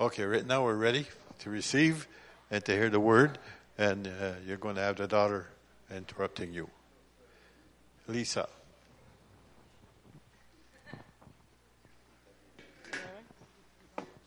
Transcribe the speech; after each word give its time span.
Okay, 0.00 0.24
right 0.24 0.46
now 0.46 0.64
we're 0.64 0.76
ready 0.76 1.04
to 1.40 1.50
receive 1.50 2.08
and 2.50 2.64
to 2.64 2.72
hear 2.72 2.88
the 2.88 2.98
word, 2.98 3.38
and 3.76 4.06
uh, 4.06 4.32
you're 4.46 4.56
going 4.56 4.76
to 4.76 4.80
have 4.80 4.96
the 4.96 5.06
daughter 5.06 5.48
interrupting 5.94 6.54
you. 6.54 6.70
Lisa. 8.08 8.48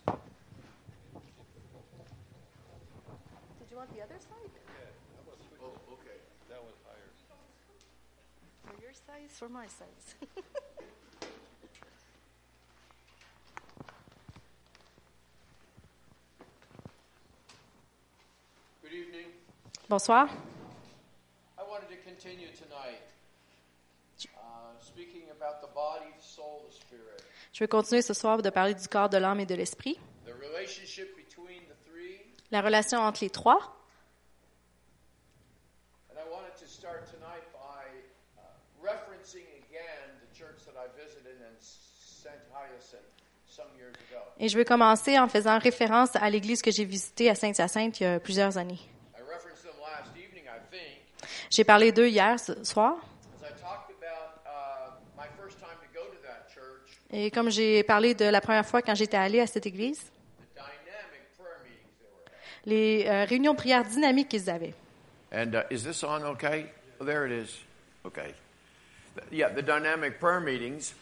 Did 0.05 0.15
you 3.71 3.77
want 3.77 3.89
spirit, 26.71 27.03
Je 27.51 27.59
vais 27.59 27.67
continuer 27.67 28.01
ce 28.01 28.13
soir 28.13 28.41
de 28.41 28.49
parler 28.49 28.73
du 28.73 28.87
corps, 28.87 29.09
de 29.09 29.17
l'âme 29.17 29.39
et 29.39 29.45
de 29.45 29.55
l'esprit. 29.55 29.99
La 32.51 32.61
relation 32.61 32.99
entre 32.99 33.23
les 33.23 33.29
trois. 33.29 33.79
Uh. 38.85 39.43
Et 44.39 44.49
je 44.49 44.57
vais 44.57 44.65
commencer 44.65 45.17
en 45.19 45.27
faisant 45.27 45.59
référence 45.59 46.15
à 46.15 46.29
l'église 46.29 46.61
que 46.61 46.71
j'ai 46.71 46.85
visitée 46.85 47.29
à 47.29 47.35
Sainte-Hyacinthe 47.35 47.99
il 47.99 48.03
y 48.03 48.05
a 48.05 48.19
plusieurs 48.19 48.57
années. 48.57 48.79
I 49.15 49.21
referenced 49.21 49.63
them 49.63 49.79
last 49.79 50.11
evening, 50.17 50.45
I 50.47 50.59
think, 50.71 51.01
J'ai 51.49 51.63
parlé 51.63 51.91
d'eux 51.91 52.07
hier 52.07 52.39
ce 52.39 52.63
soir. 52.63 52.95
as 53.41 53.47
I 53.47 53.51
talked 53.61 53.91
about 53.91 54.41
uh, 54.45 54.91
my 55.17 55.27
first 55.39 55.59
time 55.59 55.77
to 55.81 55.87
go 55.93 56.05
to 56.05 56.17
that 56.23 56.47
church, 56.53 56.97
Et 57.11 57.31
comme 57.31 57.49
j'ai 57.49 57.83
parlé 57.83 58.15
de 58.15 58.25
la 58.25 58.41
première 58.41 58.65
fois 58.65 58.81
quand 58.81 58.95
j'étais 58.95 59.17
allée 59.17 59.39
à 59.39 59.47
cette 59.47 59.65
église, 59.65 60.01
les 62.65 63.05
euh, 63.07 63.25
réunions 63.25 63.51
de 63.53 63.57
prière 63.57 63.83
dynamiques 63.83 64.29
qu'ils 64.29 64.49
avaient. 64.49 64.73
And 65.33 65.53
uh, 65.53 65.63
is 65.69 65.83
this 65.83 66.03
on 66.03 66.23
okay? 66.23 66.67
Oh, 66.99 67.05
there 67.05 67.25
it 67.25 67.31
is. 67.31 67.59
Okay. 68.05 68.33
Yeah, 69.31 69.49
the 69.49 69.61
dynamic 69.61 70.19
prayer 70.19 70.39
meetings. 70.39 70.93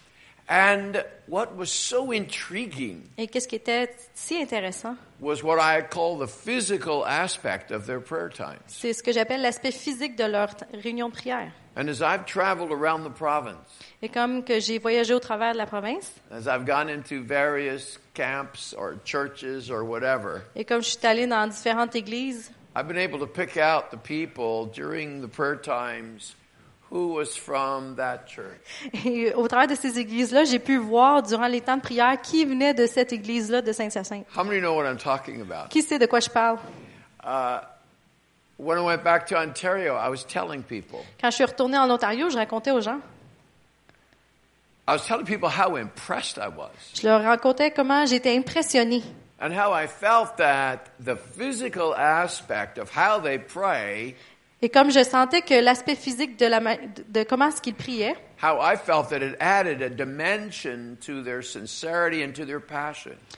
And 0.49 1.03
what 1.27 1.55
was 1.55 1.67
so 1.67 2.11
intriguing 2.11 3.03
Et 3.17 3.27
qu'est-ce 3.27 3.47
qui 3.47 3.55
était 3.55 3.89
si 4.13 4.35
intéressant, 4.41 4.97
was 5.21 5.43
what 5.43 5.59
I 5.59 5.81
call 5.81 6.17
the 6.17 6.27
physical 6.27 7.05
aspect 7.05 7.71
of 7.71 7.85
their 7.85 8.01
prayer 8.01 8.29
times. 8.29 8.59
c'est 8.67 8.91
ce 8.93 9.01
que 9.01 9.11
j'appelle 9.13 9.41
l'aspect 9.41 9.71
physique 9.71 10.17
de 10.17 10.25
leur 10.25 10.55
t- 10.55 10.65
réunion 10.73 11.07
de 11.09 11.13
prière. 11.13 11.51
And 11.77 11.87
as 11.87 12.01
I've 12.01 12.25
traveled 12.25 12.71
around 12.73 13.05
the 13.05 13.13
province, 13.13 13.55
Et 14.01 14.09
comme 14.09 14.43
que 14.43 14.59
j'ai 14.59 14.77
voyagé 14.77 15.13
au 15.13 15.19
travers 15.21 15.53
de 15.53 15.57
la 15.57 15.65
province, 15.65 16.11
as 16.31 16.47
I've 16.47 16.65
gone 16.65 16.89
into 16.89 17.21
various 17.23 17.97
camps 18.13 18.73
or 18.77 18.95
churches 19.05 19.69
or 19.71 19.83
whatever, 19.85 20.41
et 20.55 20.65
comme 20.65 20.81
je 20.81 20.89
suis 20.89 21.05
allée 21.07 21.27
dans 21.27 21.47
différentes 21.47 21.95
églises, 21.95 22.51
I've 22.75 22.87
been 22.89 22.97
able 22.97 23.19
to 23.19 23.27
pick 23.27 23.55
out 23.57 23.89
the 23.91 23.97
people 23.97 24.65
during 24.65 25.21
the 25.21 25.29
prayer 25.29 25.55
times 25.55 26.35
who 26.91 27.13
was 27.13 27.37
from 27.37 27.95
that 27.95 28.25
church. 28.27 28.59
et 29.05 29.33
au 29.33 29.47
travers 29.47 29.67
de 29.67 29.75
ces 29.75 29.97
églises-là, 29.97 30.43
j'ai 30.43 30.59
pu 30.59 30.77
voir 30.77 31.23
durant 31.23 31.47
les 31.47 31.61
temps 31.61 31.77
de 31.77 31.81
prière 31.81 32.19
qui 32.21 32.45
venait 32.45 32.73
de 32.73 32.85
cette 32.85 33.13
église-là 33.13 33.61
de 33.61 33.71
Saint-Hyacinthe. 33.71 34.27
How 34.35 34.43
many 34.43 34.59
know 34.59 34.75
what 34.75 34.85
I'm 34.85 34.97
talking 34.97 35.41
about? 35.41 35.69
Qui 35.69 35.81
sait 35.81 35.97
de 35.97 36.05
quoi 36.05 36.19
je 36.19 36.29
parle? 36.29 36.59
Uh, 37.23 37.59
when 38.57 38.77
I 38.77 38.81
went 38.81 39.03
back 39.03 39.25
to 39.27 39.37
Ontario, 39.37 39.95
I 39.95 40.09
was 40.09 40.25
telling 40.25 40.63
people. 40.63 40.99
Quand 41.19 41.31
je 41.31 41.35
suis 41.35 41.45
retournée 41.45 41.77
en 41.77 41.89
Ontario, 41.89 42.29
je 42.29 42.37
racontais 42.37 42.71
aux 42.71 42.81
gens. 42.81 42.99
I 44.87 44.93
was 44.93 45.05
telling 45.07 45.25
people 45.25 45.47
how 45.47 45.77
impressed 45.77 46.37
I 46.37 46.49
was 46.49 46.71
Je 46.95 47.07
leur 47.07 47.23
racontais 47.23 47.71
comment 47.71 48.05
j'étais 48.05 48.35
impressionnée 48.35 49.03
and 49.41 49.51
how 49.51 49.71
I 49.73 49.87
felt 49.87 50.37
that 50.37 50.91
the 50.99 51.15
physical 51.15 51.95
aspect 51.95 52.77
of 52.77 52.91
how 52.91 53.19
they 53.19 53.39
pray, 53.39 54.15
et 54.61 54.69
comme 54.69 54.91
je 54.91 55.03
sentais 55.03 55.41
que 55.41 55.53
l'aspect 55.55 55.95
physique 55.95 56.37
de, 56.37 56.45
la, 56.45 56.59
de 57.09 57.23
comment 57.23 57.47
est-ce 57.47 57.61
qu'ils 57.61 57.73
priaient, 57.75 58.15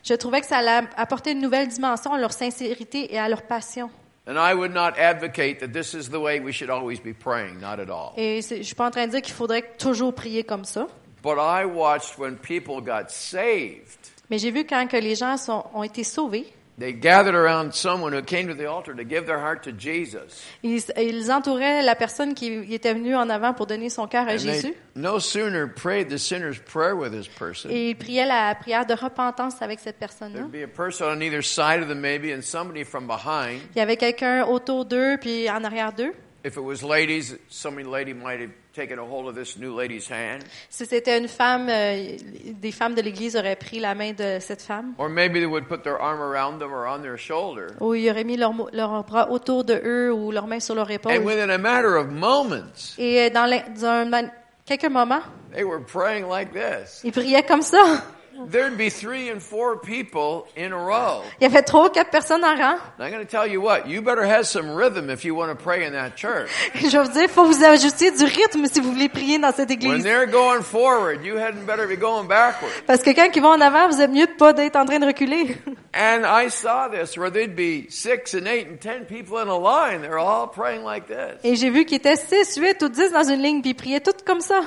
je 0.04 0.14
trouvais 0.16 0.42
que 0.42 0.48
ça 0.48 0.58
allait 0.58 0.88
apporter 0.98 1.32
une 1.32 1.42
nouvelle 1.42 1.68
dimension 1.68 2.14
à 2.14 2.18
leur 2.20 2.34
sincérité 2.34 3.14
et 3.14 3.20
à 3.20 3.30
leur 3.30 3.44
passion. 3.44 3.90
And 4.26 4.38
I 4.38 4.54
would 4.54 4.72
not 4.74 4.98
advocate 4.98 5.60
that 5.60 5.74
this 5.74 5.94
is 5.94 6.10
the 6.10 6.18
way 6.18 6.40
we 6.40 6.54
should 6.54 6.70
always 6.70 6.98
be 6.98 7.14
praying, 7.14 7.60
not 7.60 7.82
at 7.82 7.90
all. 7.90 8.14
Et 8.16 8.42
je 8.42 8.64
suis 8.64 8.76
pas 8.76 8.88
en 8.88 8.92
train 8.92 9.06
de 9.08 9.12
dire 9.12 9.22
qu'il 9.22 9.34
faudrait 9.34 9.74
toujours 9.78 10.14
prier 10.16 10.46
comme 10.46 10.64
ça, 10.64 10.88
But 11.22 11.38
I 11.38 11.66
watched 11.66 12.18
when 12.18 12.38
people 12.38 12.82
got 12.82 13.10
saved. 13.10 13.98
mais 14.30 14.38
j'ai 14.38 14.52
vu 14.52 14.66
quand 14.66 14.88
que 14.88 14.96
les 14.96 15.16
gens 15.16 15.36
sont, 15.36 15.66
ont 15.74 15.84
été 15.84 16.06
sauvés, 16.06 16.46
They 16.80 16.92
gathered 16.92 17.36
around 17.36 17.74
someone 17.76 18.14
who 18.14 18.24
came 18.24 18.48
to 18.48 18.56
the 18.56 18.66
altar 18.68 18.96
to 18.96 19.04
give 19.04 19.28
their 19.28 19.38
heart 19.40 19.62
to 19.66 19.72
Jesus. 19.72 20.44
ils, 20.64 20.82
ils 20.98 21.32
entouraient 21.32 21.84
la 21.84 21.94
personne 21.96 22.34
qui 22.34 22.74
était 22.74 22.96
venue 22.96 23.16
en 23.16 23.30
avant 23.30 23.54
pour 23.54 23.68
donner 23.68 23.90
son 23.92 24.08
cœur 24.08 24.28
à 24.28 24.34
And 24.34 24.38
Jésus. 24.40 24.62
they 24.72 24.76
no 24.96 25.20
sooner 25.20 25.68
prayed 25.68 26.10
the 26.10 26.18
sinner's 26.18 26.58
prayer 26.58 26.96
with 26.96 27.12
this 27.12 27.28
person. 27.28 27.70
Et 27.70 27.92
ils 27.92 27.96
priaient 27.96 28.26
la 28.26 28.56
prière 28.56 28.88
de 28.88 28.96
repentance 28.96 29.62
avec 29.62 29.80
cette 29.82 30.00
personne-là. 30.00 30.40
There'd 30.40 30.52
be 30.52 30.64
a 30.64 30.68
person 30.68 31.06
on 31.10 31.22
either 31.22 31.44
side 31.44 31.82
of 31.84 31.88
them, 31.90 32.02
maybe, 32.02 32.34
and 32.34 32.42
somebody 32.42 32.84
from 32.84 33.06
behind. 33.06 33.60
Il 33.76 33.78
y 33.78 33.82
avait 33.82 33.98
quelqu'un 33.98 34.44
autour 34.46 34.86
d'eux, 34.86 35.18
puis 35.22 35.48
en 35.52 35.64
arrière 35.64 35.94
d'eux. 35.94 36.14
If 36.44 36.58
it 36.58 36.64
was 36.64 36.82
ladies, 36.84 37.36
some 37.50 37.78
lady 37.78 38.14
might 38.14 38.42
have 38.42 38.50
taken 38.74 39.00
a 39.00 39.04
hold 39.04 39.28
of 39.28 39.36
this 39.36 39.58
new 39.58 39.74
lady's 39.76 40.10
hand? 40.10 40.44
Si 40.70 40.86
c'était 40.86 41.18
une 41.18 41.28
femme, 41.28 41.68
euh, 41.70 42.18
des 42.62 42.72
femmes 42.72 42.96
de 42.96 43.02
l'Église 43.02 43.36
auraient 43.36 43.56
pris 43.56 43.80
la 43.80 43.96
main 43.96 44.14
de 44.14 44.40
cette 44.40 44.62
femme. 44.62 44.94
Or 44.98 45.10
maybe 45.10 45.34
they 45.40 45.46
would 45.46 45.68
put 45.68 45.84
their 45.84 46.00
arm 46.02 46.20
around 46.22 46.60
them 46.60 46.72
or 46.74 46.86
on 46.88 47.02
their 47.02 47.18
shoulder. 47.18 47.68
Ou 47.80 47.94
ils 47.96 48.10
auraient 48.10 48.24
mis 48.24 48.38
leur, 48.38 48.54
leur 48.74 49.04
bras 49.04 49.30
autour 49.32 49.64
de 49.64 49.80
eux 49.84 50.12
ou 50.14 50.32
leurs 50.32 50.48
mains 50.48 50.60
sur 50.60 50.76
leur 50.76 50.90
épaule. 50.92 51.14
And 51.14 51.24
within 51.26 51.50
a 51.50 51.58
matter 51.58 51.96
of 51.96 52.08
moments, 52.08 52.96
Et 52.98 53.30
dans, 53.30 53.50
dans 53.50 53.86
un 53.86 54.30
quelques 54.66 54.90
moments, 54.90 55.22
they 55.54 55.64
were 55.64 55.80
praying 55.80 56.28
like 56.28 56.52
this. 56.54 57.02
ils 57.04 57.12
priaient 57.12 57.44
comme 57.44 57.62
ça. 57.62 58.04
There'd 58.50 58.78
be 58.78 58.90
three 58.90 59.30
and 59.30 59.40
four 59.42 59.78
people 59.80 60.48
in 60.58 60.72
a 60.74 60.78
row. 60.78 61.22
Il 61.40 61.44
y 61.44 61.46
avait 61.46 61.62
trois 61.64 61.86
ou 61.88 61.90
quatre 61.90 62.10
personnes 62.10 62.44
en 62.44 62.56
rang. 62.56 62.78
And 62.98 63.06
I'm 63.06 63.12
going 63.12 63.26
to 63.26 63.30
tell 63.30 63.48
you 63.48 63.62
what, 63.62 63.88
you 63.88 64.02
better 64.02 64.24
have 64.26 64.46
some 64.46 64.76
rhythm 64.76 65.10
if 65.10 65.24
you 65.24 65.36
want 65.36 65.50
to 65.50 65.56
pray 65.64 65.86
in 65.86 65.94
that 65.94 66.16
church. 66.16 66.50
Je 66.76 66.88
vais 66.90 67.04
vous 67.04 67.12
dire, 67.12 67.24
il 67.24 67.30
faut 67.30 67.46
vous 67.46 67.64
ajuster 67.64 68.12
du 68.12 68.24
rythme 68.26 68.66
si 68.66 68.82
vous 68.82 68.92
voulez 68.92 69.10
prier 69.10 69.38
dans 69.40 69.52
cette 69.54 69.70
When 69.70 69.78
église. 69.80 70.04
they're 70.04 70.26
going 70.26 70.62
forward, 70.62 71.24
you 71.24 71.38
hadn't 71.38 71.66
better 71.66 71.88
be 71.88 71.98
going 72.00 72.28
backward. 72.28 72.72
Parce 72.88 73.04
que 73.04 73.12
quand 73.12 73.30
ils 73.36 73.42
vont 73.42 73.50
en 73.54 73.62
avant, 73.62 73.88
vous 73.90 74.02
êtes 74.02 74.12
mieux 74.12 74.28
de 74.28 74.34
pas 74.38 74.54
d'être 74.54 74.76
en 74.76 74.86
train 74.86 75.00
de 75.00 75.06
reculer. 75.06 75.56
And 75.96 76.26
I 76.26 76.50
saw 76.50 76.88
this 76.90 77.16
where 77.18 77.30
there'd 77.30 77.56
be 77.56 77.88
six 77.90 78.34
and 78.34 78.48
eight 78.48 78.68
and 78.68 78.78
ten 78.82 79.06
people 79.06 79.38
in 79.38 79.48
a 79.48 79.58
line. 79.58 80.02
They're 80.02 80.18
all 80.18 80.48
praying 80.48 80.84
like 80.84 81.06
this. 81.08 81.40
Et 81.44 81.56
j'ai 81.56 81.70
vu 81.70 81.86
qu'ils 81.86 81.98
étaient 81.98 82.16
six, 82.16 82.58
huit 82.58 82.82
ou 82.82 82.90
dix 82.90 83.12
dans 83.12 83.24
une 83.30 83.42
ligne, 83.44 83.62
puis 83.62 83.70
ils 83.72 83.76
priaient 83.76 84.00
toutes 84.02 84.24
comme 84.24 84.42
ça. 84.42 84.62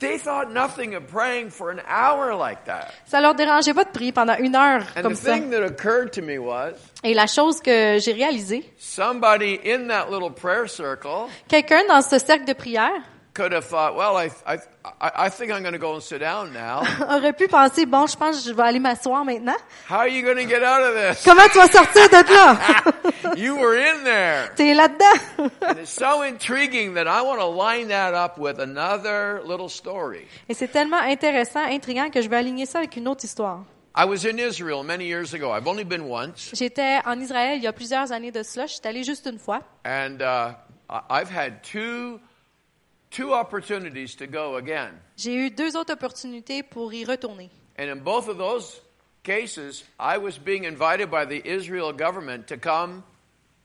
They 0.00 0.16
thought 0.18 0.50
nothing 0.50 0.94
of 0.94 1.06
praying 1.08 1.50
for 1.50 1.70
an 1.70 1.80
hour 1.86 2.34
like 2.34 2.64
that. 2.64 2.88
Ça 3.06 3.20
leur 3.20 3.34
dérangeait 3.34 3.74
pas 3.74 3.84
de 3.84 3.90
prier 3.90 4.12
pendant 4.12 4.36
une 4.38 4.56
heure 4.56 4.82
And 4.96 5.02
comme 5.02 5.12
the 5.12 5.18
ça. 5.18 5.32
thing 5.34 5.50
that 5.50 5.62
occurred 5.62 6.10
to 6.12 6.22
me 6.22 6.38
was 6.38 6.72
Et 7.04 7.12
la 7.14 7.26
chose 7.26 7.60
que 7.60 7.98
j'ai 7.98 8.12
réalisée, 8.12 8.64
somebody 8.78 9.60
in 9.64 9.88
that 9.88 10.10
little 10.10 10.30
prayer 10.32 10.66
circle 10.66 11.28
quelqu'un 11.48 11.82
dans 11.86 12.00
ce 12.02 12.18
cercle 12.18 12.46
de 12.46 12.54
prière 12.54 13.02
could 13.40 13.52
have 13.52 13.64
thought, 13.64 13.96
well, 13.96 14.18
I, 14.18 14.30
I, 14.46 14.58
I 15.00 15.10
I 15.26 15.28
think 15.30 15.50
I'm 15.50 15.62
going 15.62 15.72
to 15.72 15.78
go 15.78 15.94
and 15.94 16.02
sit 16.02 16.18
down 16.18 16.52
now. 16.52 16.82
aurait 17.08 17.32
pu 17.32 17.48
penser, 17.48 17.86
bon, 17.86 18.06
je 18.06 18.16
pense 18.16 18.42
que 18.42 18.50
je 18.50 18.54
vais 18.54 18.62
aller 18.62 18.78
m'asseoir 18.78 19.24
maintenant. 19.24 19.56
How 19.88 20.00
are 20.00 20.08
you 20.08 20.22
going 20.22 20.36
to 20.36 20.44
get 20.44 20.62
out 20.62 20.82
of 20.82 20.94
this? 20.94 21.24
Comment 21.24 21.48
tu 21.50 21.58
vas 21.58 21.68
sortir 21.68 22.08
de 22.08 22.34
là? 22.34 23.36
You 23.36 23.56
were 23.56 23.76
in 23.76 24.04
there. 24.04 24.52
T'es 24.56 24.74
là-dedans. 24.74 25.50
And 25.62 25.78
it's 25.78 25.90
so 25.90 26.22
intriguing 26.22 26.94
that 26.94 27.06
I 27.06 27.22
want 27.22 27.40
to 27.40 27.46
line 27.46 27.88
that 27.88 28.12
up 28.12 28.36
with 28.36 28.58
another 28.60 29.40
little 29.46 29.70
story. 29.70 30.26
Et 30.48 30.54
c'est 30.54 30.68
tellement 30.68 31.00
intéressant, 31.00 31.60
intriguant 31.64 32.10
que 32.10 32.20
je 32.20 32.28
vais 32.28 32.36
aligner 32.36 32.66
ça 32.66 32.80
avec 32.80 32.96
une 32.96 33.08
autre 33.08 33.24
histoire. 33.24 33.64
I 33.96 34.04
was 34.04 34.26
in 34.26 34.38
Israel 34.38 34.82
many 34.84 35.06
years 35.06 35.32
ago. 35.32 35.50
I've 35.50 35.66
only 35.66 35.84
been 35.84 36.10
once. 36.10 36.50
J'étais 36.52 37.00
en 37.06 37.18
Israël 37.18 37.56
il 37.56 37.62
y 37.62 37.66
a 37.66 37.72
plusieurs 37.72 38.12
années 38.12 38.32
de 38.32 38.42
cela. 38.42 38.66
Je 38.66 38.74
suis 38.74 38.82
allée 38.84 39.02
juste 39.02 39.26
une 39.26 39.38
fois. 39.38 39.60
And 39.86 40.20
uh, 40.20 40.52
I've 41.08 41.30
had 41.30 41.62
two, 41.62 42.20
two 43.10 43.34
opportunities 43.34 44.14
to 44.16 44.26
go 44.26 44.56
again. 44.56 44.92
J'ai 45.16 45.34
eu 45.34 45.50
deux 45.50 45.76
autres 45.76 45.92
opportunités 45.92 46.62
pour 46.62 46.92
y 46.92 47.04
retourner. 47.04 47.50
And 47.78 47.88
in 47.88 48.02
both 48.02 48.28
of 48.28 48.38
those 48.38 48.80
cases, 49.22 49.84
I 49.98 50.18
was 50.18 50.38
being 50.38 50.64
invited 50.64 51.10
by 51.10 51.24
the 51.26 51.42
Israel 51.44 51.92
government 51.92 52.46
to 52.48 52.56
come 52.56 53.02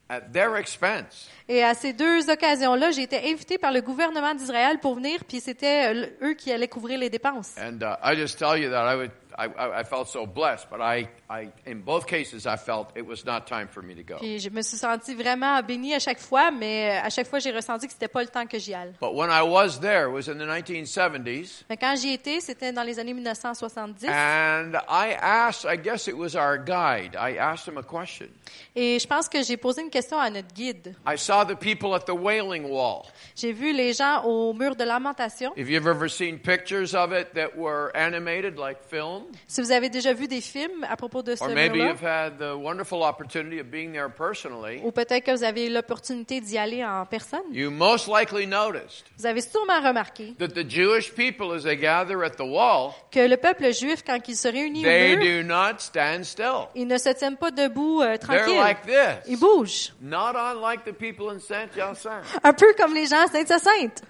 at 0.09 0.31
their 0.33 0.55
expense. 0.57 1.29
Et 1.47 1.63
à 1.63 1.73
ces 1.73 1.93
deux 1.93 2.29
occasions-là, 2.29 2.91
j'ai 2.91 3.03
été 3.03 3.17
invitée 3.31 3.57
par 3.57 3.71
le 3.71 3.81
gouvernement 3.81 4.35
d'Israël 4.35 4.79
pour 4.79 4.95
venir, 4.95 5.23
puis 5.27 5.39
c'était 5.39 5.93
euh, 5.93 6.07
eux 6.21 6.33
qui 6.33 6.51
allaient 6.51 6.67
couvrir 6.67 6.99
les 6.99 7.09
dépenses. 7.09 7.55
And 7.57 7.81
uh, 7.81 7.95
I 8.03 8.15
just 8.15 8.37
tell 8.37 8.57
you 8.57 8.69
that 8.69 8.85
I 8.85 8.95
would, 8.95 9.11
I, 9.37 9.81
I 9.81 9.83
felt 9.83 10.07
so 10.07 10.25
blessed, 10.25 10.67
but 10.69 10.79
I, 10.79 11.07
I, 11.29 11.49
in 11.65 11.81
both 11.81 12.05
cases, 12.05 12.45
I 12.45 12.55
felt 12.55 12.89
it 12.95 13.05
was 13.05 13.25
not 13.25 13.47
time 13.47 13.67
for 13.67 13.81
me 13.81 13.95
to 13.95 14.03
go. 14.03 14.17
Puis 14.19 14.39
je 14.39 14.49
me 14.49 14.61
suis 14.61 14.77
sentie 14.77 15.15
vraiment 15.15 15.59
bénie 15.63 15.95
à 15.95 15.99
chaque 15.99 16.19
fois, 16.19 16.51
mais 16.51 16.91
à 17.03 17.09
chaque 17.09 17.27
fois, 17.27 17.39
j'ai 17.39 17.51
ressenti 17.51 17.87
que 17.87 17.93
c'était 17.93 18.07
pas 18.07 18.21
le 18.21 18.27
temps 18.29 18.45
que 18.45 18.59
j'y 18.59 18.73
aille. 18.75 18.93
But 19.01 19.13
when 19.15 19.29
I 19.31 19.41
was 19.41 19.79
there, 19.79 20.07
it 20.07 20.13
was 20.13 20.29
in 20.29 20.37
the 20.37 20.45
1970s, 20.47 21.63
Mais 21.69 21.77
quand 21.77 21.95
j'y 21.95 22.13
étais, 22.13 22.39
c'était 22.41 22.71
dans 22.71 22.83
les 22.83 22.99
années 22.99 23.13
1970. 23.13 24.07
and 24.07 24.75
I 24.87 25.15
asked, 25.19 25.65
I 25.65 25.77
guess 25.77 26.07
it 26.07 26.15
was 26.15 26.35
our 26.35 26.57
guide, 26.57 27.15
I 27.15 27.37
asked 27.37 27.67
him 27.67 27.77
a 27.77 27.83
question. 27.83 28.27
Et 28.75 28.99
je 28.99 29.07
pense 29.07 29.27
que 29.27 29.41
j'ai 29.41 29.57
posé 29.57 29.81
une 29.81 29.89
question 29.89 30.19
à 30.19 30.29
notre 30.29 30.53
guide. 30.53 30.95
I 31.07 31.17
saw 31.17 31.43
the 31.45 31.55
people 31.57 31.93
at 31.95 32.01
the 32.05 32.13
Wailing 32.15 32.65
Wall. 32.69 33.03
J'ai 33.35 33.51
vu 33.51 33.73
les 33.73 33.93
gens 33.93 34.23
au 34.25 34.53
mur 34.53 34.75
de 34.75 34.83
lamentation. 34.83 35.53
If 35.57 35.69
you've 35.69 35.87
ever 35.87 36.07
seen 36.09 36.37
pictures 36.39 36.93
of 36.93 37.11
it 37.11 37.33
that 37.33 37.55
were 37.57 37.91
animated 37.95 38.57
like 38.57 38.77
film, 38.87 39.23
Si 39.47 39.61
vous 39.61 39.71
avez 39.71 39.89
déjà 39.89 40.13
vu 40.13 40.27
des 40.27 40.41
films 40.41 40.83
à 40.87 40.95
propos 40.95 41.14
de 41.23 41.35
ce 41.35 41.43
or 41.43 41.49
maybe 41.49 41.77
mur-là, 41.77 41.91
you've 41.91 42.01
had 42.03 42.37
the 42.37 42.55
wonderful 42.55 43.01
opportunity 43.03 43.59
of 43.59 43.67
being 43.67 43.91
there 43.93 44.09
personally, 44.09 44.79
ou 44.83 44.91
peut-être 44.91 45.23
que 45.25 45.31
vous 45.31 45.43
avez 45.43 45.67
eu 45.67 45.69
l'opportunité 45.73 46.41
d'y 46.41 46.57
aller 46.57 46.83
en 46.83 47.05
personne, 47.05 47.43
you 47.51 47.69
most 47.71 48.07
likely 48.07 48.45
noticed 48.47 49.05
vous 49.17 49.25
avez 49.25 49.41
sûrement 49.41 49.81
remarqué 49.81 50.33
that 50.39 50.49
the 50.49 50.67
Jewish 50.69 51.13
people, 51.13 51.53
as 51.53 51.63
they 51.63 51.77
gather 51.77 52.23
at 52.23 52.31
the 52.37 52.41
wall, 52.41 52.91
que 53.11 53.27
le 53.27 53.37
peuple 53.37 53.71
juif, 53.73 54.03
quand 54.05 54.19
il 54.27 54.35
se 54.35 54.47
réunit 54.47 54.81
au 54.81 54.83
they 54.89 55.15
mur, 55.17 55.41
do 55.41 55.47
not 55.47 55.79
stand 55.79 56.23
still. 56.23 56.67
ils 56.75 56.87
ne 56.87 56.97
se 56.97 57.09
tiennent 57.09 57.37
pas 57.37 57.51
debout 57.51 58.01
euh, 58.01 58.17
They're 58.17 58.19
tranquille. 58.19 58.59
like 58.59 58.79
Ils 59.27 59.31
this. 59.35 59.39
bougent. 59.39 59.93
Not 60.01 60.33
unlike 60.35 60.83
the 60.85 60.93
people 60.93 61.29
in 61.31 61.39
Saint 61.39 61.69
Hyacinthe. 61.75 62.25
Un 62.43 62.53
peu 62.53 62.73
comme 62.77 62.93
les 62.93 63.05
gens 63.07 63.23
à 63.23 63.27
Sainte-Hyacinthe. 63.27 64.01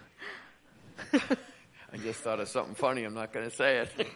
I 1.93 1.97
just 1.97 2.21
thought 2.23 2.39
of 2.41 2.47
something 2.49 2.75
funny. 2.75 3.03
I'm 3.03 3.13
not 3.13 3.31
going 3.31 3.49
to 3.49 3.55
say 3.55 3.79
it. 3.81 3.89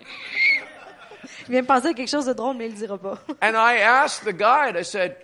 Il 1.47 1.51
vient 1.51 1.61
de 1.61 1.67
penser 1.67 1.87
à 1.87 1.93
quelque 1.93 2.09
chose 2.09 2.25
de 2.25 2.33
drôle, 2.33 2.55
mais 2.57 2.67
il 2.67 2.73
le 2.73 2.77
dira 2.77 2.97
pas. 2.97 3.17
and 3.41 3.55
I 3.55 3.79
asked 3.81 4.23
the 4.25 4.35
guide, 4.35 4.75
I 4.77 4.83
said, 4.83 5.15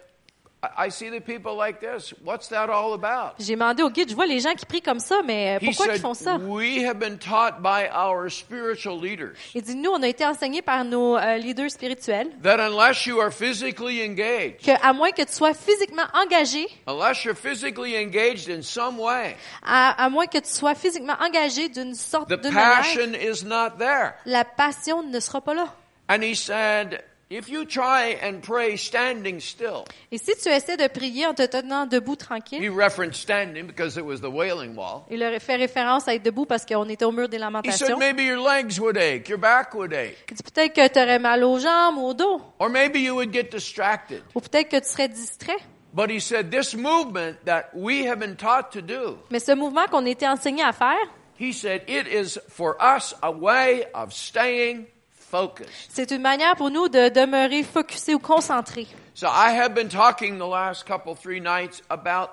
I 0.75 0.89
see 0.89 1.09
the 1.11 1.21
people 1.21 1.55
like 1.55 1.79
this. 1.79 2.11
What's 2.23 2.47
that 2.47 2.69
all 2.71 2.93
about? 2.93 3.35
J'ai 3.37 3.53
demandé 3.53 3.83
au 3.83 3.89
guide, 3.91 4.09
je 4.09 4.15
vois 4.15 4.25
les 4.25 4.39
gens 4.39 4.55
qui 4.55 4.65
prient 4.65 4.81
comme 4.81 4.99
ça, 4.99 5.21
mais 5.23 5.59
pourquoi 5.63 5.85
ils 5.87 5.91
said, 5.91 6.01
font 6.01 6.15
ça? 6.15 6.37
We 6.37 6.83
have 6.83 6.97
been 6.97 7.19
taught 7.19 7.61
by 7.61 7.87
our 7.93 8.31
spiritual 8.31 8.99
leaders 8.99 9.35
Il 9.53 9.61
dit, 9.61 9.75
nous, 9.75 9.91
on 9.91 10.01
a 10.01 10.07
été 10.07 10.25
enseignés 10.25 10.63
par 10.63 10.83
nos 10.83 11.17
euh, 11.17 11.37
leaders 11.37 11.69
spirituels 11.69 12.29
that 12.41 12.57
unless 12.59 13.05
you 13.05 13.19
are 13.19 13.31
physically 13.31 14.01
engaged, 14.01 14.63
que, 14.65 14.71
à 14.81 14.91
moins 14.93 15.11
que 15.11 15.21
tu 15.21 15.33
sois 15.33 15.53
physiquement 15.53 16.07
engagé, 16.15 16.67
unless 16.87 17.23
you're 17.23 17.37
physically 17.37 17.95
engaged 17.95 18.49
in 18.49 18.63
some 18.63 18.99
way, 18.99 19.35
à, 19.63 20.03
à 20.03 20.09
moins 20.09 20.25
que 20.25 20.39
tu 20.39 20.49
sois 20.49 20.73
physiquement 20.73 21.15
engagé 21.21 21.69
d'une 21.69 21.93
sorte 21.93 22.29
the 22.29 22.41
de 22.41 22.49
manière, 22.49 22.77
passion 22.77 23.13
is 23.13 23.45
not 23.45 23.77
there. 23.77 24.13
la 24.25 24.43
passion 24.45 25.03
ne 25.03 25.19
sera 25.19 25.41
pas 25.41 25.53
là. 25.53 25.67
And 26.07 26.21
he 26.23 26.35
said, 26.35 27.03
if 27.31 27.49
you 27.49 27.65
try 27.65 28.15
and 28.21 28.41
pray 28.41 28.77
standing 28.77 29.39
still, 29.39 29.85
Et 30.11 30.19
si 30.19 30.35
tu 30.35 30.49
essaies 30.49 30.77
de 30.77 30.87
prier 30.87 31.25
en 31.25 31.33
te 31.33 31.41
tenant 31.47 31.87
debout 31.87 32.13
he 32.13 32.17
tranquille, 32.17 32.69
referenced 32.69 33.19
standing 33.23 33.65
because 33.65 33.97
it 33.97 34.05
was 34.05 34.19
the 34.21 34.29
wailing 34.29 34.75
wall. 34.75 35.05
il 35.09 35.23
aurait 35.23 35.39
fait 35.39 35.55
référence 35.55 36.07
à 36.07 36.13
être 36.13 36.21
debout 36.23 36.45
parce 36.45 36.63
qu'on 36.65 36.87
était 36.87 37.05
au 37.05 37.11
mur 37.11 37.27
des 37.27 37.37
He 37.37 37.39
said 37.39 37.41
lamentations. 37.41 37.97
maybe 37.97 38.21
your 38.23 38.37
legs 38.37 38.79
would 38.79 38.97
ache, 38.97 39.27
your 39.27 39.39
back 39.39 39.73
would 39.73 39.93
ache, 39.93 40.15
Il 40.29 40.35
dit 40.35 40.43
peut-être 40.43 40.73
que 40.73 40.87
tu 40.87 40.99
aurais 40.99 41.17
mal 41.17 41.43
aux 41.43 41.57
jambes, 41.57 41.97
au 41.97 42.13
dos, 42.13 42.39
or 42.59 42.69
maybe 42.69 42.97
you 42.97 43.15
would 43.15 43.33
get 43.33 43.49
distracted. 43.51 44.21
ou 44.35 44.39
peut-être 44.41 44.69
que 44.69 44.77
tu 44.79 44.87
serais 44.87 45.07
distrait. 45.09 45.57
But 45.93 46.11
he 46.11 46.19
said 46.19 46.51
this 46.51 46.75
movement 46.75 47.37
that 47.45 47.69
we 47.73 48.05
have 48.05 48.19
been 48.19 48.35
taught 48.35 48.69
to 48.73 48.81
do, 48.81 49.17
Mais 49.31 49.39
ce 49.39 49.53
mouvement 49.53 49.87
qu'on 49.87 50.05
était 50.05 50.27
enseigné 50.27 50.61
à 50.61 50.73
faire, 50.73 51.07
he 51.39 51.51
said 51.51 51.81
it 51.87 52.05
is 52.05 52.37
for 52.49 52.75
us 52.79 53.15
a 53.23 53.31
way 53.31 53.87
of 53.95 54.13
staying. 54.13 54.85
C'est 55.89 56.11
une 56.11 56.21
manière 56.21 56.55
pour 56.55 56.69
nous 56.71 56.87
de 56.89 57.09
demeurer 57.09 57.63
focusés 57.63 58.15
ou 58.15 58.19
concentrés. 58.19 58.87
So 59.13 59.27
I 59.27 59.51
have 59.57 59.73
been 59.73 59.89
talking 59.89 60.37
the 60.37 60.47
last 60.49 60.85
couple, 60.85 61.15
three 61.15 61.39
nights 61.41 61.81
about 61.89 62.31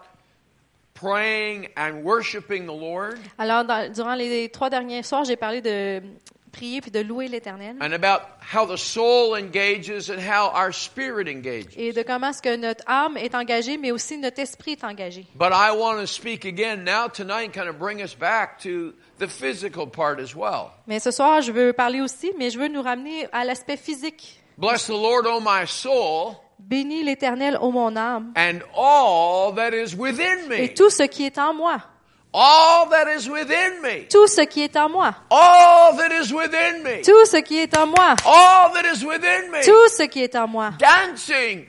praying 0.94 1.68
and 1.76 2.02
worshiping 2.04 2.64
the 2.66 2.72
Lord 2.78 3.18
Alors, 3.38 3.64
dans- 3.64 3.90
durant 3.92 4.14
les 4.14 4.48
trois 4.50 4.70
derniers 4.70 5.02
soirs, 5.02 5.24
j'ai 5.24 5.36
parlé 5.36 5.60
de 5.60 6.02
prier 6.52 6.80
puis 6.80 6.90
de 6.90 7.00
louer 7.00 7.26
l'Éternel 7.28 7.76
and 7.80 7.92
about 7.92 8.20
how 8.54 8.66
the 8.66 8.76
soul 8.76 9.34
engages 9.34 10.10
and 10.10 10.18
how 10.20 10.52
our 10.54 10.72
spirit 10.72 11.26
engages. 11.26 11.72
et 11.76 11.92
de 11.92 12.02
comment 12.02 12.28
est-ce 12.28 12.42
que 12.42 12.54
notre 12.56 12.84
âme 12.86 13.16
est 13.16 13.34
engagée, 13.34 13.76
mais 13.78 13.90
aussi 13.90 14.18
notre 14.18 14.38
esprit 14.40 14.72
est 14.72 14.84
engagé. 14.84 15.26
But 15.34 15.52
I 15.52 15.72
want 15.76 15.96
to 16.00 16.06
speak 16.06 16.44
again 16.44 16.84
now 16.84 17.08
tonight, 17.08 17.52
kind 17.52 17.68
of 17.68 17.78
bring 17.78 18.00
us 18.02 18.14
back 18.14 18.58
to 18.60 18.92
the 19.18 19.26
physical 19.26 19.86
part 19.88 20.20
as 20.20 20.34
well. 20.36 20.70
Mais 20.86 21.00
ce 21.00 21.10
soir, 21.10 21.40
je 21.42 21.50
veux 21.50 21.72
parler 21.72 22.00
aussi, 22.00 22.32
mais 22.38 22.50
je 22.50 22.58
veux 22.58 22.68
nous 22.68 22.82
ramener 22.82 23.26
à 23.32 23.44
l'aspect 23.44 23.76
physique. 23.76 24.38
Bless 24.58 24.86
the 24.86 24.90
Lord, 24.90 25.26
O 25.26 25.40
my 25.40 25.66
soul, 25.66 26.34
Bénis 26.58 27.02
l'Éternel, 27.02 27.58
ô 27.60 27.72
mon 27.72 27.96
âme, 27.96 28.32
and 28.36 28.60
all 28.76 29.52
that 29.54 29.70
is 29.74 29.96
within 29.96 30.52
et 30.52 30.68
me. 30.68 30.74
tout 30.74 30.90
ce 30.90 31.02
qui 31.04 31.24
est 31.24 31.38
en 31.38 31.54
moi. 31.54 31.78
All 32.34 32.88
that 32.88 33.08
is 33.08 33.28
within 33.28 33.82
me. 33.82 34.06
Tout 34.08 34.26
ce 34.26 34.40
qui 34.46 34.62
est 34.62 34.74
en 34.76 34.88
moi. 34.88 35.14
All 35.30 35.94
that 35.98 36.10
is 36.12 36.32
within 36.32 36.82
me. 36.82 37.02
Tout 37.02 37.26
ce 37.26 37.36
qui 37.42 37.58
est 37.58 37.76
en 37.76 37.86
moi. 37.86 38.14
All 38.24 38.72
that 38.72 38.86
is 38.90 39.04
within 39.04 39.50
me. 39.50 39.62
Tout 39.62 39.88
ce 39.90 40.04
qui 40.04 40.22
est 40.22 40.34
en 40.34 40.48
moi. 40.48 40.70
Dancing, 40.78 41.66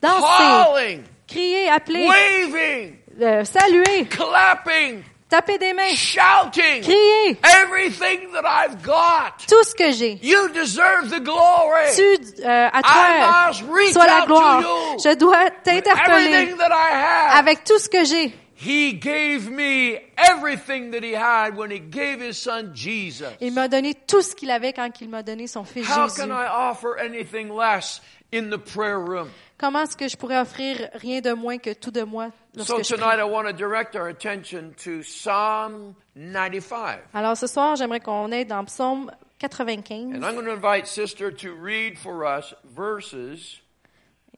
Danser, 0.00 0.20
calling, 0.20 1.02
crier, 1.26 1.68
appeler, 1.70 2.06
waving, 2.06 2.98
euh, 3.20 3.44
saluer, 3.44 4.04
clapping, 4.08 5.02
taper 5.28 5.58
des 5.58 5.72
mains, 5.72 5.96
shouting. 5.96 6.82
crier. 6.82 7.36
Everything 7.62 8.30
that 8.32 8.44
I've 8.46 8.80
got. 8.84 9.44
Tout 9.48 9.64
ce 9.64 9.74
que 9.74 9.90
j'ai. 9.90 10.20
You 10.22 10.50
deserve 10.50 11.10
the 11.10 11.18
glory. 11.20 11.90
Tu, 11.96 12.44
euh, 12.44 12.68
à 12.72 12.78
I 12.78 13.48
must 13.50 13.60
toi, 13.64 13.74
reach 13.74 13.92
soit 13.92 14.06
la 14.06 14.24
gloire. 14.24 14.62
Je 15.02 15.14
dois 15.16 15.50
t'interpeller 15.64 16.32
everything 16.32 16.56
that 16.58 16.70
I 16.70 16.92
have. 16.92 17.38
avec 17.40 17.64
tout 17.64 17.78
ce 17.80 17.88
que 17.88 18.04
j'ai. 18.04 18.32
He 18.58 18.94
gave 18.94 19.50
me 19.50 19.98
everything 20.16 20.92
that 20.92 21.02
he 21.02 21.12
had 21.12 21.56
when 21.56 21.70
he 21.70 21.78
gave 21.78 22.20
his 22.22 22.38
son 22.38 22.74
Jesus. 22.74 23.28
Il 23.40 23.52
m'a 23.52 23.68
donné 23.68 23.94
tout 23.94 24.22
ce 24.22 24.34
qu'il 24.34 24.50
avait 24.50 24.72
quand 24.72 24.90
il 25.02 25.10
m'a 25.10 25.22
donné 25.22 25.46
son 25.46 25.64
fils 25.64 25.86
How 25.86 26.08
Jésus. 26.08 26.22
can 26.22 26.30
I 26.30 26.46
offer 26.48 26.96
anything 26.98 27.50
less 27.50 28.00
in 28.32 28.48
the 28.48 28.58
prayer 28.58 28.98
room? 28.98 29.28
Comment 29.58 29.82
est-ce 29.82 29.96
que 29.96 30.08
je 30.08 30.16
pourrais 30.16 30.38
offrir 30.38 30.88
rien 30.94 31.20
de 31.20 31.34
moins 31.34 31.58
que 31.58 31.74
tout 31.74 31.90
de 31.90 32.02
moi 32.02 32.30
So 32.56 32.78
lorsque 32.78 32.88
je 32.88 32.94
tonight 32.96 33.18
prie? 33.18 33.20
I 33.20 33.30
want 33.30 33.46
to 33.46 33.52
direct 33.52 33.94
our 33.94 34.08
attention 34.08 34.72
to 34.84 35.02
Psalm 35.02 35.94
95. 36.14 37.00
Alors 37.12 37.36
ce 37.36 37.46
soir, 37.46 37.76
j'aimerais 37.76 38.00
qu'on 38.00 38.32
aille 38.32 38.46
dans 38.46 38.64
Psaume 38.64 39.10
95 39.38 40.14
And 40.14 40.24
I'm 40.24 40.34
going 40.34 40.46
to 40.46 40.52
invite 40.52 40.86
Sister 40.86 41.30
to 41.30 41.54
read 41.54 41.98
for 41.98 42.24
us 42.24 42.54
verses 42.64 43.60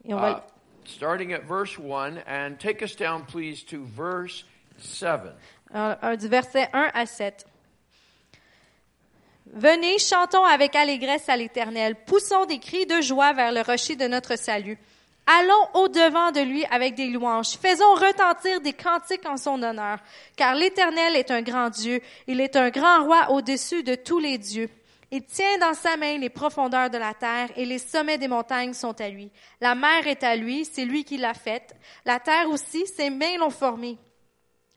et 0.05 0.12
on 0.12 0.19
uh, 0.19 0.21
va, 0.21 0.47
starting 0.88 1.33
at 1.33 1.45
verse 1.45 1.78
1 1.78 2.18
and 2.26 2.59
take 2.59 2.83
us 2.83 2.97
down 2.97 3.25
please 3.25 3.62
to 3.64 3.85
verse 3.85 4.45
7. 4.78 5.33
euh, 5.75 5.95
un 6.02 6.16
du 6.16 6.28
verset 6.28 6.68
1 6.73 6.90
à 6.95 7.07
7. 7.07 7.47
Venez, 9.54 9.99
chantons 9.99 10.45
avec 10.45 10.76
allégresse 10.76 11.28
à 11.28 11.37
l'Éternel, 11.37 11.95
poussons 12.07 12.45
des 12.45 12.59
cris 12.59 12.87
de 12.87 13.00
joie 13.00 13.33
vers 13.33 13.52
le 13.52 13.62
rocher 13.62 13.97
de 13.97 14.07
notre 14.07 14.37
salut. 14.37 14.78
Allons 15.26 15.83
au-devant 15.83 16.33
de 16.33 16.40
lui 16.40 16.64
avec 16.71 16.95
des 16.95 17.09
louanges, 17.09 17.59
faisons 17.59 17.95
retentir 17.95 18.61
des 18.62 18.73
cantiques 18.73 19.26
en 19.26 19.37
son 19.37 19.62
honneur, 19.62 19.99
car 20.37 20.54
l'Éternel 20.54 21.16
est 21.16 21.30
un 21.30 21.42
grand 21.42 21.68
Dieu, 21.68 22.00
il 22.26 22.40
est 22.40 22.57
un 22.57 22.71
grand 22.71 23.04
roi 23.04 23.30
au-dessus 23.30 23.83
de 23.83 23.95
tous 23.95 24.18
les 24.18 24.38
dieux. 24.38 24.71
Il 25.11 25.25
tient 25.25 25.57
dans 25.59 25.73
sa 25.75 25.97
main 25.97 26.19
les 26.19 26.29
profondeurs 26.29 26.91
de 26.91 26.99
la 26.99 27.15
terre 27.15 27.49
et 27.57 27.65
les 27.65 27.79
sommets 27.79 28.19
des 28.19 28.29
montagnes 28.29 28.75
sont 28.75 29.00
à 29.00 29.09
lui. 29.09 29.31
La 29.61 29.75
mer 29.75 30.07
est 30.07 30.23
à 30.23 30.37
lui, 30.37 30.67
c'est 30.67 30.85
lui 30.85 31.05
qui 31.05 31.17
l'a 31.17 31.33
faite. 31.33 31.75
La 32.05 32.21
terre 32.21 32.50
aussi, 32.50 32.87
ses 32.87 33.09
mains 33.09 33.38
l'ont 33.38 33.50
formée. 33.50 33.97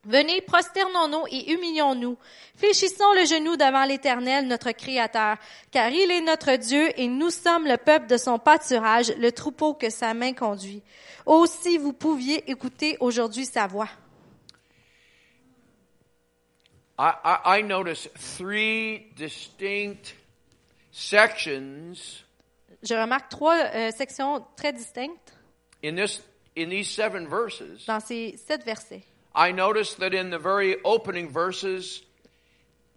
Venez, 0.05 0.41
prosternons-nous 0.41 1.27
et 1.29 1.51
humilions-nous. 1.51 2.17
Fléchissons 2.55 3.13
le 3.13 3.25
genou 3.25 3.55
devant 3.55 3.83
l'Éternel, 3.83 4.47
notre 4.47 4.71
Créateur, 4.71 5.37
car 5.69 5.89
il 5.89 6.09
est 6.09 6.21
notre 6.21 6.55
Dieu 6.55 6.89
et 6.99 7.07
nous 7.07 7.29
sommes 7.29 7.67
le 7.67 7.77
peuple 7.77 8.07
de 8.07 8.17
son 8.17 8.39
pâturage, 8.39 9.13
le 9.17 9.31
troupeau 9.31 9.75
que 9.75 9.91
sa 9.91 10.13
main 10.13 10.33
conduit. 10.33 10.81
Aussi 11.25 11.77
vous 11.77 11.93
pouviez 11.93 12.49
écouter 12.49 12.97
aujourd'hui 12.99 13.45
sa 13.45 13.67
voix. 13.67 13.89
I, 16.97 17.13
I, 17.23 17.59
I 17.59 17.63
notice 17.63 18.09
three 18.37 19.11
sections 20.91 21.93
Je 22.83 22.93
remarque 22.95 23.29
trois 23.29 23.57
euh, 23.73 23.91
sections 23.91 24.43
très 24.55 24.73
distinctes 24.73 25.33
in 25.83 25.95
this 25.95 26.21
in 26.57 26.69
these 26.69 26.89
seven 26.89 27.27
verses. 27.27 27.85
dans 27.87 27.99
ces 27.99 28.35
sept 28.37 28.63
versets. 28.65 29.03
I 29.35 29.51
notice 29.53 29.95
that 29.95 30.13
in 30.13 30.29
the 30.29 30.37
very 30.41 30.75
opening 30.83 31.29
verses, 31.29 32.01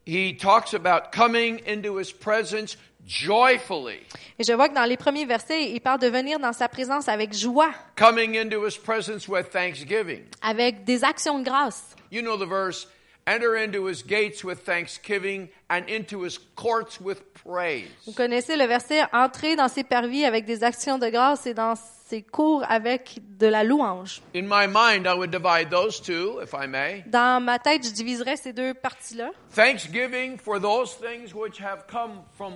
he 0.05 0.37
talks 0.37 0.75
about 0.75 1.13
coming 1.13 1.61
into 1.67 1.97
his 1.99 2.13
presence 2.13 2.77
joyfully, 3.07 4.01
Et 4.39 4.45
je 4.45 4.53
vois 4.55 4.69
que 4.69 4.75
dans 4.75 4.85
les 4.89 4.97
premiers 4.97 5.27
versets, 5.27 5.71
il 5.71 5.81
parle 5.81 6.01
de 6.01 6.09
venir 6.09 6.39
dans 6.41 6.53
sa 6.55 6.69
présence 6.69 7.07
avec 7.09 7.33
joie, 7.35 7.73
coming 7.97 8.37
into 8.37 8.67
his 8.67 8.77
presence 8.79 9.29
with 9.29 9.51
thanksgiving. 9.51 10.25
avec 10.43 10.85
des 10.85 11.05
actions 11.05 11.39
de 11.39 11.45
grâce. 11.45 11.95
You 12.11 12.23
know 12.23 12.37
the 12.37 12.49
verse, 12.49 12.89
Enter 13.27 13.57
into 13.57 13.87
his 13.87 14.03
gates 14.03 14.45
with 14.45 14.61
thanksgiving 14.67 15.49
and 15.71 15.89
into 15.89 16.25
his 16.25 16.39
courts 16.57 17.01
with 17.01 17.23
praise. 17.33 17.89
Vous 18.07 18.13
connaissez 18.13 18.57
le 18.57 18.67
verset 18.67 19.03
Entrez 19.15 19.57
dans 19.57 19.69
ses 19.69 19.83
parvis 19.83 20.27
avec 20.27 20.45
des 20.45 20.63
actions 20.63 20.99
de 20.99 21.09
grâce 21.09 21.47
et 21.47 21.55
dans 21.55 21.75
ses 22.07 22.21
cours 22.23 22.65
avec 22.69 23.19
de 23.39 23.47
la 23.47 23.65
louange. 23.65 24.21
In 24.35 24.43
my 24.43 24.67
mind, 24.67 25.07
I 25.07 25.15
would 25.15 25.31
divide 25.31 25.71
those 25.71 26.01
two, 26.03 26.39
if 26.43 26.53
I 26.53 26.67
may. 26.67 27.03
Dans 27.07 27.43
ma 27.43 27.59
tête, 27.59 27.87
je 27.87 27.93
diviserais 27.93 28.37
ces 28.37 28.53
deux 28.53 28.75
parties-là. 28.75 29.31
Thanksgiving 29.55 30.37
for 30.37 30.61
those 30.61 30.95
things 30.95 31.35
which 31.35 31.59
have 31.63 31.87
come 31.91 32.25
from. 32.37 32.53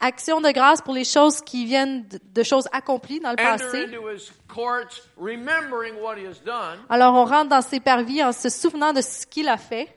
Action 0.00 0.40
de 0.40 0.50
grâce 0.52 0.80
pour 0.80 0.94
les 0.94 1.04
choses 1.04 1.40
qui 1.40 1.64
viennent 1.64 2.06
de- 2.08 2.42
choses 2.42 2.68
accomplies 2.72 3.20
dans 3.20 3.30
le 3.30 3.36
passé. 3.36 3.84
into 3.84 4.08
his 4.08 4.30
courts, 4.48 5.08
remembering 5.16 5.94
what 6.00 6.16
he 6.16 6.26
has 6.26 6.40
done. 6.44 6.78
Alors 6.88 7.14
on 7.14 7.24
rentre 7.24 7.50
dans 7.50 7.62
ses 7.62 7.80
parvis 7.80 8.22
en 8.22 8.32
se 8.32 8.48
souvenant 8.48 8.92
de 8.92 9.00
ce 9.00 9.26
qu'il 9.26 9.48
a 9.48 9.56
fait. 9.56 9.88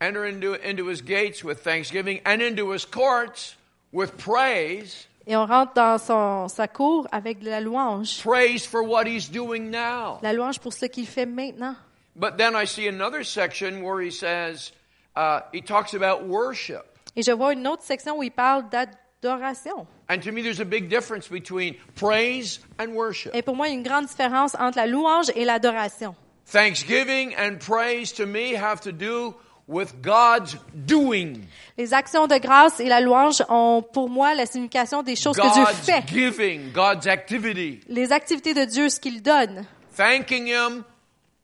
Enter 0.00 0.24
into, 0.28 0.54
into 0.64 0.88
his 0.90 1.02
gates 1.02 1.44
with 1.44 1.62
thanksgiving 1.62 2.20
and 2.26 2.40
into 2.40 2.72
his 2.72 2.84
courts 2.84 3.56
with 3.92 4.16
praise. 4.16 5.06
Et 5.26 5.36
on 5.36 5.46
rentre 5.46 5.72
dans 5.74 5.98
son, 5.98 6.48
sa 6.48 6.68
cour 6.68 7.06
avec 7.12 7.40
de 7.40 7.48
la 7.48 7.60
louange. 7.60 8.22
Praise 8.22 8.66
for 8.66 8.82
what 8.82 9.06
he's 9.06 9.30
doing 9.30 9.70
now. 9.70 10.18
La 10.22 10.32
louange 10.32 10.58
pour 10.58 10.72
ce 10.72 10.86
qu'il 10.86 11.06
fait 11.06 11.26
maintenant. 11.26 11.76
But 12.16 12.36
then 12.36 12.54
I 12.54 12.66
see 12.66 12.86
another 12.88 13.24
section 13.24 13.82
where 13.82 14.00
he 14.00 14.10
says, 14.10 14.72
uh, 15.16 15.40
he 15.52 15.62
talks 15.62 15.94
about 15.94 16.26
worship. 16.26 16.93
Et 17.16 17.22
je 17.22 17.32
vois 17.32 17.52
une 17.52 17.66
autre 17.66 17.82
section 17.82 18.18
où 18.18 18.22
il 18.22 18.30
parle 18.30 18.64
d'adoration. 18.70 19.86
And 20.10 20.18
to 20.20 20.32
me, 20.32 20.42
there's 20.42 20.60
a 20.60 20.64
big 20.64 20.88
difference 20.88 21.28
between 21.28 21.74
praise 21.94 22.60
and 22.78 22.88
worship. 22.94 23.34
Et 23.34 23.42
pour 23.42 23.56
moi, 23.56 23.68
il 23.68 23.70
y 23.70 23.74
a 23.74 23.78
une 23.78 23.82
grande 23.86 24.06
différence 24.06 24.54
entre 24.58 24.76
la 24.78 24.86
louange 24.86 25.30
et 25.34 25.44
l'adoration. 25.44 26.14
Thanksgiving 26.50 27.34
and 27.38 27.56
praise 27.58 28.12
to 28.12 28.26
me 28.26 28.54
have 28.54 28.80
to 28.82 28.92
do 28.92 29.34
with 29.66 29.94
God's 30.02 30.58
doing, 30.74 31.40
Les 31.78 31.94
actions 31.94 32.26
de 32.26 32.36
grâce 32.36 32.80
et 32.80 32.88
la 32.88 33.00
louange 33.00 33.42
ont 33.48 33.82
pour 33.82 34.10
moi 34.10 34.34
la 34.34 34.44
signification 34.44 35.02
des 35.02 35.16
choses 35.16 35.36
que 35.36 35.54
Dieu 35.54 35.64
fait. 35.82 36.04
giving, 36.06 36.70
God's 36.72 37.06
activity. 37.06 37.80
Les 37.88 38.12
activités 38.12 38.52
de 38.52 38.66
Dieu, 38.66 38.90
ce 38.90 39.00
qu'il 39.00 39.22
donne. 39.22 39.64
Thanking 39.96 40.48
Him 40.48 40.84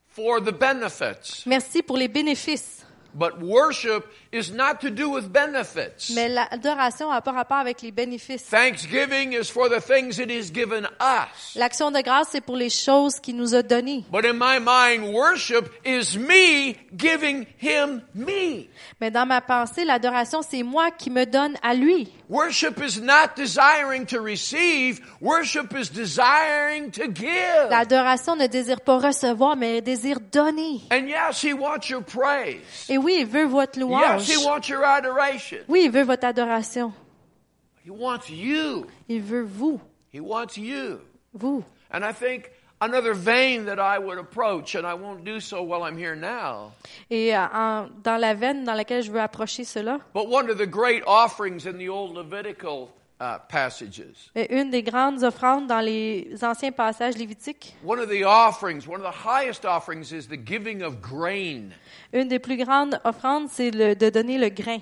for 0.09 0.41
the 0.43 0.53
benefits. 0.53 1.45
Merci 1.47 1.83
pour 1.83 1.97
les 1.97 2.09
bénéfices. 2.09 2.85
But 3.15 3.41
worship 3.41 4.05
is 4.33 4.53
not 4.53 4.81
to 4.81 4.91
do 4.91 5.11
with 5.11 5.29
benefits. 5.33 6.11
Mais 6.15 6.29
l'adoration 6.29 7.11
n'a 7.11 7.21
pas 7.21 7.33
rapport 7.33 7.59
avec 7.59 7.83
les 7.83 7.91
bénéfices. 7.91 8.45
Thanksgiving 8.49 9.33
is 9.33 9.51
for 9.51 9.69
the 9.69 9.81
things 9.81 10.17
that 10.19 10.31
He's 10.31 10.53
given 10.53 10.87
us. 11.01 11.57
L'action 11.57 11.91
de 11.91 12.01
grâce, 12.01 12.29
c'est 12.31 12.41
pour 12.41 12.57
les 12.57 12.71
choses 12.71 13.19
qu'il 13.19 13.37
nous 13.37 13.55
a 13.55 13.63
données. 13.63 14.05
But 14.13 14.25
in 14.25 14.35
my 14.35 14.59
mind, 14.61 15.13
worship 15.13 15.69
is 15.85 16.17
me 16.17 16.77
giving 16.97 17.47
Him 17.61 18.03
me. 18.15 18.67
Mais 19.01 19.11
dans 19.11 19.27
ma 19.27 19.41
pensée, 19.41 19.85
l'adoration, 19.85 20.43
c'est 20.43 20.63
moi 20.63 20.91
qui 20.91 21.11
me 21.11 21.27
donne 21.27 21.57
à 21.63 21.75
lui. 21.75 22.09
Worship 22.29 22.81
is 22.81 23.01
not 23.01 23.35
desiring 23.37 24.07
to 24.07 24.21
receive, 24.21 25.01
worship 25.21 25.75
is 25.75 25.91
desiring 25.91 26.93
to 26.93 27.09
give. 27.13 27.69
L'adoration 27.71 28.37
ne 28.37 28.47
désire 28.47 28.81
pas 28.81 28.99
recevoir, 28.99 29.57
mais 29.57 29.81
désire 29.81 30.19
donner. 30.33 30.81
And 30.93 31.09
yes, 31.09 31.43
He 31.43 31.53
wants 31.53 31.89
your 31.89 32.03
praise. 32.05 32.61
Et 32.89 32.99
oui, 32.99 33.17
il 33.21 33.27
veut 33.27 33.47
votre 33.47 33.81
louange. 33.81 34.01
Yes, 34.01 34.20
He 34.27 34.37
wants 34.37 34.69
your 34.69 34.85
adoration. 34.85 35.59
Oui, 35.69 35.83
il 35.85 35.91
veut 35.91 36.05
votre 36.05 36.25
adoration. 36.27 36.93
He 37.85 37.91
wants 37.91 38.29
you. 38.31 38.87
Il 39.09 39.23
veut 39.23 39.45
vous. 39.45 39.81
He 40.13 40.21
wants 40.21 40.57
you. 40.57 41.01
Vous. 41.35 41.65
And 41.91 42.05
I 42.05 42.13
think 42.13 42.51
another 42.81 43.15
vein 43.15 43.65
that 43.67 43.79
I 43.79 43.99
would 43.99 44.19
approach, 44.19 44.75
and 44.75 44.87
I 44.87 44.95
won't 44.95 45.25
do 45.25 45.41
so 45.41 45.63
while 45.63 45.83
I'm 45.83 45.97
here 45.99 46.15
now, 46.17 46.73
Et 47.11 47.35
euh, 47.35 47.47
en- 47.53 47.89
dans 48.03 48.19
la 48.21 48.35
veine 48.35 48.65
dans 48.65 48.75
laquelle 48.75 49.03
je 49.03 49.11
veux 49.11 49.21
approcher 49.21 49.65
cela, 49.65 49.99
but 50.15 50.29
one 50.29 50.51
of 50.51 50.59
the 50.59 50.67
great 50.67 51.03
offerings 51.07 51.67
in 51.67 51.79
the 51.79 51.89
old 51.89 52.15
Levitical 52.15 52.89
une 54.51 54.71
des 54.71 54.83
grandes 54.83 55.23
offrandes 55.23 55.67
dans 55.67 55.81
les 55.81 56.33
anciens 56.43 56.73
passages 56.73 57.17
lévitiques, 57.17 57.77
One 57.85 57.99
of 58.01 58.09
the 58.09 58.25
offerings, 58.25 58.87
one 58.89 59.01
of 59.01 59.07
the 59.13 59.27
highest 59.27 59.65
offerings, 59.65 60.13
is 60.13 60.27
the 60.29 60.39
giving 60.43 60.83
of 60.83 61.01
grain. 61.01 61.71
une 62.13 62.29
des 62.29 62.39
plus 62.39 62.57
grandes 62.57 62.99
offrandes, 63.05 63.49
c'est 63.51 63.71
de 63.71 64.11
donner 64.11 64.39
le 64.39 64.49
grain. 64.49 64.79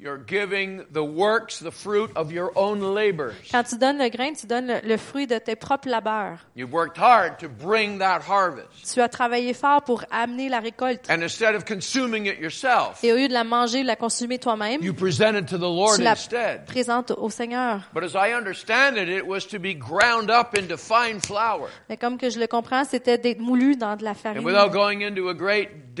When 0.00 0.06
you're 0.06 0.18
giving 0.18 0.78
the 0.78 0.80
grain, 0.80 0.80
you're 0.80 0.80
giving 0.80 0.82
the 0.92 1.04
works, 1.04 1.58
the 1.60 1.70
fruit 1.70 2.10
of 2.16 2.32
your 2.32 2.52
own 2.56 2.94
labors. 2.94 3.34
Quand 3.50 3.64
tu 3.64 3.76
donnes 3.76 3.98
le 3.98 4.08
grain, 4.08 4.32
tu 4.34 4.46
donnes 4.46 4.66
le, 4.66 4.80
le 4.88 4.96
fruit 4.96 5.26
de 5.26 5.38
tes 5.38 5.56
propres 5.56 5.88
labeurs. 5.88 6.38
You've 6.56 6.72
worked 6.72 6.96
hard 6.98 7.38
to 7.40 7.48
bring 7.48 7.98
that 7.98 8.20
harvest. 8.26 8.92
Tu 8.94 9.00
as 9.00 9.08
travaillé 9.08 9.52
fort 9.54 9.82
pour 9.82 10.04
amener 10.10 10.48
la 10.48 10.60
récolte. 10.60 11.08
And 11.10 11.22
instead 11.22 11.54
of 11.54 11.64
consuming 11.64 12.26
it 12.26 12.38
yourself, 12.40 13.02
Et 13.04 13.12
au 13.12 13.16
lieu 13.16 13.28
de 13.28 13.32
la 13.34 13.44
manger, 13.44 13.82
de 13.82 13.86
la 13.86 13.96
consommer 13.96 14.38
toi-même, 14.38 14.82
you 14.82 14.94
present 14.94 15.36
it 15.36 15.46
to 15.46 15.56
the 15.58 15.62
Lord 15.62 15.96
tu 15.96 16.02
la 16.02 16.12
instead. 16.12 16.64
présentes 16.66 17.10
au 17.12 17.30
Seigneur. 17.30 17.80
But 17.92 18.04
as 18.04 18.14
I 18.14 18.32
understand 18.32 18.96
it, 18.96 19.08
it 19.08 19.26
was 19.26 19.46
to 19.50 19.58
be 19.58 19.74
ground 19.74 20.30
up 20.30 20.56
into 20.56 20.76
fine 20.76 21.20
flour. 21.20 21.68
Mais 21.88 21.96
comme 21.96 22.16
que 22.18 22.30
je 22.30 22.38
le 22.38 22.46
comprends, 22.46 22.84
c'était 22.84 23.18
d'être 23.18 23.40
moulu 23.40 23.76
dans 23.76 23.96
de 23.96 24.04
la 24.04 24.14
farine. 24.14 24.42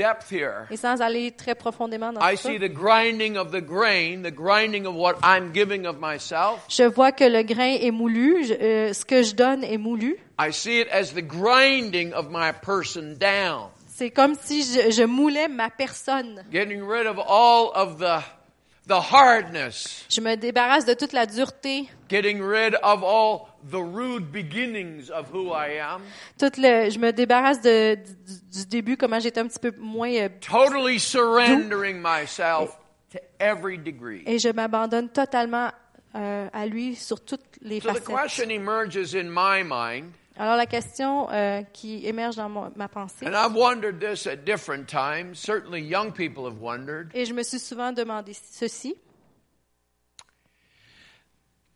great 0.00 0.06
depth 0.20 0.30
here, 0.30 0.66
Et 0.70 0.76
sans 0.76 1.00
aller 1.00 1.30
très 1.32 1.54
profondément 1.54 2.12
dans 2.12 2.20
I 2.20 2.36
see 2.36 2.58
the 2.58 2.72
grinding 2.72 3.36
of 3.36 3.50
the 3.52 3.60
grain, 3.60 4.22
the 4.22 4.32
grinding 4.34 4.86
of 4.86 4.94
what 4.94 5.14
I'm 5.22 5.52
giving 5.52 5.86
of 5.86 5.96
myself. 6.00 6.60
je 6.68 6.84
vois 6.84 7.12
que 7.12 7.24
le 7.24 7.42
grain 7.42 7.76
est 7.80 7.90
moulu, 7.90 8.44
je- 8.44 8.54
euh, 8.54 8.92
ce 8.92 9.04
que 9.04 9.22
je 9.22 9.34
donne 9.34 9.62
est 9.64 9.78
moulu. 9.78 10.16
I 10.38 10.52
see 10.52 10.80
it 10.80 10.88
as 10.90 11.12
the 11.14 11.22
grinding 11.22 12.12
of 12.14 12.28
my 12.30 12.52
person 12.62 13.14
down, 13.18 13.68
C'est 13.86 14.10
comme 14.10 14.34
si 14.34 14.62
je, 14.62 14.90
je 14.90 15.02
moulais 15.04 15.48
ma 15.48 15.68
personne. 15.68 16.42
getting 16.50 16.82
rid 16.82 17.06
of 17.06 17.18
all 17.18 17.70
of 17.74 17.98
the 17.98 18.22
the 18.86 19.00
hardness, 19.00 20.04
Je 20.08 20.20
me 20.20 20.34
débarrasse 20.36 20.84
de 20.84 20.94
toute 20.94 21.12
la 21.12 21.26
dureté, 21.26 21.88
getting 22.08 22.40
rid 22.42 22.74
of 22.82 23.02
all 23.04 23.48
the 23.70 23.80
rude 23.82 24.32
beginnings 24.32 25.10
of 25.10 25.28
who 25.32 25.52
I 25.52 25.78
am, 25.78 26.02
toute 26.38 26.56
le, 26.56 26.90
je 26.90 26.98
me 26.98 27.12
débarrasse 27.12 27.60
de, 27.60 27.94
du, 27.94 28.60
du 28.60 28.66
début, 28.66 28.96
comment 28.96 29.20
j'étais 29.20 29.40
un 29.40 29.46
petit 29.46 29.58
peu 29.60 29.72
moins, 29.78 30.10
euh, 30.12 30.28
totally 30.40 30.98
surrendering 30.98 32.00
myself 32.02 32.76
to 33.12 33.18
every 33.38 33.78
degree. 33.78 34.22
et 34.26 34.38
je 34.38 34.48
m'abandonne 34.48 35.08
totalement 35.08 35.70
euh, 36.16 36.48
à 36.52 36.66
lui 36.66 36.96
sur 36.96 37.24
toutes 37.24 37.44
les 37.62 37.80
So 37.80 37.88
the 37.92 37.98
facettes. 38.00 38.22
question 38.22 38.50
emerges 38.50 39.14
in 39.14 39.28
my 39.30 39.62
mind, 39.62 40.10
Alors 40.36 40.56
la 40.56 40.66
question 40.66 41.28
euh, 41.30 41.62
qui 41.72 42.06
émerge 42.06 42.36
dans 42.36 42.48
mon- 42.48 42.72
ma 42.76 42.88
pensée, 42.88 43.26
and 43.26 43.34
I've 43.34 43.54
wondered 43.54 44.00
this 44.00 44.26
at 44.26 44.44
different 44.44 44.86
times. 44.88 45.34
Certainly, 45.38 45.82
young 45.82 46.12
people 46.12 46.44
have 46.46 46.60
wondered. 46.60 47.10
et 47.14 47.24
je 47.26 47.34
me 47.34 47.42
suis 47.42 47.58
souvent 47.58 47.92
demandé 47.92 48.32
ceci. 48.34 48.94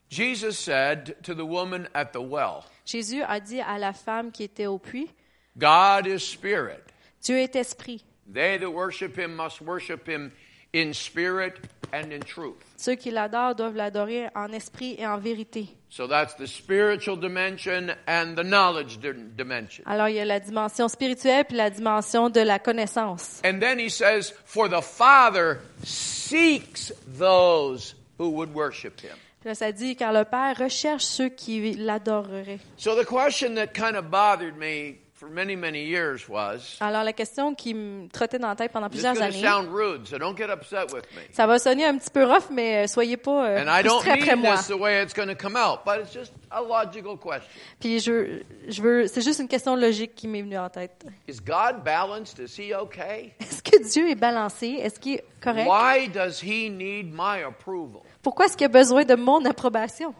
Jesus 0.08 0.58
said 0.58 1.16
to 1.24 1.34
the 1.34 1.44
woman 1.44 1.88
at 1.94 2.12
the 2.12 2.20
well, 2.22 2.64
Jésus 2.86 3.22
a 3.26 3.40
dit 3.40 3.60
à 3.60 3.78
la 3.78 3.92
femme 3.92 4.30
qui 4.30 4.44
était 4.44 4.66
au 4.66 4.78
puits, 4.78 5.10
God 5.58 6.06
is 6.06 6.20
spirit. 6.20 6.82
Dieu 7.22 7.38
est 7.38 7.56
esprit. 7.56 8.04
They 8.32 8.58
that 8.58 8.70
worship 8.70 9.16
him 9.18 9.34
must 9.36 9.60
worship 9.60 10.06
him 10.08 10.30
in 10.72 10.92
spirit 10.94 11.58
and 11.94 12.12
in 12.12 12.20
truth. 12.20 12.56
Ceux 12.76 12.96
qui 12.96 13.10
l'adorent 13.10 13.54
doivent 13.54 13.76
l'adorer 13.76 14.28
en 14.34 14.52
esprit 14.52 14.96
et 14.98 15.06
en 15.06 15.18
vérité. 15.18 15.68
So 15.90 16.08
that's 16.08 16.34
the 16.36 16.46
spiritual 16.46 17.16
dimension 17.16 17.90
and 18.08 18.34
the 18.34 18.42
knowledge 18.42 18.98
di- 18.98 19.12
dimension. 19.36 19.84
Alors 19.86 20.08
il 20.08 20.16
y 20.16 20.20
a 20.20 20.24
la 20.24 20.40
dimension 20.40 20.88
spirituelle 20.88 21.44
puis 21.44 21.56
la 21.56 21.70
dimension 21.70 22.30
de 22.30 22.40
la 22.40 22.58
connaissance. 22.58 23.40
And 23.44 23.60
then 23.60 23.78
he 23.78 23.88
says, 23.88 24.32
For 24.44 24.68
the 24.68 24.82
Father 24.82 25.60
seeks 25.84 26.92
those 27.06 27.94
who 28.18 28.30
would 28.30 28.52
worship 28.54 29.00
him. 29.00 29.16
Puis 29.40 29.50
là, 29.50 29.54
ça 29.54 29.72
dit, 29.72 29.94
car 29.94 30.12
le 30.12 30.24
Père 30.24 30.56
recherche 30.58 31.04
ceux 31.04 31.28
qui 31.28 31.74
l'adoreraient. 31.74 32.60
So 32.76 32.94
the 33.00 33.06
question 33.06 33.54
that 33.56 33.68
kind 33.74 33.94
of 33.94 34.10
bothered 34.10 34.56
me 34.56 34.96
many, 35.30 35.56
many 35.56 35.84
years 35.84 36.28
was 36.28 36.76
Alors 36.80 37.04
la 37.04 37.12
question 37.12 37.54
qui 37.54 37.74
me 37.74 38.08
trottait 38.08 38.38
dans 38.38 38.48
la 38.48 38.56
tête 38.56 38.72
pendant 38.72 38.88
plusieurs 38.88 39.20
années, 39.20 39.40
sound 39.40 39.68
rude, 39.72 40.06
so 40.06 40.18
don't 40.18 40.36
get 40.36 40.50
upset 40.50 40.92
with 40.92 41.04
me. 41.16 41.22
ça 41.32 41.46
va 41.46 41.58
sonner 41.58 41.84
un 41.86 41.96
petit 41.98 42.10
peu 42.10 42.24
rough, 42.24 42.50
mais 42.50 42.84
euh, 42.84 42.86
soyez 42.86 43.16
pas 43.16 43.46
euh, 43.46 43.62
And 43.64 43.68
I 43.68 43.82
don't 43.82 44.00
frustrés 44.00 44.12
après 44.12 44.36
mean 44.36 44.42
moi. 44.42 44.56
this 44.56 44.66
the 44.68 44.78
way 44.78 45.02
it's 45.02 45.14
going 45.14 45.28
to 45.28 45.34
come 45.34 45.56
out, 45.56 45.80
but 45.84 46.00
it's 46.02 46.12
just 46.12 46.32
a 46.50 46.60
logical 46.62 47.16
question. 47.16 47.48
Puis 47.80 48.00
je, 48.00 48.10
veux- 48.12 48.42
je 48.68 48.82
veux, 48.82 49.06
c'est 49.06 49.22
juste 49.22 49.40
une 49.40 49.48
question 49.48 49.76
logique 49.76 50.14
qui 50.14 50.28
m'est 50.28 50.42
venue 50.42 50.58
en 50.58 50.68
tête. 50.70 51.04
Is 51.28 51.40
God 51.44 51.82
balanced? 51.84 52.38
Is 52.38 52.56
he 52.60 52.74
okay? 52.74 53.32
Est-ce 53.40 53.62
que 53.62 53.82
Dieu 53.92 54.08
est 54.10 54.14
balancé? 54.14 54.78
Est-ce 54.80 54.98
qu'il 55.00 55.14
est 55.14 55.24
correct? 55.40 55.68
Why 55.68 56.08
does 56.08 56.40
he 56.42 56.70
need 56.70 57.12
my 57.12 57.42
approval? 57.46 58.02
Pourquoi 58.22 58.46
est-ce 58.46 58.56
qu'il 58.56 58.66
a 58.66 58.68
besoin 58.68 59.04
de 59.04 59.14
mon 59.16 59.44
approbation? 59.44 60.14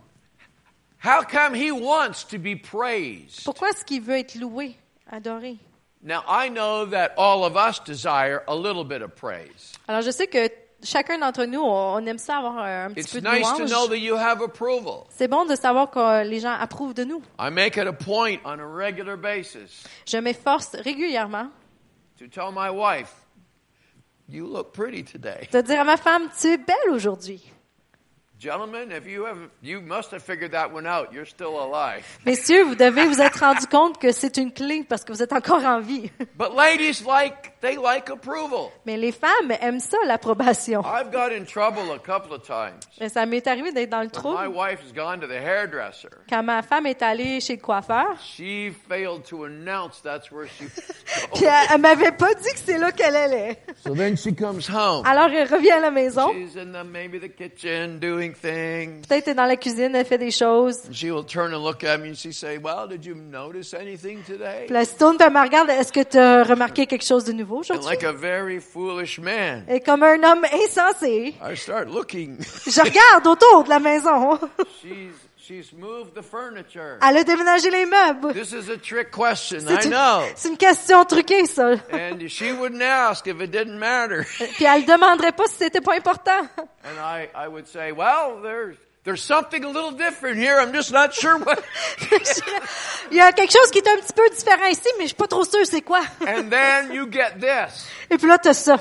How 1.03 1.23
come 1.23 1.55
he 1.55 1.71
wants 1.71 2.25
to 2.31 2.39
be 2.39 2.57
praised? 2.57 3.45
Pourquoi 3.45 3.69
est-ce 3.71 3.85
qu'il 3.85 4.01
veut 4.01 4.19
être 4.19 4.37
loué, 4.37 4.75
Now, 6.03 6.23
I 6.29 6.51
know 6.51 6.85
that 6.87 7.13
all 7.17 7.45
of 7.45 7.57
us 7.57 7.81
desire 7.81 8.43
a 8.47 8.55
little 8.55 8.85
bit 8.85 9.01
of 9.03 9.15
praise. 9.15 9.73
Alors 9.89 10.03
je 10.03 10.11
sais 10.11 10.27
que 10.27 10.51
chacun 10.83 11.19
d'entre 11.19 11.47
nous, 11.47 11.63
on 11.63 12.05
aime 12.07 12.19
ça 12.19 12.39
avoir 12.39 12.59
un, 12.59 12.87
un 12.87 12.91
petit 12.91 13.01
It's 13.01 13.13
peu 13.13 13.21
de 13.21 13.29
nice 13.29 13.51
to 13.57 13.67
know 13.67 13.89
that 13.89 13.99
you 13.99 14.17
have 14.17 14.43
approval. 14.43 15.07
C'est 15.09 15.29
bon 15.29 15.47
de 15.47 15.57
savoir 15.57 15.91
que 15.91 16.25
les 16.25 16.41
gens 16.41 16.53
approuvent 16.53 16.95
de 16.95 17.05
nous. 17.05 17.23
I 17.39 17.51
make 17.51 17.77
it 17.77 17.87
a 17.87 17.93
point 17.93 18.39
on 18.45 18.59
a 18.59 18.67
regular 18.67 19.17
basis 19.17 19.85
Je 20.07 20.19
m'efforce 20.19 20.75
régulièrement 20.75 21.49
to 22.19 22.27
tell 22.29 22.53
my 22.53 22.69
wife, 22.71 23.13
You 24.29 24.47
look 24.47 24.73
pretty 24.73 25.05
today. 25.05 25.49
De 25.53 25.61
dire 25.61 25.81
à 25.81 25.85
ma 25.85 25.97
femme, 25.97 26.29
tu 26.41 26.49
es 26.49 26.57
belle 26.57 26.91
aujourd'hui. 26.91 27.43
Messieurs, 32.27 32.65
vous 32.65 32.75
devez 32.75 33.07
vous 33.07 33.21
être 33.21 33.41
rendu 33.41 33.67
compte 33.67 33.99
que 33.99 34.13
c'est 34.13 34.37
une 34.37 34.53
clé 34.53 34.85
parce 34.87 35.05
que 35.05 35.13
vous 35.13 35.23
êtes 35.23 35.33
encore 35.33 35.65
en 35.65 35.81
vie. 35.81 36.11
But 36.37 36.51
ladies 36.55 37.03
like, 37.07 37.54
they 37.65 37.77
like 37.77 38.11
approval. 38.11 38.71
Mais 38.87 38.97
les 38.97 39.13
femmes 39.13 39.53
aiment 39.61 39.81
ça, 39.81 39.97
l'approbation. 40.07 40.83
I've 40.83 41.11
got 41.11 41.33
in 41.33 41.45
trouble 41.45 41.91
a 41.93 41.99
couple 41.99 42.33
of 42.35 42.43
times. 42.43 42.79
Mais 43.01 43.09
Ça 43.09 43.27
m'est 43.27 43.47
arrivé 43.47 43.73
d'être 43.73 43.91
dans 43.91 44.01
le 44.01 44.07
My 44.07 44.11
trouble. 44.13 44.49
wife 44.55 44.81
has 44.87 44.93
gone 44.95 45.21
to 45.21 45.27
the 45.27 45.33
hairdresser. 45.41 46.09
Quand 46.29 46.43
ma 46.43 46.63
femme 46.63 46.87
est 46.87 47.03
allée 47.03 47.41
chez 47.41 47.57
le 47.57 47.61
coiffeur, 47.63 48.17
She 48.23 48.73
failed 48.89 49.25
to 49.29 49.45
announce 49.45 50.01
that's 50.03 50.31
where 50.31 50.47
she 50.49 50.65
puis 51.35 51.45
elle, 51.45 51.67
elle 51.75 51.81
m'avait 51.81 52.13
pas 52.13 52.35
dit 52.35 52.53
que 52.53 52.59
c'est 52.65 52.79
là 52.79 52.93
qu'elle 52.93 53.17
allait. 53.17 53.59
So 53.85 53.95
then 53.95 54.17
she 54.17 54.35
comes 54.37 54.69
home. 54.69 55.05
Alors 55.07 55.29
elle 55.31 55.49
revient 55.53 55.71
à 55.73 55.81
la 55.81 55.91
maison, 55.91 56.33
She's 56.33 56.57
in 56.57 56.73
the, 56.73 56.85
maybe 56.85 57.19
the 57.21 57.35
kitchen 57.35 57.99
doing 57.99 58.33
things. 58.33 59.03
peut-être 59.09 59.29
est 59.29 59.35
dans 59.35 59.47
la 59.47 59.57
cuisine, 59.57 59.95
elle 59.95 60.05
fait 60.07 60.19
des 60.19 60.31
choses. 60.31 60.81
She 60.93 61.05
will 61.05 61.25
turn 61.25 61.55
and 61.55 61.63
look 61.65 61.85
at 61.85 61.99
me 61.99 62.11
and 62.11 62.15
she 62.15 62.33
say, 62.33 62.59
well, 62.59 62.87
did 62.89 63.05
you 63.05 63.15
notice 63.15 63.75
anything 63.75 64.23
today? 64.25 64.65
Puis 64.67 64.77
elle 64.77 64.87
se 64.87 64.97
tourne, 64.97 65.17
elle 65.21 65.33
me 65.33 65.41
regarde, 65.41 65.71
est-ce 65.71 65.93
que 65.93 66.03
tu 66.03 66.19
as 66.19 66.43
remarqué 66.45 66.87
quelque 66.87 67.05
chose 67.05 67.25
de 67.25 67.33
nouveau? 67.33 67.54
And 67.55 67.61
aujourd'hui? 67.61 67.85
like 67.87 68.03
a 68.05 68.13
very 68.13 68.61
foolish 68.61 69.19
man, 69.19 69.65
Et 69.69 69.81
comme 69.81 70.03
un 70.03 70.23
homme 70.23 70.45
insensé, 70.53 71.35
I 71.43 71.55
start 71.57 71.89
looking. 71.89 72.39
je 72.67 72.81
regarde 72.81 73.27
autour 73.27 73.65
de 73.65 73.69
la 73.71 73.79
maison. 73.81 74.39
she's, 74.83 75.13
she's 75.37 75.73
moved 75.73 76.15
the 76.15 76.23
furniture. 76.23 76.99
Elle 77.03 77.19
a 77.19 77.25
déménagé 77.25 77.71
les 77.71 77.87
meubles. 77.87 78.33
This 78.35 78.53
is 78.53 78.71
a 78.71 78.77
trick 78.77 79.11
question, 79.11 79.61
C'est 79.61 79.85
I 79.85 79.87
une, 79.87 79.91
know. 79.93 80.23
c'est 80.35 80.49
une 80.49 80.57
question 80.57 81.05
truquée, 81.05 81.47
ça. 81.47 81.73
And 81.93 82.27
she 82.29 82.53
wouldn't 82.53 82.83
ask 82.83 83.27
if 83.27 83.41
it 83.41 83.51
didn't 83.51 83.79
matter. 83.79 84.25
Puis 84.57 84.65
elle 84.65 84.85
demanderait 84.85 85.33
pas 85.33 85.47
si 85.47 85.57
c'était 85.59 85.81
pas 85.81 85.95
important. 85.97 86.49
And 86.85 86.99
I, 87.01 87.29
I 87.35 87.49
would 87.49 87.67
say, 87.67 87.93
well, 87.93 88.41
there's, 88.43 88.77
there's 89.05 89.23
something 89.23 89.65
a 89.65 89.69
little 89.69 89.93
different 89.93 90.39
here. 90.39 90.59
I'm 90.59 90.73
just 90.73 90.93
not 90.93 91.15
sure 91.15 91.39
what. 91.39 91.63
Il 93.11 93.17
y 93.17 93.21
a 93.21 93.33
quelque 93.33 93.53
chose 93.53 93.71
qui 93.71 93.79
est 93.79 93.89
un 93.89 93.97
petit 93.97 94.13
peu 94.13 94.29
différent 94.31 94.67
ici, 94.67 94.89
mais 94.99 95.05
je 95.05 95.09
suis 95.09 95.17
pas 95.17 95.29
trop 95.29 95.45
sûre 95.45 95.65
c'est 95.65 95.83
quoi. 95.83 96.03
And 96.27 96.51
then 96.51 96.93
you 96.93 97.07
get 97.11 97.39
this. 97.39 97.87
Et 98.11 98.19
puis 98.19 98.27
là, 98.27 98.39
t'as 98.39 98.55
ça. 98.55 98.77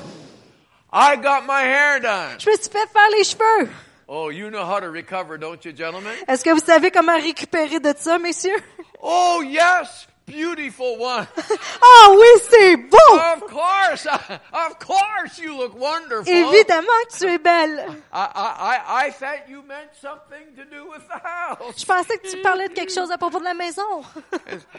I 0.92 1.16
got 1.16 1.42
my 1.46 1.62
hair 1.62 2.00
done. 2.00 2.38
Je 2.38 2.50
me 2.50 2.56
suis 2.56 2.70
fait 2.70 2.88
faire 2.92 3.10
les 3.16 3.24
cheveux. 3.24 3.70
Oh, 4.06 4.30
you 4.30 4.50
know 4.50 4.64
how 4.64 4.80
to 4.80 4.90
recover, 4.90 5.38
don't 5.38 5.64
you, 5.64 5.72
gentlemen? 5.72 6.12
Est-ce 6.28 6.44
que 6.44 6.50
vous 6.50 6.64
savez 6.64 6.90
comment 6.90 7.16
récupérer 7.16 7.80
de 7.80 7.92
ça, 7.96 8.18
messieurs? 8.18 8.62
Oh, 9.00 9.42
yes, 9.42 10.06
beautiful 10.26 10.96
one. 10.98 11.26
Ah 11.86 12.14
oui, 12.18 12.26
c'est 12.48 12.76
beau! 12.76 13.18
Of 13.34 13.46
course, 13.50 14.06
of 14.52 14.78
course, 14.78 15.38
you 15.38 15.56
look 15.56 15.78
wonderful. 15.78 16.32
Évidemment 16.32 16.86
que 17.10 17.18
tu 17.18 17.26
es 17.26 17.38
belle. 17.38 17.78
I, 18.12 18.28
I, 18.34 18.80
I 19.04 19.06
I 19.06 19.10
thought 19.10 19.48
you 19.48 19.62
meant 19.62 19.94
something 20.00 20.54
to 20.56 20.64
do 20.64 20.88
with 20.88 21.06
the 21.08 21.20
house. 21.22 21.74
Je 21.76 21.84
pensais 21.84 22.18
que 22.18 22.30
tu 22.30 22.40
parlais 22.42 22.68
de 22.68 22.74
quelque 22.74 22.92
chose 22.92 23.10
à 23.10 23.18
propos 23.18 23.38
de 23.38 23.44
la 23.44 23.54
maison. 23.54 24.02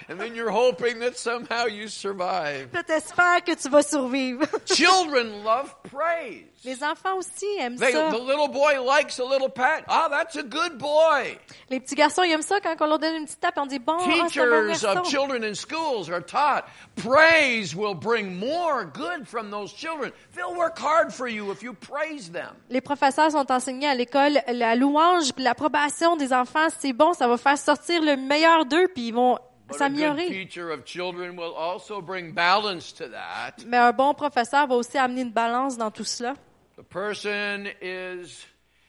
And, 0.09 0.19
then 0.19 0.35
you're 0.35 0.51
hoping 0.51 0.99
that 0.99 1.15
somehow 1.15 1.67
you 1.67 1.87
survive. 1.89 2.69
T'espères 2.87 3.43
que 3.43 3.53
tu 3.55 3.69
vas 3.69 3.83
survivre. 3.83 4.47
Children 4.65 5.43
love 5.43 5.73
praise. 5.91 6.54
Les 6.65 6.83
enfants 6.83 7.15
aussi 7.17 7.45
aiment 7.59 7.77
They, 7.77 7.93
ça. 7.93 8.09
the 8.09 8.19
little 8.19 8.47
boy 8.47 8.79
likes 8.83 9.19
a 9.19 9.23
little 9.23 9.49
pat. 9.49 9.83
Ah, 9.87 10.07
that's 10.09 10.35
a 10.35 10.43
good 10.43 10.77
boy. 10.79 11.37
Les 11.69 11.79
petits 11.79 11.95
garçons, 11.95 12.23
ils 12.23 12.31
aiment 12.31 12.41
ça 12.41 12.59
quand 12.59 12.75
on 12.81 12.87
leur 12.87 12.99
donne 12.99 13.15
une 13.17 13.25
petite 13.25 13.39
tape, 13.39 13.53
on 13.57 13.65
dit 13.67 13.77
bon, 13.79 13.93
ah, 13.99 14.03
c'est 14.03 14.11
un 14.11 14.23
bon 14.23 14.27
Teachers 14.27 14.81
garçon. 14.81 14.99
of 15.01 15.07
children 15.07 15.43
in 15.43 15.53
schools 15.53 16.09
are 16.09 16.21
taught 16.23 16.65
praise 16.95 17.75
will 17.75 17.93
bring 17.93 18.37
more 18.37 18.83
good 18.85 19.27
from 19.27 19.51
those 19.51 19.71
children. 19.73 20.11
They'll 20.35 20.55
work 20.55 20.77
hard 20.79 21.13
for 21.13 21.27
you 21.27 21.51
if 21.51 21.61
you 21.61 21.73
praise 21.73 22.31
them. 22.31 22.55
Les 22.69 22.81
professeurs 22.81 23.31
sont 23.31 23.51
enseignés 23.51 23.87
à 23.87 23.95
l'école 23.95 24.39
la 24.51 24.75
louange 24.75 25.33
puis 25.33 25.43
l'approbation 25.43 26.15
des 26.15 26.33
enfants, 26.33 26.67
c'est 26.79 26.93
bon, 26.93 27.13
ça 27.13 27.27
va 27.27 27.37
faire 27.37 27.57
sortir 27.57 28.01
le 28.01 28.15
meilleur 28.17 28.65
d'eux 28.65 28.87
puis 28.93 29.07
ils 29.09 29.13
vont 29.13 29.37
s'améliorer. 29.71 30.27
teacher 30.27 30.71
of 30.71 30.83
children 30.85 31.37
will 31.37 31.53
also 31.57 32.01
bring 32.01 32.33
balance 32.33 32.93
to 32.93 33.05
that. 33.07 33.63
Mais 33.65 33.77
un 33.77 33.91
bon 33.91 34.13
professeur 34.13 34.67
va 34.67 34.75
aussi 34.75 34.97
amener 34.97 35.21
une 35.21 35.31
balance 35.31 35.77
dans 35.77 35.91
tout 35.91 36.03
cela. 36.03 36.33
The 36.77 36.83
person 36.83 37.67
is 37.81 38.45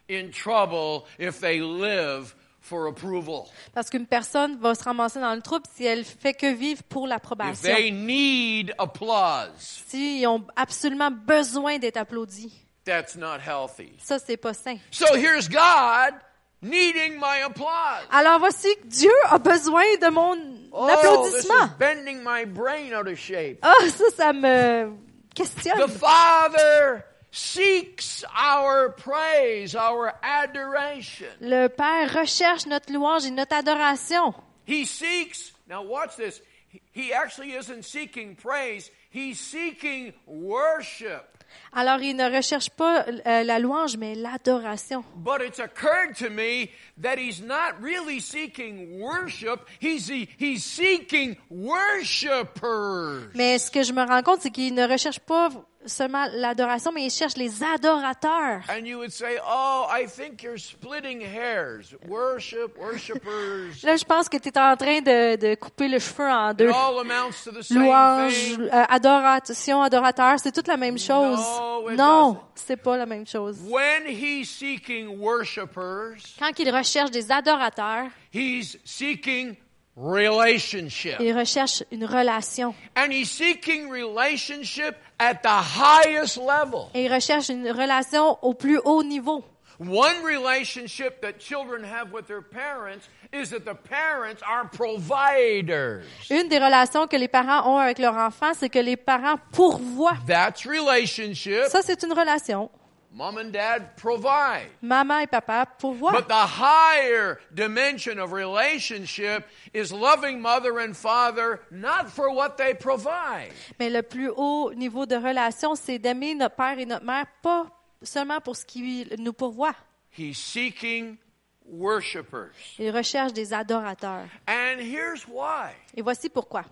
in 0.08 0.30
trouble 0.30 1.04
if 1.18 1.40
they 1.40 1.60
live 1.60 2.34
for 2.60 2.88
approval. 2.88 3.48
Parce 3.74 3.90
qu'une 3.90 4.06
personne 4.06 4.58
va 4.58 4.74
se 4.74 4.82
ramasser 4.82 5.20
dans 5.20 5.34
le 5.34 5.40
trouble 5.42 5.66
si 5.72 5.84
elle 5.84 6.04
fait 6.04 6.34
que 6.34 6.52
vivre 6.52 6.82
pour 6.88 7.04
If 7.06 7.10
l'approbation. 7.10 7.72
they 7.74 7.92
need 7.92 8.74
applause, 8.78 9.84
S'ils 9.88 10.26
ont 10.26 10.44
absolument 10.56 11.10
besoin 11.12 11.78
d'être 11.78 11.96
applaudis. 11.96 12.52
that's 12.84 13.14
not 13.16 13.38
healthy. 13.40 13.92
Ça, 14.02 14.18
c'est 14.18 14.36
pas 14.36 14.52
sain. 14.54 14.78
So 14.90 15.14
here's 15.14 15.48
God 15.48 16.14
needing 16.60 17.20
my 17.20 17.42
applause. 17.44 18.06
Alors 18.10 18.40
voici 18.40 18.68
que 18.82 18.86
Dieu 18.88 19.12
a 19.30 19.38
besoin 19.38 19.84
de 20.00 20.10
mon 20.10 20.36
Oh, 20.72 20.86
this 20.88 20.96
applaudissement. 20.98 21.64
is 21.66 21.78
bending 21.78 22.22
my 22.24 22.44
brain 22.44 22.92
out 22.92 23.06
of 23.06 23.16
shape. 23.16 23.58
Ah, 23.62 23.72
ça, 23.88 24.04
ça 24.16 24.32
me 24.32 24.90
questionne. 25.34 25.78
The 25.78 25.88
Father 25.88 27.04
seeks 27.36 28.24
our 28.34 28.88
praise, 28.90 29.74
our 29.76 30.14
adoration. 30.22 31.28
Le 31.40 31.68
Père 31.68 32.10
recherche 32.14 32.66
notre 32.66 32.90
louange 32.92 33.26
et 33.26 33.30
notre 33.30 33.52
adoration. 33.54 34.32
He 34.64 34.84
seeks, 34.86 35.52
now 35.68 35.82
watch 35.82 36.16
this, 36.16 36.40
he- 36.68 36.80
he 36.92 37.12
actually 37.12 37.52
isn't 37.52 37.84
seeking 37.84 38.36
praise, 38.36 38.90
he's 39.10 39.38
seeking 39.38 40.14
worship. 40.26 41.44
Alors, 41.78 42.00
il 42.00 42.16
ne 42.16 42.34
recherche 42.34 42.70
pas 42.70 43.04
euh, 43.06 43.42
la 43.42 43.58
louange, 43.58 43.98
mais 43.98 44.14
l'adoration. 44.14 45.04
But 45.16 45.42
it's 45.46 45.58
occurred 45.60 46.16
to 46.20 46.30
me 46.30 46.70
that 47.02 47.18
he's 47.18 47.42
not 47.42 47.74
really 47.82 48.18
seeking 48.18 48.98
worship, 48.98 49.60
he's, 49.80 50.08
he's 50.38 50.64
seeking 50.64 51.36
worshipers. 51.50 53.28
Mais 53.34 53.58
ce 53.58 53.70
que 53.70 53.82
je 53.82 53.92
me 53.92 54.02
rends 54.06 54.22
compte, 54.22 54.40
c'est 54.40 54.50
qu'il 54.50 54.74
ne 54.74 54.86
recherche 54.88 55.20
pas 55.20 55.48
seulement 55.84 56.26
l'adoration, 56.32 56.90
mais 56.92 57.04
il 57.04 57.10
cherche 57.10 57.36
les 57.36 57.62
adorateurs. 57.62 58.62
And 58.68 58.84
you 58.86 58.98
would 58.98 59.12
say, 59.12 59.38
oh, 59.46 59.86
I 59.88 60.06
think 60.06 60.42
you're 60.42 60.58
splitting 60.58 61.20
hairs. 61.20 61.94
Worship, 62.08 62.76
worshipers. 62.76 63.82
Là, 63.84 63.96
je 63.96 64.04
pense 64.04 64.28
que 64.28 64.36
tu 64.38 64.48
es 64.48 64.58
en 64.58 64.76
train 64.76 65.00
de, 65.00 65.36
de 65.36 65.54
couper 65.54 65.86
le 65.86 66.00
cheveu 66.00 66.28
en 66.28 66.50
It 66.50 66.56
deux. 66.56 66.70
all 66.70 66.98
amounts 66.98 67.44
to 67.44 67.52
the 67.52 67.62
same 67.62 67.82
Louange, 67.84 68.32
thing. 68.34 68.62
euh, 68.62 68.84
adoration, 68.88 69.80
adorateur, 69.82 70.40
c'est 70.40 70.50
toute 70.52 70.66
la 70.66 70.76
même 70.76 70.98
chose. 70.98 71.38
No, 71.38 71.65
it 71.90 71.96
non, 71.96 72.38
c'est 72.54 72.76
pas 72.76 72.96
la 72.96 73.06
même 73.06 73.26
chose. 73.26 73.58
When 73.68 74.06
he's 74.06 74.48
seeking 74.50 75.18
worshipers, 75.18 76.16
Quand 76.38 76.58
il 76.58 76.70
recherche 76.70 77.10
des 77.10 77.30
adorateurs, 77.30 78.08
he's 78.32 78.78
seeking 78.84 79.56
relationship. 79.96 81.16
il 81.20 81.32
recherche 81.36 81.82
une 81.90 82.04
relation. 82.04 82.74
And 82.96 83.10
he's 83.10 83.30
seeking 83.30 83.88
relationship 83.90 84.96
at 85.18 85.42
the 85.42 85.48
highest 85.48 86.36
level. 86.36 86.88
Et 86.94 87.04
il 87.04 87.12
recherche 87.12 87.48
une 87.48 87.70
relation 87.70 88.38
au 88.42 88.54
plus 88.54 88.78
haut 88.84 89.02
niveau. 89.02 89.44
One 89.78 90.24
relationship 90.24 91.20
that 91.20 91.38
children 91.38 91.84
have 91.84 92.12
with 92.12 92.26
their 92.26 92.40
parents 92.40 93.08
is 93.32 93.50
that 93.50 93.64
the 93.66 93.74
parents 93.74 94.42
are 94.42 94.68
providers. 94.68 96.04
Une 96.30 96.48
des 96.48 96.58
relations 96.58 97.06
que 97.06 97.16
les 97.18 97.28
parents 97.28 97.66
ont 97.66 97.76
avec 97.78 97.98
leur 97.98 98.14
enfant, 98.14 98.54
c'est 98.54 98.70
que 98.70 98.78
les 98.78 98.96
parents 98.96 99.36
pourvoient. 99.52 100.16
That's 100.26 100.64
relationship. 100.64 101.66
Ça, 101.68 101.82
c'est 101.82 102.02
une 102.02 102.12
relation. 102.12 102.70
Mom 103.12 103.38
and 103.38 103.50
dad 103.50 103.96
provide. 103.96 104.68
Maman 104.82 105.20
et 105.20 105.26
papa 105.26 105.64
pourvoient. 105.78 106.12
But 106.12 106.28
the 106.28 106.34
higher 106.34 107.38
dimension 107.54 108.18
of 108.18 108.32
relationship 108.32 109.46
is 109.72 109.90
loving 109.90 110.38
mother 110.38 110.78
and 110.80 110.94
father 110.94 111.60
not 111.70 112.10
for 112.10 112.30
what 112.30 112.58
they 112.58 112.74
provide, 112.74 113.52
Mais 113.78 113.88
le 113.88 114.02
plus 114.02 114.28
haut 114.36 114.74
niveau 114.74 115.06
de 115.06 115.16
relation, 115.16 115.74
c'est 115.74 115.98
d'aimer 115.98 116.34
notre 116.34 116.56
père 116.56 116.78
et 116.78 116.84
notre 116.84 117.06
mère, 117.06 117.24
pas 117.42 117.66
seulement 118.02 118.40
pour 118.40 118.56
ce 118.56 118.64
qui 118.64 119.06
nous 119.18 119.32
pourvoit. 119.32 119.74
he's 120.16 120.38
seeking 120.38 121.18
worshipers. 121.64 122.52
Il 122.78 122.90
recherche 122.90 123.32
des 123.32 123.52
adorateurs. 123.52 124.28
And 124.46 124.80
here's 124.80 125.26
why. 125.28 125.72
Et 125.94 126.02
voici 126.02 126.28
pourquoi. 126.28 126.64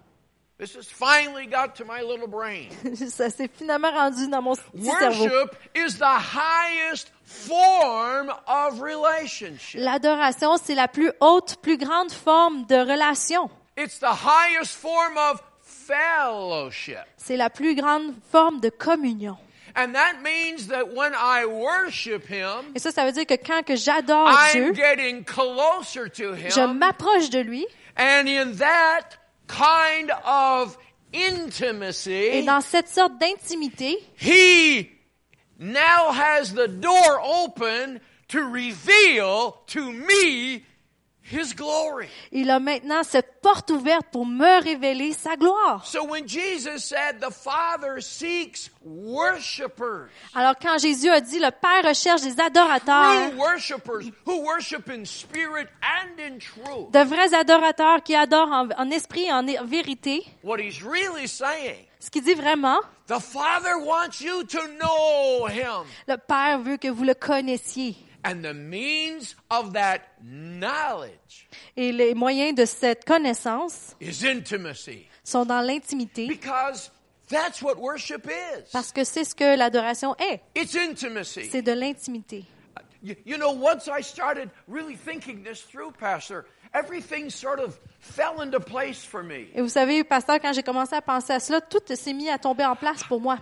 This 0.57 0.77
has 0.77 0.85
finally 0.87 1.47
got 1.47 1.75
to 1.77 1.85
my 1.85 2.01
little 2.01 2.29
brain. 2.29 2.69
Ça 3.11 3.29
s'est 3.29 3.51
finalement 3.53 3.91
rendu 3.91 4.29
dans 4.29 4.41
mon 4.41 4.55
petit 4.55 4.85
cerveau. 4.85 5.25
Worship 5.25 5.57
is 5.75 5.99
the 5.99 6.05
highest 6.05 7.11
form 7.25 8.33
of 8.47 8.81
relationship. 8.81 9.81
L'adoration, 9.81 10.57
c'est 10.57 10.77
la 10.77 10.87
plus 10.87 11.11
haute, 11.21 11.57
plus 11.61 11.77
grande 11.77 12.13
forme 12.13 12.67
de 12.67 12.77
relation. 12.77 13.51
It's 13.77 13.99
the 13.99 14.05
highest 14.07 14.77
form 14.77 15.17
of 15.19 15.43
fellowship. 15.61 17.03
C'est 17.17 17.37
la 17.37 17.51
plus 17.51 17.75
grande 17.75 18.15
forme 18.31 18.61
de 18.61 18.69
communion. 18.69 19.37
And 19.77 19.95
that 19.97 20.23
means 20.23 20.69
that 20.69 20.95
when 20.95 21.15
I 21.15 21.47
worship 21.47 22.27
Him, 22.29 22.73
Et 22.77 22.79
ça, 22.79 22.93
ça 22.93 23.05
veut 23.05 23.13
dire 23.13 23.27
que 23.27 23.37
quand 23.37 23.65
que 23.67 23.75
j'adore 23.75 24.29
I'm 24.29 24.53
Dieu, 24.53 24.73
getting 24.73 25.25
closer 25.25 26.09
to 26.09 26.35
him. 26.35 26.51
je 26.51 26.61
m'approche 26.61 27.29
de 27.31 27.41
lui 27.41 27.67
And 27.97 28.29
in 28.29 28.53
that 28.59 29.17
kind 29.49 30.13
of 30.25 30.77
intimacy, 31.13 32.11
Et 32.13 32.43
dans 32.45 32.61
cette 32.61 32.89
sorte 32.89 33.19
d'intimité, 33.19 33.99
he 34.17 34.91
now 35.59 36.11
has 36.13 36.53
the 36.55 36.69
door 36.69 37.21
open 37.23 38.01
to 38.29 38.41
reveal 38.45 39.57
to 39.69 39.91
me 39.93 40.63
his 41.31 41.55
glory. 41.55 42.07
il 42.33 42.51
a 42.51 42.59
maintenant 42.61 43.03
cette 43.03 43.41
porte 43.41 43.71
ouverte 43.71 44.07
pour 44.13 44.27
me 44.27 44.63
révéler 44.63 45.13
sa 45.13 45.37
gloire. 45.37 45.85
So 45.87 46.05
when 46.05 46.27
Jesus 46.29 46.81
said 46.85 47.21
the 47.21 47.33
Father 47.33 48.01
seeks 48.01 48.71
worshipers, 48.85 50.09
Alors 50.35 50.55
quand 50.61 50.79
Jésus 50.79 51.09
a 51.09 51.21
dit 51.21 51.39
le 51.39 51.51
Père 51.51 51.89
recherche 51.89 52.23
des 52.23 52.39
adorateurs, 52.41 53.31
true 53.31 53.39
worshipers 53.39 54.05
who 54.27 54.43
worship 54.43 54.89
in 54.89 55.05
spirit 55.05 55.69
and 55.83 56.21
in 56.21 56.39
truth, 56.39 56.91
de 56.93 57.05
vrais 57.05 57.35
adorateurs 57.35 58.03
qui 58.03 58.15
adorent 58.15 58.53
en, 58.53 58.69
en 58.77 58.91
esprit 58.91 59.25
et 59.25 59.33
en 59.33 59.45
vérité, 59.65 60.25
what 60.43 60.59
he's 60.59 60.83
really 60.83 61.27
saying, 61.27 61.77
ce 62.01 62.11
qu'il 62.11 62.23
dit 62.23 62.35
vraiment, 62.35 62.79
the 63.07 63.19
Father 63.19 63.79
wants 63.83 64.21
you 64.21 64.45
to 64.45 64.59
know 64.79 65.47
him. 65.49 65.87
le 66.07 66.17
Père 66.17 66.59
veut 66.59 66.77
que 66.77 66.89
vous 66.89 67.05
le 67.05 67.15
connaissiez. 67.15 67.97
And 68.25 68.43
the 68.43 68.55
means 68.55 69.37
of 69.51 69.75
that 69.75 69.99
knowledge 70.23 71.47
Et 71.77 71.93
les 71.93 72.15
moyens 72.15 72.55
de 72.55 72.65
cette 72.65 73.05
connaissance 73.05 73.95
is 74.01 74.25
intimacy. 74.27 75.07
sont 75.23 75.45
dans 75.45 75.61
l'intimité 75.61 76.27
Because 76.27 76.91
that's 77.29 77.61
what 77.63 77.77
worship 77.79 78.27
is. 78.27 78.63
parce 78.73 78.93
que 78.93 79.05
c'est 79.05 79.25
ce 79.25 79.35
que 79.35 79.57
l'adoration 79.57 80.15
est. 80.19 80.41
It's 80.55 80.75
intimacy. 80.75 81.49
C'est 81.51 81.63
de 81.63 81.73
l'intimité. 81.73 82.45
You, 83.03 83.37
know, 83.37 83.51
once 83.53 83.87
I 83.87 84.01
started 84.03 84.49
really 84.67 84.97
thinking 84.97 85.43
this 85.45 85.61
through, 85.61 85.93
Pastor, 85.93 86.47
everything 86.73 87.29
sort 87.29 87.61
of 87.61 87.79
fell 88.01 88.41
into 88.41 88.59
place 88.61 89.05
for 89.05 89.23
me. 89.23 89.49
Et 89.55 89.61
vous 89.61 89.69
savez, 89.69 90.03
pasteur, 90.05 90.41
quand 90.41 90.55
j'ai 90.55 90.63
commencé 90.63 90.95
à 90.97 91.03
penser 91.03 91.35
à 91.35 91.41
cela, 91.41 91.61
tout 91.61 91.83
s'est 91.95 92.15
mis 92.15 92.31
à 92.31 92.39
tomber 92.39 92.65
en 92.65 92.75
place 92.77 93.05
pour 93.05 93.21
moi. 93.21 93.39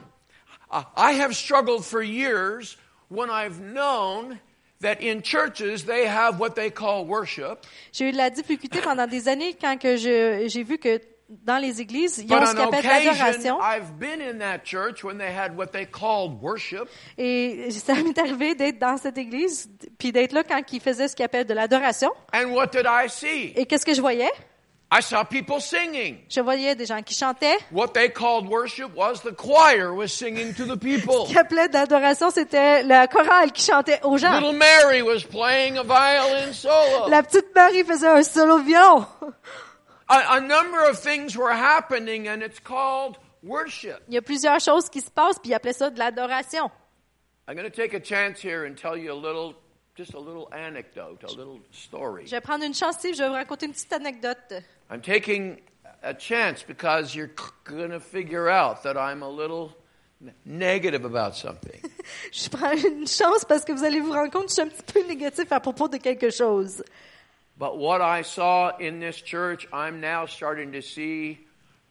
I 0.96 1.12
have 1.20 1.32
struggled 1.34 1.84
for 1.84 2.02
years 2.02 2.76
when 3.08 3.30
I've 3.30 3.60
known 3.60 4.40
that 4.82 4.96
in 5.00 5.22
churches 5.22 5.84
they 5.86 6.06
have 6.06 6.38
what 6.38 6.50
they 6.50 6.70
call 6.70 7.04
worship, 7.06 7.60
J'ai 7.92 8.08
eu 8.08 8.12
de 8.12 8.16
la 8.18 8.30
difficulté 8.30 8.80
pendant 8.80 9.06
des 9.06 9.28
années 9.28 9.56
quand 9.60 9.78
que 9.80 9.96
je- 9.96 10.46
j'ai 10.48 10.62
vu 10.62 10.78
que 10.78 11.00
dans 11.46 11.56
les 11.56 11.80
églises, 11.80 12.18
ils 12.18 12.26
but 12.26 12.34
ont 12.34 12.44
ce 12.44 12.52
on 12.52 12.54
qu'on 12.56 12.76
appelle 12.76 12.84
l'adoration. 12.84 13.58
I've 13.62 13.92
been 13.98 14.20
in 14.20 14.38
that 14.40 14.64
church 14.66 15.02
when 15.02 15.16
they 15.16 15.30
had 15.34 15.56
what 15.56 15.68
they 15.68 15.86
called 15.86 16.42
worship, 16.42 16.86
Et 17.16 17.70
ça 17.70 17.94
m'est 17.94 18.18
arrivé 18.18 18.54
d'être 18.54 18.78
dans 18.78 18.98
cette 18.98 19.16
église, 19.16 19.70
puis 19.98 20.12
d'être 20.12 20.32
là 20.34 20.44
quand 20.44 20.60
ils 20.72 20.80
faisaient 20.80 21.08
ce 21.08 21.16
qu'ils 21.16 21.24
appellent 21.24 21.46
de 21.46 21.54
l'adoration. 21.54 22.10
and 22.34 22.50
what 22.52 22.66
did 22.66 22.84
I 22.86 23.08
see? 23.08 23.52
Et 23.56 23.64
qu'est-ce 23.64 23.86
que 23.86 23.94
je 23.94 24.00
voyais? 24.02 24.28
I 24.94 25.00
saw 25.00 25.24
people 25.24 25.58
singing. 25.58 26.18
Je 26.28 26.42
voyais 26.42 26.74
des 26.74 26.84
gens 26.84 27.02
qui 27.02 27.14
chantaient. 27.14 27.56
What 27.70 27.94
they 27.94 28.10
called 28.10 28.46
worship 28.46 28.94
was 28.94 29.22
the 29.22 29.34
choir 29.34 29.94
was 29.94 30.08
singing 30.08 30.52
to 30.52 30.66
the 30.66 30.76
people. 30.76 31.24
Ce 31.24 31.28
qu'ils 31.28 31.38
appelaient 31.38 31.70
d'adoration, 31.70 32.30
c'était 32.30 32.82
la 32.82 33.06
chorale 33.06 33.52
qui 33.52 33.62
chantait 33.64 34.00
aux 34.02 34.18
gens. 34.18 34.38
Little 34.38 34.52
Mary 34.52 35.00
was 35.00 35.24
playing 35.24 35.78
a 35.78 35.82
violin 35.82 36.52
solo. 36.52 37.08
La 37.08 37.22
petite 37.22 37.54
Marie 37.54 37.84
faisait 37.84 38.06
un 38.06 38.22
solo 38.22 38.58
violon. 38.58 39.06
A, 40.08 40.36
a 40.36 40.40
number 40.40 40.90
of 40.90 40.98
things 41.00 41.38
were 41.38 41.54
happening, 41.54 42.28
and 42.28 42.42
it's 42.42 42.60
called 42.60 43.16
worship. 43.42 44.02
Il 44.08 44.14
y 44.14 44.18
a 44.18 44.22
plusieurs 44.22 44.60
choses 44.60 44.90
qui 44.90 45.00
se 45.00 45.10
passent, 45.10 45.38
puis 45.38 45.52
ils 45.52 45.54
appelaient 45.54 45.72
ça 45.72 45.88
de 45.88 45.98
l'adoration. 45.98 46.70
I'm 47.48 47.56
going 47.56 47.64
to 47.64 47.74
take 47.74 47.94
a 47.94 48.00
chance 48.00 48.44
here 48.44 48.66
and 48.66 48.74
tell 48.76 48.94
you 48.94 49.10
a 49.10 49.16
little, 49.16 49.54
just 49.96 50.12
a 50.12 50.20
little 50.20 50.48
anecdote, 50.52 51.24
a 51.24 51.32
little 51.32 51.60
story. 51.70 52.26
Je 52.26 52.32
vais 52.32 52.42
prendre 52.42 52.62
une 52.64 52.74
chance 52.74 52.96
ici, 52.98 53.14
je 53.14 53.22
vais 53.22 53.28
vous 53.28 53.34
raconter 53.34 53.64
une 53.64 53.72
petite 53.72 53.92
anecdote. 53.94 54.62
I'm 54.92 55.00
taking 55.00 55.58
a 56.02 56.12
chance 56.12 56.62
because 56.62 57.14
you're 57.14 57.30
going 57.64 57.92
to 57.92 57.98
figure 57.98 58.50
out 58.50 58.82
that 58.82 58.98
I'm 58.98 59.22
a 59.22 59.28
little 59.28 59.74
negative 60.44 61.06
about 61.06 61.34
something. 61.34 61.80
Je 62.30 62.50
prends 62.50 62.76
une 62.84 63.06
chance 63.06 63.46
parce 63.46 63.64
que 63.64 63.72
vous 63.72 63.84
allez 63.84 64.00
vous 64.00 64.12
rendre 64.12 64.30
compte 64.30 64.48
que 64.48 64.50
je 64.50 64.52
suis 64.52 64.62
un 64.62 64.68
petit 64.68 64.82
peu 64.92 65.02
négatif 65.08 65.50
à 65.50 65.60
propos 65.60 65.88
de 65.88 65.96
quelque 65.96 66.28
chose. 66.28 66.84
But 67.56 67.78
what 67.78 68.02
I 68.02 68.20
saw 68.20 68.76
in 68.78 69.00
this 69.00 69.16
church, 69.16 69.66
I'm 69.72 69.98
now 69.98 70.26
starting 70.26 70.72
to 70.72 70.82
see 70.82 71.38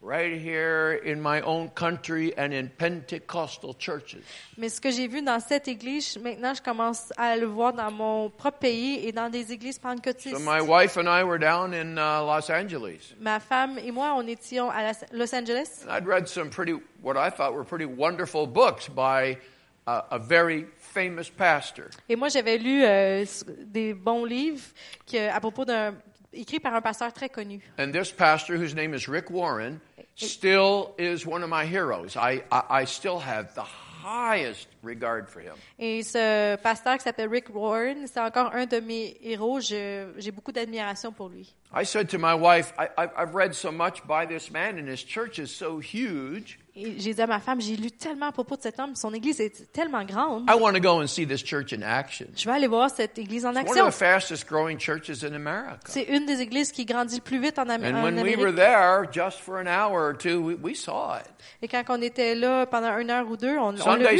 right 0.02 0.36
here 0.36 1.00
in 1.04 1.20
my 1.20 1.40
own 1.42 1.68
country 1.70 2.36
and 2.36 2.52
in 2.52 2.68
Pentecostal 2.76 3.74
churches. 3.74 4.22
Mais 4.58 4.68
ce 4.68 4.80
que 4.80 4.90
j'ai 4.90 5.06
vu 5.06 5.22
dans 5.22 5.40
cette 5.40 5.68
église, 5.68 6.18
maintenant, 6.18 6.54
je 6.54 6.60
commence 6.60 7.12
à 7.16 7.36
le 7.36 7.46
voir 7.46 7.72
dans 7.72 7.90
mon 7.90 8.28
propre 8.30 8.58
pays 8.58 9.06
et 9.06 9.12
dans 9.12 9.30
des 9.30 9.52
églises 9.52 9.78
pentecôtistes. 9.78 10.36
So 10.36 10.40
my 10.40 10.60
wife 10.60 10.96
and 10.96 11.08
I 11.08 11.22
were 11.22 11.38
down 11.38 11.72
in 11.72 11.96
uh, 11.96 12.22
Los 12.22 12.50
Angeles. 12.50 13.14
Ma 13.20 13.38
femme 13.38 13.78
et 13.78 13.92
moi, 13.92 14.14
on 14.16 14.26
étions 14.26 14.70
à 14.70 14.92
Los 15.12 15.32
Angeles. 15.32 15.84
And 15.86 15.92
I'd 15.92 16.06
read 16.06 16.26
some 16.28 16.50
pretty, 16.50 16.74
what 17.00 17.16
I 17.16 17.30
thought 17.30 17.54
were 17.54 17.64
pretty 17.64 17.86
wonderful 17.86 18.46
books 18.46 18.88
by 18.88 19.38
uh, 19.86 20.02
a 20.10 20.18
very 20.18 20.66
famous 20.78 21.30
pastor. 21.30 21.90
Et 22.08 22.16
moi, 22.16 22.28
j'avais 22.28 22.58
lu 22.58 22.84
euh, 22.84 23.24
des 23.66 23.94
bons 23.94 24.24
livres 24.24 24.64
qui, 25.06 25.18
euh, 25.18 25.32
à 25.32 25.40
propos 25.40 25.64
d'un 25.64 25.94
écrit 26.32 26.60
par 26.60 26.74
un 26.74 26.80
pasteur 26.80 27.12
très 27.12 27.28
connu. 27.28 27.60
And 27.78 27.92
this 27.92 28.10
pastor, 28.10 28.56
whose 28.56 28.74
name 28.74 28.94
is 28.94 29.08
Rick 29.08 29.30
Warren, 29.30 29.80
still 30.16 30.94
is 30.98 31.26
one 31.26 31.42
of 31.42 31.48
my 31.48 31.64
heroes. 31.64 32.16
I, 32.16 32.42
I, 32.50 32.82
I 32.82 32.84
still 32.84 33.18
have 33.18 33.54
the 33.54 33.62
highest 33.62 34.68
regard 34.82 35.28
for 35.28 35.40
him. 35.42 35.54
Et 35.78 36.02
ce 36.02 36.56
pasteur 36.56 36.96
qui 36.98 37.04
s'appelle 37.04 37.28
Rick 37.28 37.54
Warren, 37.54 38.06
c'est 38.06 38.20
encore 38.20 38.52
un 38.54 38.66
de 38.66 38.80
mes 38.80 39.16
héros. 39.22 39.60
J'ai 39.60 40.30
beaucoup 40.34 40.52
d'admiration 40.52 41.12
pour 41.12 41.28
lui. 41.28 41.54
I 41.74 41.86
said 41.86 42.08
to 42.10 42.18
my 42.18 42.34
wife, 42.34 42.74
I, 42.78 42.86
I've 42.98 43.10
I've 43.16 43.34
read 43.34 43.54
so 43.54 43.72
much 43.72 44.02
by 44.06 44.26
this 44.26 44.50
man, 44.50 44.78
and 44.78 44.86
his 44.90 45.02
church 45.06 45.38
is 45.38 45.46
so 45.48 45.80
huge. 45.80 46.58
Et 46.74 46.98
j'ai 46.98 47.12
dit 47.14 47.20
à 47.22 47.26
ma 47.26 47.38
femme, 47.38 47.60
j'ai 47.60 47.76
lu 47.76 47.90
tellement 47.90 48.26
à 48.28 48.32
propos 48.32 48.56
de 48.56 48.62
cet 48.62 48.78
homme, 48.80 48.94
son 48.94 49.12
église 49.12 49.40
est 49.40 49.70
tellement 49.72 50.04
grande. 50.04 50.44
I 50.50 50.54
want 50.58 50.72
to 50.72 50.80
go 50.80 51.00
and 51.02 51.06
see 51.06 51.26
this 51.26 51.42
church 51.44 51.72
in 51.74 51.82
action. 51.82 52.26
Je 52.34 52.46
vais 52.46 52.54
aller 52.54 52.66
voir 52.66 52.88
cette 52.90 53.18
église 53.18 53.44
en 53.46 53.50
It's 53.52 53.60
one 53.60 53.68
action. 53.68 53.86
of 53.86 53.94
the 53.94 53.98
fastest 53.98 54.46
growing 54.48 54.78
churches 54.78 55.22
in 55.22 55.34
America. 55.34 55.78
C'est 55.86 56.04
une 56.04 56.24
des 56.26 56.40
églises 56.42 56.72
qui 56.72 56.84
grandit 56.86 57.16
le 57.16 57.22
plus 57.22 57.40
vite 57.40 57.58
en, 57.58 57.68
Am- 57.68 57.82
And 57.84 57.94
en 57.96 58.02
when 58.04 58.14
we 58.22 58.36
were 58.36 58.48
Amérique. 58.48 58.56
there, 58.56 59.06
just 59.10 59.40
for 59.40 59.56
an 59.58 59.66
hour 59.66 59.98
or 60.10 60.14
two, 60.16 60.40
we, 60.42 60.56
we 60.62 60.74
saw 60.74 61.16
it. 61.18 61.26
Et 61.62 61.68
quand 61.68 61.84
on 61.90 62.00
était 62.02 62.34
là 62.34 62.64
pendant 62.66 62.96
une 62.98 63.10
heure 63.10 63.28
ou 63.30 63.36
deux, 63.36 63.56
on, 63.58 63.74
on 63.78 63.94
l'a 63.96 64.12
vu. 64.12 64.18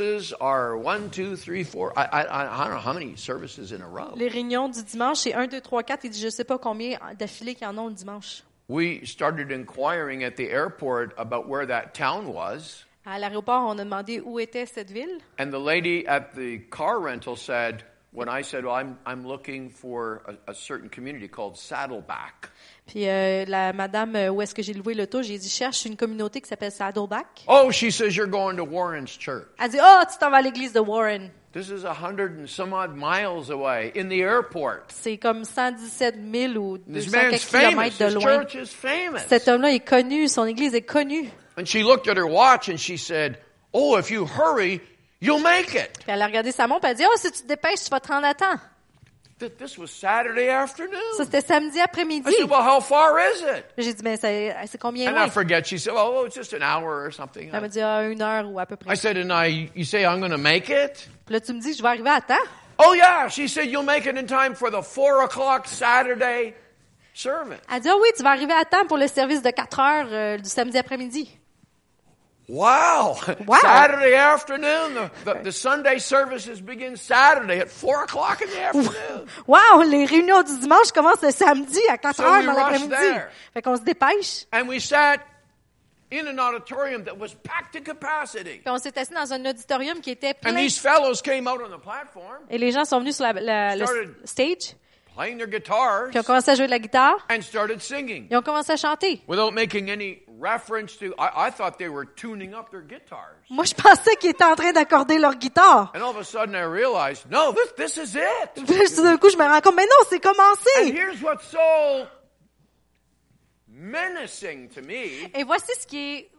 Services 0.00 0.32
are 0.40 0.76
one, 0.76 1.10
two, 1.10 1.36
three, 1.36 1.64
four. 1.64 1.92
I, 1.96 2.04
I, 2.04 2.60
I 2.60 2.64
don't 2.64 2.74
know 2.74 2.80
how 2.80 2.92
many 2.92 3.16
services 3.16 3.72
in 3.72 3.82
a 3.82 3.88
row. 3.88 4.14
Les 4.16 4.28
réunions 4.28 4.68
du 4.68 4.82
dimanche, 4.82 5.18
c'est 5.18 5.34
1, 5.34 5.46
2, 5.48 5.60
3, 5.60 5.82
4. 5.82 6.04
Il 6.04 6.10
dit, 6.10 6.20
je 6.20 6.28
sais 6.30 6.44
pas 6.44 6.58
combien 6.58 6.98
d'affilés 7.18 7.54
qu'il 7.54 7.66
y 7.66 7.70
en 7.70 7.76
a 7.76 7.88
le 7.88 7.94
dimanche. 7.94 8.42
We 8.68 9.04
started 9.04 9.50
inquiring 9.50 10.22
at 10.22 10.36
the 10.36 10.48
airport 10.48 11.12
about 11.18 11.48
where 11.48 11.66
that 11.66 11.92
town 11.92 12.28
was. 12.32 12.84
À 13.04 13.18
l'aéroport, 13.18 13.66
on 13.66 13.78
a 13.78 13.84
demandé 13.84 14.20
où 14.20 14.38
était 14.38 14.66
cette 14.66 14.90
ville. 14.90 15.18
And 15.38 15.50
the 15.50 15.58
lady 15.58 16.06
at 16.06 16.34
the 16.34 16.60
car 16.70 17.00
rental 17.00 17.36
said, 17.36 17.82
when 18.12 18.28
I 18.28 18.42
said, 18.42 18.64
well, 18.64 18.74
I'm, 18.74 18.98
I'm 19.06 19.24
looking 19.26 19.70
for 19.70 20.22
a, 20.46 20.50
a 20.50 20.54
certain 20.54 20.88
community 20.88 21.28
called 21.28 21.56
Saddleback. 21.56 22.50
Puis 22.86 23.08
euh, 23.08 23.44
la 23.46 23.72
madame, 23.72 24.16
euh, 24.16 24.30
où 24.30 24.42
est-ce 24.42 24.54
que 24.54 24.62
j'ai 24.62 24.74
loué 24.74 24.94
l'auto, 24.94 25.22
j'ai 25.22 25.38
dit, 25.38 25.48
cherche 25.48 25.84
une 25.84 25.96
communauté 25.96 26.40
qui 26.40 26.48
s'appelle 26.48 26.72
Saddleback. 26.72 27.44
Oh, 27.46 27.70
she 27.70 27.90
says, 27.90 28.16
you're 28.16 28.26
going 28.30 28.56
to 28.56 28.64
Warren's 28.64 29.16
church. 29.16 29.46
Elle 29.58 29.70
dit, 29.70 29.78
oh, 29.80 30.02
tu 30.10 30.18
t'en 30.18 30.30
vas 30.30 30.38
à 30.38 30.42
l'église 30.42 30.72
de 30.72 30.80
Warren. 30.80 31.30
This 31.52 31.68
is 31.68 31.84
a 31.84 31.92
hundred 31.92 32.38
and 32.38 32.46
some 32.48 32.72
odd 32.72 32.94
miles 32.94 33.50
away 33.50 33.90
in 33.96 34.08
the 34.08 34.20
airport. 34.22 34.84
C'est 34.88 35.18
comme 35.18 35.44
117 35.44 36.14
000 36.32 36.54
ou 36.56 36.78
This 36.78 37.06
200 37.06 37.10
man's 37.16 37.30
quelques 37.44 37.64
kilomètres 37.64 37.98
de 37.98 38.04
His 38.06 38.14
loin. 38.14 38.22
church 38.22 38.54
is 38.54 38.66
famous. 38.72 39.18
Cet 39.28 39.48
homme-là 39.48 39.72
est 39.72 39.80
connu, 39.84 40.28
son 40.28 40.46
église 40.46 40.74
est 40.76 40.82
connue. 40.82 41.28
And 41.58 41.64
she 41.66 41.82
looked 41.82 42.06
at 42.08 42.16
her 42.16 42.26
watch 42.26 42.68
and 42.68 42.76
she 42.78 42.96
said, 42.96 43.38
Oh, 43.72 43.96
if 43.98 44.10
you 44.12 44.26
hurry, 44.26 44.80
you'll 45.20 45.42
make 45.42 45.74
it. 45.74 45.92
Puis 46.00 46.06
elle 46.08 46.22
a 46.22 46.26
regardé 46.26 46.52
sa 46.52 46.66
montre, 46.66 46.80
puis 46.82 46.90
elle 46.90 46.96
a 46.96 46.98
dit, 46.98 47.04
oh, 47.06 47.16
si 47.16 47.30
tu 47.32 47.42
te 47.42 47.46
dépêches, 47.46 47.84
tu 47.84 47.90
vas 47.90 48.00
te 48.00 48.08
rendre 48.08 48.26
à 48.26 48.34
temps. 48.34 48.56
Th- 49.38 49.56
This 49.56 49.78
was 49.78 49.86
Saturday 49.88 50.50
afternoon. 50.50 51.00
Ça, 51.16 51.24
c'était 51.24 51.40
samedi 51.40 51.80
après-midi. 51.80 52.28
I 52.28 52.32
said, 52.40 52.50
Well, 52.50 52.60
how 52.60 52.78
far 52.80 53.18
is 53.18 53.40
it? 53.40 53.64
J'ai 53.78 53.94
dit, 53.94 54.02
ben, 54.02 54.18
c'est 54.20 54.54
c'est 54.66 54.76
combien 54.78 55.08
And 55.10 55.14
loin? 55.14 55.26
I 55.26 55.30
forget. 55.30 55.64
She 55.64 55.78
said, 55.78 55.94
Oh, 55.96 56.24
it's 56.26 56.34
just 56.36 56.52
an 56.52 56.60
hour 56.62 57.06
or 57.06 57.10
something. 57.10 57.48
Elle 57.50 57.60
m'a 57.62 57.68
dit, 57.68 57.80
ah, 57.80 58.02
une 58.06 58.20
heure 58.20 58.46
ou 58.50 58.58
à 58.60 58.66
peu 58.66 58.76
près. 58.76 58.92
I 58.92 58.96
said, 58.98 59.16
And 59.16 59.30
I, 59.32 59.70
you 59.74 59.84
say 59.84 60.02
I'm 60.04 60.20
going 60.20 60.30
to 60.32 60.36
make 60.36 60.68
it? 60.68 61.08
Puis 61.24 61.32
là, 61.32 61.40
tu 61.40 61.54
me 61.54 61.60
dis, 61.60 61.72
je 61.72 61.80
vais 61.82 61.88
arriver 61.88 62.10
à 62.10 62.20
temps. 62.20 62.34
Oh, 62.86 62.92
yeah. 62.92 63.28
She 63.30 63.48
said, 63.48 63.64
You'll 63.70 63.82
make 63.82 64.04
it 64.04 64.14
in 64.18 64.26
time 64.26 64.54
for 64.54 64.70
the 64.70 64.82
four 64.82 65.22
o'clock 65.24 65.66
Saturday 65.66 66.54
service. 67.14 67.60
Elle 67.74 67.80
dit, 67.80 67.88
ah 67.88 67.96
oui, 67.98 68.08
tu 68.14 68.22
vas 68.22 68.30
arriver 68.32 68.52
à 68.52 68.66
temps 68.66 68.84
pour 68.86 68.98
le 68.98 69.06
service 69.08 69.40
de 69.42 69.50
4 69.50 69.80
heures 69.80 70.06
euh, 70.10 70.36
du 70.38 70.48
samedi 70.50 70.76
après-midi. 70.76 71.30
Wow. 72.50 73.16
Wow. 73.46 73.58
Saturday 73.62 74.14
afternoon. 74.14 74.94
The, 74.94 75.10
the, 75.24 75.40
the 75.44 75.52
Sunday 75.52 75.98
services 75.98 76.60
begin 76.60 76.96
Saturday 76.96 77.60
at 77.60 77.70
four 77.70 78.02
o'clock 78.04 78.42
in 78.42 78.48
the 78.50 78.60
afternoon. 78.60 79.28
Wow, 79.46 79.82
les 79.82 80.04
réunions 80.04 80.42
du 80.42 80.58
dimanche 80.58 80.90
commencent 80.92 81.22
le 81.22 81.30
samedi 81.30 81.80
à 81.88 81.96
4 81.98 82.16
So 82.16 82.22
heures 82.24 82.38
we 82.40 82.46
dans 82.46 82.54
rushed 82.54 82.90
l'après-midi. 82.90 83.20
Fait 83.54 83.62
qu'on 83.62 83.76
se 83.76 83.82
dépêche. 83.82 84.46
And 84.52 84.66
we 84.68 84.80
sat 84.80 85.20
in 86.12 86.26
an 86.26 86.38
auditorium 86.40 87.04
that 87.04 87.16
was 87.16 87.34
packed 87.44 87.72
to 87.74 87.80
capacity. 87.82 88.58
Puis 88.64 88.68
on 88.68 88.78
s'est 88.78 88.98
assis 88.98 89.14
dans 89.14 89.32
un 89.32 89.46
auditorium 89.46 90.00
qui 90.00 90.10
était 90.10 90.34
And 90.44 90.50
plein. 90.50 90.54
these 90.56 90.76
fellows 90.76 91.22
came 91.22 91.46
out 91.46 91.60
on 91.64 91.70
the 91.70 91.80
platform, 91.80 92.42
Et 92.50 92.58
les 92.58 92.72
gens 92.72 92.84
sont 92.84 92.98
venus 92.98 93.14
sur 93.16 93.26
la, 93.26 93.32
la- 93.34 93.76
le 93.76 93.84
Started. 93.86 94.14
stage, 94.24 94.74
playing 95.20 95.36
their 95.38 95.46
guitars, 95.46 96.08
puis 96.10 96.18
ont 96.18 96.22
commencé 96.22 96.50
à 96.50 96.54
jouer 96.54 96.64
de 96.66 96.70
la 96.70 96.78
guitare, 96.78 97.16
and 97.30 97.42
started 97.42 97.80
singing 97.80 98.26
ils 98.30 98.36
ont 98.36 98.42
commencé 98.42 98.72
à 98.72 98.76
chanter, 98.76 99.20
without 99.28 99.50
making 99.52 99.90
any 99.90 100.22
reference 100.40 100.96
to, 100.96 101.12
I, 101.18 101.48
I 101.48 101.50
thought 101.50 101.76
they 101.78 101.88
were 101.88 102.06
tuning 102.06 102.54
up 102.54 102.70
their 102.70 102.80
guitars. 102.82 103.36
Moi, 103.50 103.64
je 103.64 103.74
pensais 103.74 104.16
qu'ils 104.16 104.30
étaient 104.30 104.44
en 104.44 104.56
train 104.56 104.72
d'accorder 104.72 105.18
leur 105.18 105.34
guitare. 105.34 105.92
And 105.94 106.00
all 106.00 106.10
of 106.10 106.16
a 106.16 106.24
sudden 106.24 106.54
I 106.54 106.62
realized, 106.64 107.30
no, 107.30 107.52
this, 107.52 107.74
this 107.76 107.96
is 107.98 108.16
it. 108.16 108.64
Puis 108.66 108.94
tout 108.94 109.02
d'un 109.02 109.18
coup, 109.18 109.28
je 109.28 109.36
me 109.36 109.44
rends 109.44 109.60
compte, 109.60 109.76
mais 109.76 109.84
non, 109.84 110.06
c'est 110.08 110.24
And 110.24 110.32
commencé. 110.32 110.92
here's 110.92 111.20
what's 111.22 111.44
so 111.46 112.06
menacing 113.68 114.68
to 114.70 114.80
me 114.82 115.30
Et 115.34 115.44
voici 115.44 115.72
ce 115.78 115.86
qui 115.86 116.14
est 116.16 116.30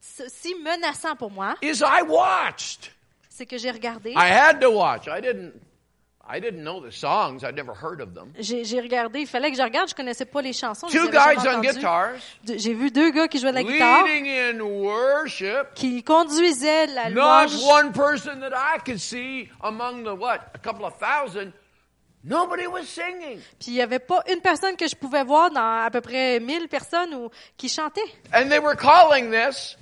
si 0.00 0.54
menaçant 0.56 1.16
pour 1.16 1.30
moi, 1.30 1.54
is 1.62 1.80
I 1.82 2.02
watched. 2.06 2.90
c'est 3.28 3.46
que 3.46 3.56
j'ai 3.58 3.70
regardé. 3.70 4.10
I 4.10 4.30
had 4.30 4.60
to 4.60 4.70
watch. 4.70 5.06
I 5.06 5.20
didn't 5.20 5.52
J'ai 8.38 8.80
regardé, 8.80 9.20
il 9.20 9.26
fallait 9.26 9.50
que 9.50 9.56
je 9.56 9.62
regarde, 9.62 9.88
je 9.88 9.94
connaissais 9.94 10.24
pas 10.24 10.40
les 10.42 10.52
chansons. 10.52 10.86
Two 10.88 11.08
guys 11.08 11.36
on 11.46 11.60
guitars 11.60 12.14
J'ai 12.44 12.74
vu 12.74 12.90
deux 12.90 13.10
gars 13.10 13.28
qui 13.28 13.38
jouaient 13.38 13.50
de 13.50 13.56
la 13.56 13.62
guitare, 13.62 14.04
leading 14.04 14.28
in 14.28 14.60
worship. 14.60 15.74
qui 15.74 16.02
conduisaient 16.02 16.86
la 16.86 17.10
Not 17.10 17.46
louange. 17.48 17.64
one 17.64 17.92
person 17.92 18.40
that 18.40 18.52
I 18.54 18.78
could 18.84 18.98
see 18.98 19.48
among 19.62 20.04
the 20.04 20.18
what? 20.18 20.40
A 20.54 20.58
couple 20.58 20.84
of 20.84 20.94
thousand. 20.98 21.52
Nobody 22.26 22.66
was 22.66 22.84
singing. 22.86 23.38
Puis 23.58 23.68
il 23.68 23.74
y 23.74 23.82
avait 23.82 23.98
pas 23.98 24.22
une 24.32 24.40
personne 24.40 24.76
que 24.76 24.88
je 24.88 24.96
pouvais 24.96 25.24
voir 25.24 25.50
dans 25.50 25.84
à 25.84 25.90
peu 25.90 26.00
près 26.00 26.40
1000 26.40 26.68
personnes 26.68 27.14
ou, 27.14 27.28
qui 27.58 27.68
chantaient. 27.68 28.00
And 28.32 28.48
they 28.48 28.58
were 28.58 28.76
calling 28.76 29.30
this 29.30 29.76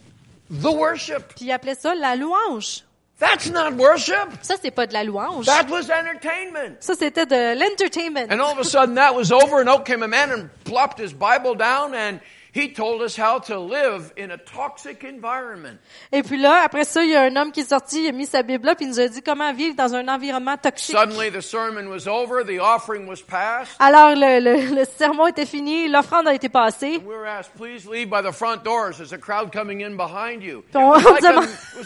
the 0.50 0.66
worship. 0.74 1.34
Puis 1.36 1.46
ils 1.46 1.52
appelaient 1.52 1.76
ça 1.76 1.94
la 1.94 2.16
louange. 2.16 2.84
That's 3.18 3.48
not 3.50 3.74
worship. 3.76 4.42
Ça, 4.42 4.56
c'est 4.60 4.72
pas 4.72 4.86
de 4.86 4.92
la 4.92 5.04
louange. 5.04 5.46
That 5.46 5.68
was 5.70 5.90
entertainment. 5.90 6.76
Ça, 6.80 6.94
c'était 6.94 7.26
de 7.26 7.54
l'entertainment. 7.58 8.30
And 8.32 8.40
all 8.40 8.52
of 8.52 8.58
a 8.58 8.64
sudden 8.64 8.96
that 8.96 9.14
was 9.14 9.30
over 9.30 9.60
and 9.60 9.68
out 9.68 9.84
came 9.84 10.02
a 10.02 10.08
man 10.08 10.30
and 10.32 10.48
plopped 10.64 10.98
his 10.98 11.12
Bible 11.12 11.54
down 11.54 11.94
and 11.94 12.20
he 12.54 12.72
told 12.72 13.02
us 13.02 13.18
how 13.18 13.38
to 13.40 13.58
live 13.58 14.12
in 14.18 14.30
a 14.30 14.36
toxic 14.38 15.04
environment. 15.04 15.78
Et 16.12 16.22
puis 16.22 16.36
là, 16.38 16.62
après 16.64 16.84
ça, 16.84 17.02
il 17.02 17.10
y 17.10 17.16
a 17.16 17.22
un 17.22 17.34
homme 17.36 17.50
qui 17.52 17.60
est 17.60 17.68
sorti, 17.68 18.02
il 18.04 18.08
a 18.08 18.12
mis 18.12 18.26
sa 18.26 18.42
Bible 18.42 18.66
là, 18.66 18.74
puis 18.74 18.84
il 18.84 18.88
nous 18.90 19.00
a 19.00 19.08
dit 19.08 19.22
comment 19.22 19.52
vivre 19.52 19.74
dans 19.74 19.94
un 19.94 20.06
environnement 20.08 20.56
toxique. 20.56 20.96
Suddenly 20.96 21.30
the 21.30 21.40
sermon 21.40 21.86
was 21.88 22.06
over, 22.06 22.44
the 22.44 22.60
offering 22.60 23.06
was 23.08 23.22
passed. 23.26 23.72
Alors, 23.78 24.10
le, 24.14 24.40
le, 24.40 24.74
le 24.74 24.84
sermon 24.84 25.26
était 25.28 25.46
fini, 25.46 25.88
l'offrande 25.88 26.28
a 26.28 26.34
été 26.34 26.48
passée. 26.48 26.98
We 27.04 27.16
were 27.16 27.26
asked, 27.26 27.52
please 27.56 27.88
leave 27.90 28.08
by 28.10 28.22
the 28.22 28.32
front 28.32 28.62
doors. 28.64 28.96
There's 28.98 29.12
a 29.12 29.18
crowd 29.18 29.50
coming 29.52 29.82
in 29.82 29.96
behind 29.96 30.42
you. 30.42 30.64
It 30.70 30.76
On- 30.76 30.90
was 30.90 31.04
on 31.06 31.14
demande- 31.20 31.48
On 31.78 31.82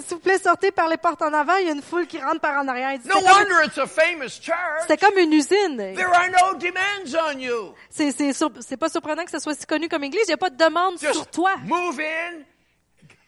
s'il 0.00 0.02
vous 0.10 0.18
plaît, 0.18 0.38
sortez 0.38 0.70
par 0.70 0.88
les 0.88 0.96
portes 0.96 1.22
en 1.22 1.32
avant, 1.32 1.56
il 1.56 1.66
y 1.66 1.70
a 1.70 1.72
une 1.72 1.82
foule 1.82 2.06
qui 2.06 2.18
rentre 2.18 2.40
par 2.40 2.58
en 2.62 2.68
arrière. 2.68 2.92
C'était 3.02 3.14
comme, 3.14 3.24
wonder 3.24 3.64
it's 3.66 3.78
a 3.78 3.86
famous 3.86 4.28
church. 4.40 4.82
c'était 4.82 4.96
comme 5.04 5.18
une 5.18 5.32
usine. 5.32 5.76
There 5.94 6.08
are 6.12 6.28
no 6.30 6.58
demands 6.58 7.14
on 7.34 7.38
you. 7.38 7.74
C'est, 7.90 8.10
c'est, 8.12 8.32
sur- 8.32 8.50
c'est 8.60 8.76
pas 8.84 8.90
surprenant 8.90 9.24
que 9.24 9.30
ça 9.30 9.40
soit 9.40 9.54
si 9.54 9.66
connu 9.66 9.88
comme 9.88 10.04
église, 10.04 10.22
il 10.26 10.28
n'y 10.30 10.34
a 10.34 10.36
pas 10.36 10.50
de 10.50 10.56
demande 10.56 10.98
sur 10.98 11.26
toi. 11.28 11.56
move 11.64 11.98
in, 12.00 12.42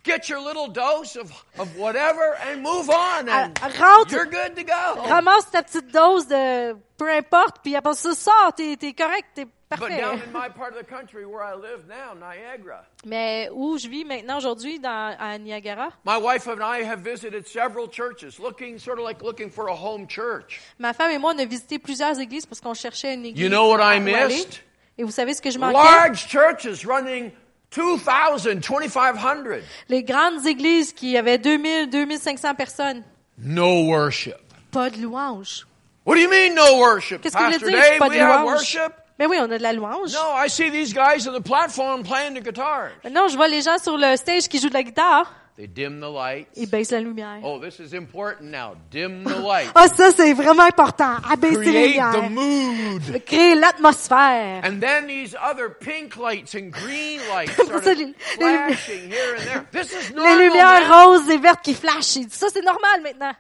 get 0.05 0.29
your 0.29 0.41
little 0.41 0.69
dose 0.69 1.17
of, 1.17 1.31
of 1.59 1.69
whatever, 1.79 2.37
and 2.51 2.59
move 2.63 2.89
on. 2.91 3.29
And 3.29 3.53
Ah, 3.63 3.69
rentre. 3.69 4.13
you're 4.13 4.27
good 4.27 4.55
to 4.57 4.65
go. 4.65 5.03
Ramasse 5.09 5.51
ta 5.51 5.63
petite 5.63 5.91
dose 5.93 6.27
de 6.29 6.75
peu 6.99 7.11
importe, 7.11 7.57
puis 7.63 7.75
après 7.77 7.95
ça, 7.95 8.15
sors, 8.15 8.53
t'es, 8.57 8.77
t'es 8.77 8.93
correct, 8.93 9.27
t'es 9.35 9.47
parfait. 9.69 9.99
down 10.01 10.15
in 10.15 10.33
my 10.33 10.49
part 10.49 10.71
of 10.73 10.79
the 10.79 10.87
country 10.89 11.25
where 11.27 11.43
I 11.43 11.55
live 11.55 11.87
now, 11.89 12.15
Niagara, 12.15 12.85
Mais 13.05 13.49
où 13.53 13.77
je 13.77 13.89
vis 13.89 14.05
maintenant 14.05 14.39
aujourd'hui, 14.39 14.79
dans, 14.79 15.15
à 15.19 15.37
Niagara, 15.39 15.89
my 16.07 16.17
wife 16.19 16.47
and 16.49 16.61
I 16.63 16.85
have 16.85 17.01
visited 17.01 17.47
several 17.49 17.89
churches, 17.91 18.39
looking 18.39 18.79
sort 18.79 18.99
of 18.99 19.05
like 19.05 19.23
looking 19.23 19.51
for 19.51 19.69
a 19.69 19.75
home 19.75 20.07
church. 20.09 20.61
ma 20.79 20.93
femme 20.93 21.11
et 21.11 21.19
moi, 21.19 21.33
on 21.35 21.39
a 21.41 21.45
visité 21.45 21.79
plusieurs 21.79 22.19
églises 22.21 22.47
parce 22.47 22.61
qu'on 22.61 22.75
cherchait 22.75 23.15
une 23.15 23.25
église. 23.27 23.43
You 23.43 23.49
know 23.51 23.69
what 23.71 23.81
I 23.83 23.99
missed? 23.99 24.63
Et 24.99 25.05
vous 25.05 25.11
savez 25.11 25.35
ce 25.35 25.43
que 25.43 25.51
je 25.51 25.59
manquais? 25.59 25.75
Large 25.77 26.27
churches 26.29 26.87
running 26.87 27.31
2,000, 27.75 28.61
2,500. 28.61 29.61
Les 29.89 30.03
grandes 30.03 30.47
églises 30.47 30.93
qui 30.93 31.17
avaient 31.17 31.39
2000, 31.39 31.91
2500 31.91 32.55
personnes. 32.55 33.03
No 33.39 33.85
worship. 33.87 34.37
Pas 34.71 34.89
de 34.91 34.99
louange. 34.99 35.67
What 36.07 36.15
do 36.15 36.21
you 36.21 36.31
mean 36.31 36.55
no 36.55 36.79
worship? 36.79 37.21
Qu'est-ce 37.21 37.37
que 37.37 37.43
vous 37.43 37.59
voulez 37.59 37.73
Pastor 37.73 37.91
dire? 37.91 37.99
Pas 37.99 38.09
we 38.09 38.17
de 38.17 38.23
have 38.23 38.41
louange? 38.43 38.53
worship? 38.55 38.93
Mais 39.19 39.27
oui, 39.27 39.37
on 39.41 39.51
a 39.51 39.59
de 39.59 39.63
la 39.63 39.73
louange. 39.73 40.13
No, 40.13 40.37
I 40.45 40.49
see 40.49 40.71
these 40.71 40.93
guys 40.95 41.27
on 41.27 41.33
the 41.39 41.43
platform 41.43 42.03
playing 42.03 42.35
the 42.35 42.43
guitars. 42.43 42.93
Non, 43.11 43.29
je 43.29 43.37
vois 43.37 43.49
les 43.49 43.63
gens 43.63 43.79
sur 43.83 43.97
le 43.97 44.17
stage 44.17 44.49
qui 44.49 44.59
jouent 44.61 44.69
de 44.69 44.75
la 44.75 44.83
guitare. 44.83 45.33
They 45.57 45.67
dim 45.67 46.01
the 46.01 46.09
lights. 46.11 46.51
Ils 46.57 46.69
baissent 46.69 46.91
la 46.93 47.01
lumière. 47.01 47.41
Oh, 47.43 47.59
this 47.59 47.81
is 47.81 47.95
important 47.95 48.51
now. 48.51 48.75
Dim 48.91 49.25
the 49.25 49.39
lights. 49.39 49.71
Ah, 49.75 49.89
ça, 49.89 50.11
c'est 50.15 50.35
vraiment 50.35 50.65
important. 50.65 51.17
Abaisser 51.31 51.57
les 51.73 51.95
Create 51.95 52.13
the 52.13 52.23
lumières. 52.23 52.31
mood. 52.31 53.25
Créer 53.25 53.55
l'atmosphère. 53.55 54.63
And 54.65 54.81
then 54.81 55.07
these 55.07 55.35
other 55.43 55.71
pink 55.71 56.17
lights 56.19 56.55
and 56.55 56.71
green 56.71 57.21
lights 57.33 57.53
started 57.65 57.97
les- 57.99 58.07
les- 58.07 58.15
flashing 58.37 59.11
here 59.11 59.37
and 59.39 59.45
there. 59.47 59.65
This 59.73 59.93
is 59.93 60.11
Les 60.11 60.15
normal. 60.17 60.39
lumières 60.41 60.89
man. 60.89 60.93
roses 60.93 61.31
et 61.31 61.39
vertes 61.39 61.63
qui 61.63 61.73
flashent. 61.73 62.19
Ça, 62.31 62.49
c'est 62.53 62.63
normal 62.63 63.01
maintenant. 63.03 63.33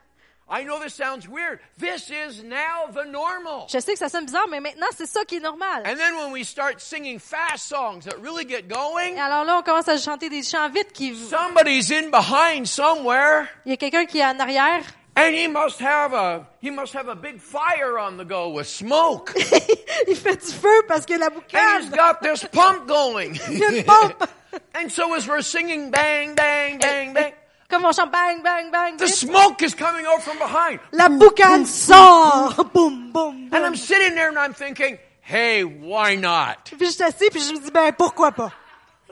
I 0.48 0.62
know 0.62 0.78
this 0.78 0.94
sounds 0.94 1.28
weird. 1.28 1.58
This 1.76 2.08
is 2.08 2.44
now 2.44 2.86
the 2.92 3.04
normal. 3.04 3.66
Je 3.68 3.80
sais 3.80 3.94
que 3.94 3.98
ça 3.98 4.08
sonne 4.08 4.26
bizarre, 4.26 4.46
mais 4.48 4.60
maintenant, 4.60 4.86
c'est 4.96 5.06
ça 5.06 5.24
qui 5.24 5.36
est 5.36 5.40
normal. 5.40 5.82
And 5.84 5.96
then 5.96 6.16
when 6.16 6.30
we 6.30 6.44
start 6.44 6.80
singing 6.80 7.18
fast 7.18 7.66
songs 7.66 8.04
that 8.04 8.20
really 8.22 8.44
get 8.44 8.60
Et 8.60 8.68
going, 8.68 9.18
alors 9.18 9.44
là, 9.44 9.58
on 9.58 9.62
commence 9.62 9.88
à 9.88 9.96
chanter 9.96 10.28
des 10.28 10.44
chants 10.44 10.68
vite 10.68 10.92
qui... 10.92 11.16
somebody's 11.16 11.90
in 11.90 12.10
behind 12.10 12.66
somewhere. 12.66 13.48
Il 13.64 13.70
y 13.70 13.74
a 13.74 13.76
quelqu'un 13.76 14.06
qui 14.06 14.18
est 14.18 14.24
en 14.24 14.38
arrière. 14.38 14.84
And 15.16 15.34
he 15.34 15.48
must 15.48 15.80
have 15.80 16.12
a 16.12 16.46
he 16.60 16.70
must 16.70 16.94
have 16.94 17.08
a 17.08 17.14
big 17.14 17.40
fire 17.40 17.98
on 17.98 18.18
the 18.18 18.24
go 18.24 18.50
with 18.50 18.66
smoke. 18.66 19.32
il 20.06 20.14
fait 20.14 20.36
du 20.36 20.52
feu 20.52 20.82
parce 20.86 21.06
que 21.06 21.14
la 21.14 21.28
and 21.28 21.82
he's 21.82 21.90
got 21.90 22.20
this 22.20 22.44
pump 22.44 22.86
going. 22.86 23.34
Il 23.50 23.58
y 23.58 23.64
a 23.64 23.70
une 23.70 23.84
pompe. 23.84 24.28
and 24.74 24.90
so 24.90 25.14
as 25.14 25.26
we're 25.26 25.40
singing 25.40 25.90
bang 25.90 26.34
bang 26.34 26.78
bang 26.78 27.14
bang, 27.14 27.32
Comme 27.68 27.84
on 27.84 27.92
chante 27.92 28.12
bang, 28.12 28.42
bang, 28.42 28.70
bang. 28.70 28.96
the 28.96 29.06
vite, 29.06 29.14
smoke 29.14 29.62
is 29.62 29.74
coming 29.74 30.06
out 30.06 30.22
from 30.22 30.38
behind. 30.38 30.78
La 30.92 31.08
boucane 31.08 31.66
sort. 31.66 32.72
Boum, 32.72 33.10
boum, 33.12 33.34
And 33.34 33.50
boum. 33.50 33.64
I'm 33.64 33.76
sitting 33.76 34.14
there 34.14 34.28
and 34.28 34.38
I'm 34.38 34.52
thinking, 34.54 34.98
"Hey, 35.20 35.64
why 35.64 36.14
not? 36.16 36.70
Puis 36.78 36.86
je 36.86 36.92
suis 36.92 37.02
assis, 37.04 37.28
puis 37.30 37.40
je 37.40 37.52
me 37.52 37.60
dis, 37.60 37.70
ben 37.70 37.92
pourquoi 37.92 38.30
pas? 38.32 38.52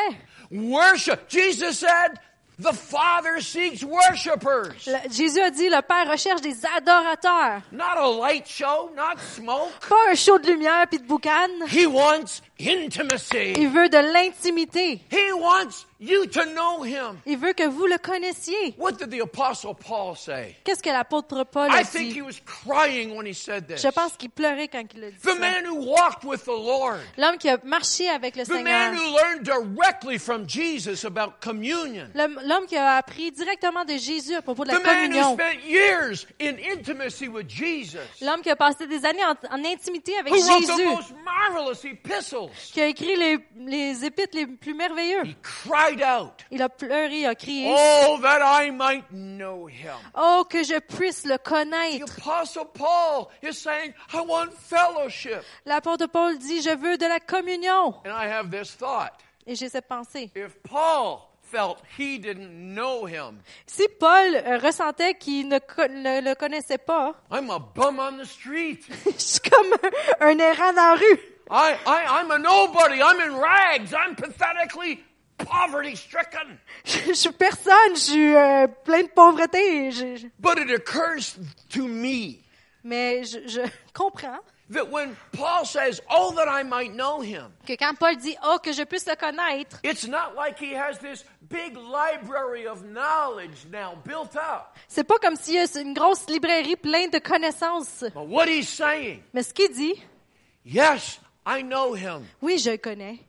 Worship. 0.52 1.20
Jesus 1.30 1.74
said, 1.74 2.20
"The 2.60 2.74
Father 2.74 3.40
seeks 3.42 3.84
worshipers, 3.84 4.74
Le- 4.88 5.12
Jésus 5.12 5.40
a 5.40 5.52
dit, 5.52 5.70
le 5.70 5.82
Père 5.82 6.10
recherche 6.10 6.42
des 6.42 6.56
adorateurs. 6.76 7.62
not 7.72 7.98
a 7.98 8.10
light 8.10 8.48
show, 8.48 8.90
not 8.96 9.20
smoke. 9.36 9.70
Pas 9.88 10.12
un 10.12 10.16
show 10.16 10.40
de 10.40 10.48
lumière 10.48 10.88
puis 10.90 11.00
de 11.00 11.06
boucan. 11.06 11.50
He 11.68 11.86
wants 11.86 12.42
intimacy. 12.60 13.54
Il 13.58 13.70
veut 13.70 13.90
de 13.90 13.98
l'intimité. 13.98 15.00
He 15.12 15.32
wants 15.34 15.86
you 16.00 16.26
to 16.28 16.42
know 16.46 16.84
Him." 16.84 17.18
Il 17.26 17.38
veut 17.38 17.54
que 17.54 17.68
vous 17.68 17.86
le 17.86 17.98
connaissiez. 17.98 18.76
What 18.78 18.94
did 18.94 19.10
the 19.12 19.22
Apostle 19.22 19.74
Paul 19.76 20.16
say? 20.16 20.56
Qu'est-ce 20.64 20.82
que 20.82 20.90
l'apôtre 20.90 21.44
Paul 21.46 21.70
a 21.72 21.82
I 21.82 21.84
think 21.86 22.10
dit? 22.14 22.20
he 22.20 22.22
was 22.22 22.40
crying 22.46 23.16
when 23.16 23.26
he 23.26 23.34
said 23.34 23.68
this. 23.68 23.82
Je 23.82 23.90
pense 23.90 24.14
qu'il 24.18 24.30
pleurait 24.30 24.68
quand 24.68 24.84
il 24.96 25.04
a 25.04 25.12
dit 25.12 25.18
The 25.22 25.30
ça. 25.30 25.36
man 25.36 25.66
who 25.66 25.76
walked 25.86 26.24
with 26.24 26.44
the 26.46 26.48
Lord. 26.48 27.00
L'homme 27.18 27.38
qui 27.38 27.50
a 27.50 27.58
marché 27.64 28.10
avec 28.10 28.36
le 28.36 28.44
The 28.44 28.48
Seigneur. 28.48 28.64
man 28.64 28.96
who 28.96 29.16
learned 29.16 29.44
directly 29.44 30.18
from 30.18 30.48
Jesus 30.48 31.06
about 31.06 31.34
communion. 31.42 32.08
L'homme 32.16 32.66
qui 32.68 32.76
a 32.78 32.96
appris 32.98 33.32
directement 33.32 33.86
de 33.86 33.98
Jésus 33.98 34.36
à 34.36 34.42
propos 34.42 34.64
de 34.64 34.70
la 34.72 34.80
The 34.80 34.84
man 34.84 34.96
who 34.96 35.02
communion. 35.08 35.34
spent 35.34 35.64
years 35.68 36.26
in 36.42 36.56
intimacy 36.60 37.28
with 37.28 37.48
Jesus. 37.48 38.00
L'homme 38.22 38.42
qui 38.42 38.50
a 38.50 38.56
passé 38.56 38.88
des 38.88 39.06
années 39.06 39.24
en, 39.26 39.36
en 39.56 39.64
intimité 39.66 40.18
avec 40.18 40.34
Who 40.34 40.40
wrote 40.42 40.64
the 40.66 40.68
Jésus. 40.78 40.86
most 40.86 41.14
marvelous 41.24 41.86
epistles. 41.86 42.47
Qui 42.74 42.82
a 42.82 42.88
écrit 42.88 43.16
les, 43.16 43.38
les 43.58 44.06
épîtres 44.06 44.36
les 44.38 44.48
plus 44.48 44.74
merveilleux. 44.74 45.26
He 45.26 45.36
cried 45.42 46.02
out, 46.02 46.34
Il 46.52 46.62
a 46.62 46.70
pleuré, 46.70 47.20
il 47.20 47.26
a 47.26 47.36
crié. 47.36 47.74
Oh, 47.76 48.18
that 48.22 48.40
I 48.42 48.72
might 48.72 49.06
know 49.12 49.68
him. 49.68 49.96
Oh, 50.16 50.44
que 50.50 50.64
je 50.64 50.80
puisse 50.80 51.26
le 51.26 51.38
The 51.38 51.44
connaître. 51.44 52.18
Apostle 52.20 52.66
Paul 52.74 53.28
is 53.44 53.54
saying, 53.54 53.94
I 54.14 54.22
want 54.22 54.52
fellowship. 54.54 55.42
L'apôtre 55.66 56.08
Paul 56.08 56.38
dit, 56.38 56.62
je 56.62 56.76
veux 56.76 56.98
de 56.98 57.06
la 57.06 57.20
communion. 57.20 57.96
And 58.06 58.12
I 58.12 58.28
have 58.28 58.50
this 58.50 58.76
thought. 58.76 59.14
Et 59.46 59.56
j'ai 59.56 59.70
cette 59.70 59.88
pensée. 59.88 60.30
If 60.36 60.56
Paul 60.64 61.20
felt 61.42 61.78
he 61.98 62.20
didn't 62.20 62.74
know 62.76 63.06
him, 63.08 63.40
Si 63.66 63.88
Paul 64.00 64.36
euh, 64.36 64.58
ressentait 64.58 65.14
qu'il 65.14 65.48
ne, 65.48 65.58
le 65.58 66.34
connaissait 66.36 66.78
pas, 66.78 67.16
I'm 67.32 67.50
a 67.50 67.60
bum 67.60 68.00
on 68.00 68.18
the 68.18 68.26
street. 68.26 68.80
je 69.06 69.12
suis 69.18 69.40
comme 69.50 69.74
un, 70.20 70.28
un 70.32 70.40
errant 70.40 70.74
dans 70.74 70.82
la 70.82 70.96
rue. 70.96 71.20
I, 71.50 71.78
I, 71.86 72.20
I'm 72.20 72.32
a 72.32 72.38
nobody. 72.40 73.02
I'm 73.02 73.20
in 73.22 73.36
rags. 73.38 73.94
I'm 73.94 74.16
pathetically 74.16 75.04
poverty 75.38 75.96
stricken. 75.96 76.60
Je, 76.86 77.14
suis 77.14 77.32
personne, 77.32 77.96
je 77.96 78.00
suis 78.00 78.36
euh, 78.36 78.68
plein 78.84 79.04
de 79.04 79.10
pauvreté. 79.10 79.92
Je- 79.92 80.28
But 80.40 80.58
it 80.58 80.72
occurs 80.72 81.38
to 81.70 81.88
me 81.88 82.44
mais 82.84 83.26
je, 83.26 83.40
je 83.48 83.62
comprends 83.94 84.40
that 84.70 84.90
when 84.90 85.16
Paul 85.34 85.66
says, 85.66 86.00
Oh, 86.10 86.32
that 86.36 86.48
I 86.48 86.64
might 86.64 86.94
know 86.96 87.20
him, 87.22 87.52
que 87.66 87.76
quand 87.76 87.96
Paul 88.00 88.16
dit 88.16 88.36
oh 88.44 88.60
que 88.64 88.72
je 88.72 88.84
puisse 88.84 89.06
le 89.08 89.16
connaître, 89.16 89.80
it's 89.84 90.08
not 90.08 90.36
like 90.36 90.58
he 90.58 90.74
has 90.74 90.98
this 91.00 91.26
big 91.50 91.76
library 91.76 92.66
of 92.66 92.84
knowledge 92.86 93.66
now 93.72 93.96
built 94.06 94.36
up. 94.38 94.74
c'est 94.88 95.04
pas 95.04 95.18
comme 95.20 95.36
s'il 95.36 95.56
y 95.56 95.60
a 95.60 95.66
une 95.82 95.94
grosse 95.94 96.28
librairie 96.30 96.78
pleine 96.78 97.10
de 97.10 97.20
connaissances. 97.20 98.06
But 98.14 98.28
what 98.28 98.48
he's 98.48 98.70
saying, 98.70 99.22
Mais 99.34 99.44
ce 99.44 99.54
qu'il 99.54 99.72
dit, 99.72 100.02
yes, 100.66 101.20
I 101.50 101.62
know 101.64 101.94
him, 101.96 102.26
oui, 102.42 102.58
je 102.58 102.72
le 102.72 102.78
connais, 102.78 103.20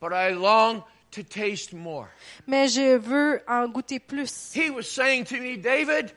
but 0.00 0.12
I 0.14 0.30
long 0.32 0.82
to 1.10 1.22
taste 1.22 1.74
more. 1.74 2.08
mais 2.46 2.68
je 2.68 2.96
veux 2.96 3.42
en 3.46 3.68
goûter 3.68 4.00
plus. 4.00 4.52
He 4.54 4.70
was 4.70 4.84
saying 4.84 5.24
to 5.26 5.36
me, 5.36 5.56
David, 5.58 6.12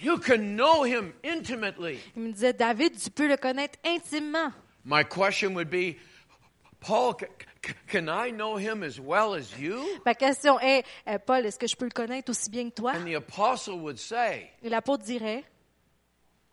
you 0.00 0.18
can 0.18 0.56
know 0.56 0.82
him 0.84 1.12
intimately. 1.22 1.98
Il 2.16 2.22
me 2.22 2.32
disait 2.32 2.54
David, 2.54 2.98
tu 2.98 3.10
peux 3.10 3.28
le 3.28 3.36
connaître 3.36 3.78
intimement. 3.84 4.50
My 4.84 5.04
question 5.04 5.54
would 5.54 5.68
be, 5.70 5.96
Paul, 6.80 7.16
can 7.86 8.08
I 8.08 8.30
know 8.32 8.56
him 8.56 8.82
as 8.82 8.98
well 8.98 9.34
as 9.34 9.56
you? 9.60 9.78
Ma 10.06 10.14
question 10.14 10.58
est 10.58 10.84
euh, 11.06 11.18
Paul, 11.18 11.44
est-ce 11.44 11.58
que 11.58 11.66
je 11.68 11.76
peux 11.76 11.84
le 11.84 11.90
connaître 11.92 12.30
aussi 12.30 12.48
bien 12.50 12.70
que 12.70 12.74
toi? 12.74 12.94
And 12.96 13.04
the 13.04 13.14
apostle 13.14 13.74
would 13.74 13.98
say, 13.98 14.50
Et 14.62 14.70
l'apôtre 14.70 15.04
dirait 15.04 15.44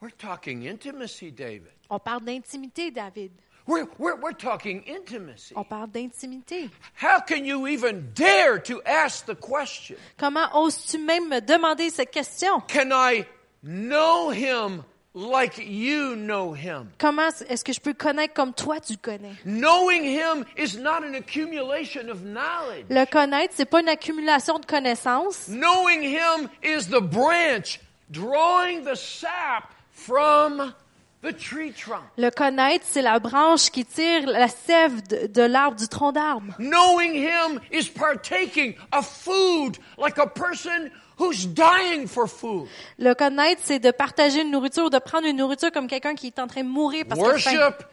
We're 0.01 0.11
talking 0.15 0.67
intimacy, 0.67 1.31
David. 1.31 1.71
On 1.89 1.99
parle 1.99 2.23
d'intimité, 2.23 2.91
David. 2.91 3.31
We're, 3.69 3.87
we're, 3.99 4.15
we're 4.15 4.33
talking 4.33 4.81
intimacy. 4.87 5.53
On 5.55 5.63
parle 5.63 5.89
d'intimité. 5.91 6.71
How 6.95 7.19
can 7.19 7.45
you 7.45 7.67
even 7.67 8.11
dare 8.15 8.57
to 8.63 8.81
ask 8.83 9.27
the 9.27 9.35
question? 9.35 9.95
Comment 10.17 10.49
oses-tu 10.55 10.97
même 10.97 11.29
me 11.29 11.39
demander 11.39 11.91
cette 11.91 12.11
question 12.11 12.61
Can 12.67 12.89
I 12.91 13.27
know 13.61 14.31
him 14.31 14.83
like 15.13 15.59
you 15.59 16.15
know 16.15 16.51
him? 16.51 16.89
Comment 16.97 17.29
est-ce 17.47 17.63
que 17.63 17.71
je 17.71 17.79
peux 17.79 17.93
connaître 17.93 18.33
comme 18.33 18.55
toi 18.55 18.79
tu 18.79 18.97
connais 18.97 19.35
Knowing 19.45 20.03
him 20.03 20.45
is 20.57 20.75
not 20.75 21.03
an 21.03 21.13
accumulation 21.13 22.09
of 22.09 22.23
knowledge. 22.23 22.87
Le 22.89 23.05
connaître, 23.05 23.53
c'est 23.55 23.69
pas 23.69 23.81
une 23.81 23.89
accumulation 23.89 24.57
de 24.57 24.65
connaissances. 24.65 25.47
Knowing 25.47 26.01
him 26.01 26.49
is 26.63 26.87
the 26.87 27.01
branch 27.01 27.79
drawing 28.09 28.83
the 28.83 28.95
sap 28.95 29.75
from 29.91 30.57
the 30.57 30.63
tree 30.63 30.73
trunk. 30.73 30.73
Le 31.21 32.29
connaître, 32.29 32.85
c'est 32.87 33.01
la 33.01 33.19
branche 33.19 33.69
qui 33.71 33.83
tire 33.85 34.25
la 34.27 34.47
sève 34.47 35.05
de, 35.07 35.27
de 35.27 35.41
l'arbre, 35.41 35.75
du 35.75 35.87
tronc 35.89 36.13
d'arbre. 36.13 36.53
Knowing 36.59 37.13
him 37.13 37.59
is 37.73 37.89
partaking 37.89 38.75
of 38.93 39.05
food 39.05 39.77
like 39.97 40.17
a 40.17 40.27
person 40.27 40.89
who's 41.19 41.45
dying 41.45 42.07
for 42.07 42.27
food. 42.29 42.67
Le 42.97 43.13
connaître, 43.15 43.61
c'est 43.65 43.79
de 43.79 43.91
partager 43.91 44.41
une 44.43 44.51
nourriture, 44.51 44.89
de 44.89 44.99
prendre 44.99 45.27
une 45.27 45.35
nourriture 45.37 45.71
comme 45.73 45.87
quelqu'un 45.87 46.15
qui 46.15 46.27
est 46.27 46.39
en 46.39 46.47
train 46.47 46.63
de 46.63 46.69
mourir 46.69 47.03
parce 47.07 47.19
faim. 47.19 47.27
Worship 47.57 47.83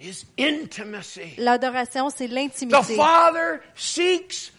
is 0.00 0.26
intimacy. 0.38 1.34
L'adoration, 1.38 2.10
c'est 2.10 2.28
The 2.28 2.32
l'intimité. 2.32 2.96
Father 2.96 3.60
seeks 3.74 4.52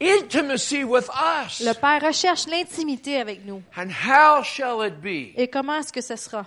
intimacy 0.00 0.82
with 0.82 1.08
us. 1.44 1.60
Le 1.60 1.74
Père 1.74 2.00
recherche 2.08 2.46
l'intimité 2.46 3.20
avec 3.20 3.44
nous. 3.44 3.62
And 3.76 3.88
how 3.90 4.42
shall 4.42 4.86
it 4.86 4.94
be? 5.02 5.34
Et 5.38 5.48
comment 5.48 5.74
est-ce 5.80 5.92
que 5.92 6.00
ce 6.00 6.16
sera? 6.16 6.46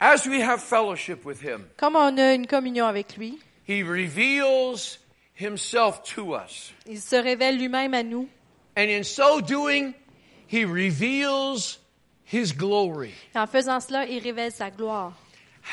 As 0.00 0.26
we 0.26 0.40
have 0.40 0.62
fellowship 0.62 1.24
with 1.26 1.40
him, 1.42 1.68
Comme 1.76 1.94
on 1.96 2.16
a 2.18 2.34
une 2.34 2.46
communion 2.46 2.86
avec 2.86 3.16
lui, 3.18 3.38
he 3.68 3.82
reveals 3.82 4.98
himself 5.34 6.02
to 6.14 6.34
us. 6.34 6.72
il 6.86 7.00
se 7.00 7.16
révèle 7.16 7.58
lui-même 7.58 7.92
à 7.94 8.02
nous. 8.02 8.28
And 8.76 8.88
in 8.88 9.02
so 9.02 9.40
doing, 9.40 9.92
he 10.46 10.64
reveals 10.64 11.78
his 12.24 12.52
glory. 12.52 13.12
En 13.34 13.46
faisant 13.46 13.80
cela, 13.80 14.06
il 14.06 14.22
révèle 14.22 14.52
sa 14.52 14.70
gloire. 14.70 15.12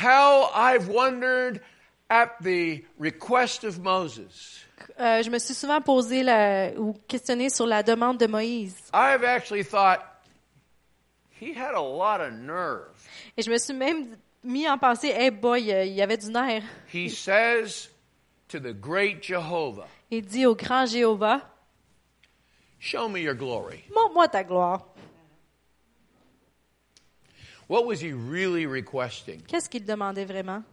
How 0.01 0.49
I've 0.53 0.89
wondered 0.89 1.61
at 2.09 2.35
the 2.41 2.83
request 2.99 3.63
of 3.63 3.79
Moses. 3.79 4.63
Euh, 4.99 5.23
je 5.23 5.29
me 5.29 5.39
suis 5.39 5.53
souvent 5.53 5.79
posé 5.81 6.23
la, 6.23 6.71
ou 6.77 6.93
questionné 7.07 7.49
sur 7.49 7.65
la 7.65 7.81
demande 7.83 8.17
de 8.17 8.27
Moïse. 8.27 8.75
I've 8.93 9.23
actually 9.23 9.63
thought 9.63 9.99
he 11.39 11.53
had 11.53 11.73
a 11.75 11.81
lot 11.81 12.19
of 12.19 12.33
nerve. 12.33 12.91
Et 13.37 13.43
je 13.43 13.51
me 13.51 13.57
suis 13.57 13.73
même 13.73 14.17
mis 14.43 14.67
en 14.67 14.77
pensée, 14.77 15.09
hey 15.09 15.29
boy, 15.31 15.71
euh, 15.71 15.85
il 15.85 15.93
y 15.93 16.01
avait 16.01 16.17
du 16.17 16.27
nerf. 16.31 16.63
He 16.93 17.09
says 17.09 17.89
to 18.47 18.59
the 18.59 18.73
great 18.73 19.21
Jehovah, 19.23 19.87
Il 20.09 20.25
dit 20.25 20.45
au 20.45 20.55
grand 20.55 20.85
Jéhovah, 20.85 21.41
Show 22.79 23.09
me 23.09 23.19
your 23.19 23.35
glory. 23.35 23.83
montre-moi 23.93 24.27
ta 24.27 24.43
gloire. 24.43 24.87
What 27.69 27.85
was 27.85 27.99
he 28.01 28.13
really 28.13 28.65
requesting? 28.65 29.41
Qu'est-ce 29.47 29.69
qu'il 29.69 29.83
demandait 29.85 30.25
vraiment? 30.25 30.63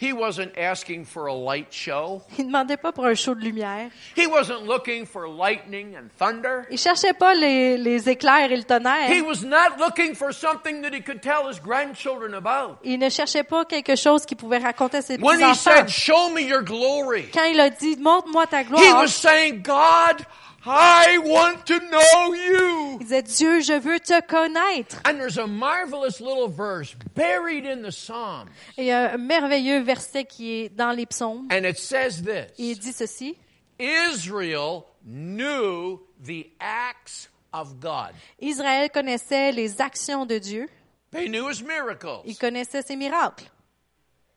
He 0.00 0.12
wasn't 0.12 0.56
asking 0.56 1.06
for 1.06 1.26
a 1.26 1.34
light 1.34 1.72
show. 1.72 2.22
Il 2.38 2.46
demandait 2.46 2.76
pas 2.76 2.92
pour 2.92 3.04
un 3.06 3.16
show 3.16 3.34
de 3.34 3.40
lumière. 3.40 3.90
He 4.16 4.26
wasn't 4.28 4.64
looking 4.64 5.04
for 5.04 5.26
lightning 5.28 5.96
and 5.96 6.08
thunder. 6.16 6.66
Il 6.70 6.78
cherchait 6.78 7.14
pas 7.14 7.34
les, 7.34 7.76
les 7.76 8.08
éclairs 8.08 8.52
et 8.52 8.56
le 8.56 8.62
tonnerre. 8.62 9.10
He 9.10 9.22
was 9.22 9.42
not 9.44 9.76
looking 9.80 10.14
for 10.14 10.32
something 10.32 10.82
that 10.82 10.94
he 10.94 11.00
could 11.02 11.20
tell 11.20 11.48
his 11.50 11.58
grandchildren 11.60 12.34
about. 12.34 12.78
Il 12.84 13.00
ne 13.00 13.08
cherchait 13.10 13.42
pas 13.42 13.64
quelque 13.64 13.96
chose 13.96 14.24
qu'il 14.24 14.36
pouvait 14.36 14.58
raconter 14.58 14.98
à 14.98 15.02
ses 15.02 15.16
When 15.18 15.40
he 15.40 15.54
said, 15.56 15.88
Show 15.88 16.30
me 16.30 16.42
your 16.42 16.62
glory, 16.62 17.28
Quand 17.34 17.46
il 17.46 17.58
a 17.58 17.68
dit, 17.68 17.96
montre-moi 17.96 18.46
ta 18.46 18.62
gloire. 18.62 18.80
he 18.80 18.92
was 18.92 19.08
saying, 19.08 19.62
God, 19.62 20.24
I 20.70 21.18
want 21.18 21.64
to 21.66 21.78
know 21.80 22.34
you. 22.34 22.98
il 23.00 23.06
disait, 23.06 23.22
Dieu, 23.22 23.60
je 23.60 23.78
veux 23.78 23.98
te 24.00 24.20
connaître. 24.26 25.00
And 25.06 25.14
there's 25.14 25.38
a 25.38 25.46
marvelous 25.46 26.20
little 26.20 26.48
verse 26.48 26.94
buried 27.14 27.64
in 27.64 27.82
the 27.82 27.90
Psalms. 27.90 28.48
Et 28.76 28.82
il 28.82 28.86
y 28.86 28.90
a 28.90 29.14
un 29.14 29.18
merveilleux 29.18 29.80
verset 29.80 30.24
qui 30.24 30.52
est 30.52 30.68
dans 30.68 30.92
les 30.92 31.06
psaumes. 31.06 31.48
And 31.50 31.64
it 31.64 31.78
says 31.78 32.22
this 32.22 32.52
Et 32.58 32.70
il 32.72 32.78
dit 32.78 32.92
ceci. 32.92 33.36
Israel 33.78 34.84
knew 35.04 36.00
the 36.22 36.50
acts 36.60 37.30
of 37.52 37.80
God. 37.80 38.12
Israël 38.40 38.90
connaissait 38.90 39.52
les 39.52 39.80
actions 39.80 40.26
de 40.26 40.38
Dieu. 40.38 40.68
They 41.12 41.28
knew 41.28 41.48
his 41.48 41.62
miracles. 41.62 42.22
Il 42.26 42.36
connaissait 42.36 42.82
ses 42.82 42.96
miracles. 42.96 43.50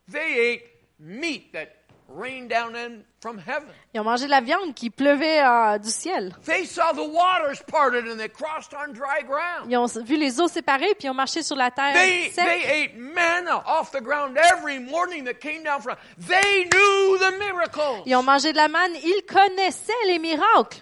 They 0.09 0.53
ate 0.53 0.63
meat 0.99 1.51
that 1.51 1.80
rained 2.15 2.49
down 2.49 2.75
in 2.75 3.03
from 3.21 3.37
heaven. 3.39 3.69
Ils 3.93 3.99
ont 3.99 4.03
mangé 4.03 4.25
de 4.25 4.29
la 4.31 4.41
viande 4.41 4.73
qui 4.73 4.89
pleuvait 4.89 5.41
euh, 5.41 5.77
du 5.77 5.89
ciel. 5.89 6.33
They 6.45 6.65
saw 6.65 6.91
the 6.93 7.07
waters 7.07 7.61
parted 7.67 8.07
and 8.07 8.17
they 8.17 8.29
crossed 8.29 8.73
on 8.73 8.93
dry 8.93 9.23
ground. 9.25 9.69
Ils 9.69 9.77
ont 9.77 9.85
vu 10.03 10.17
les 10.17 10.39
eaux 10.41 10.47
séparées 10.47 10.93
puis 10.95 11.05
ils 11.07 11.09
ont 11.09 11.13
marché 11.13 11.43
sur 11.43 11.55
la 11.55 11.71
terre 11.71 11.93
They, 11.93 12.31
sec. 12.31 12.45
they 12.45 12.65
ate 12.85 12.97
manna 12.97 13.63
off 13.65 13.91
the 13.91 14.01
ground 14.01 14.37
every 14.37 14.79
morning 14.79 15.23
that 15.25 15.35
came 15.39 15.63
down 15.63 15.81
from. 15.81 15.95
They 16.17 16.65
knew 16.65 17.17
the 17.19 17.37
miracles. 17.39 18.03
Ils 18.05 18.15
ont 18.15 18.23
mangé 18.23 18.51
de 18.51 18.57
la 18.57 18.67
manne. 18.67 18.93
Ils 19.03 19.23
connaissaient 19.27 19.93
les 20.07 20.19
miracles. 20.19 20.81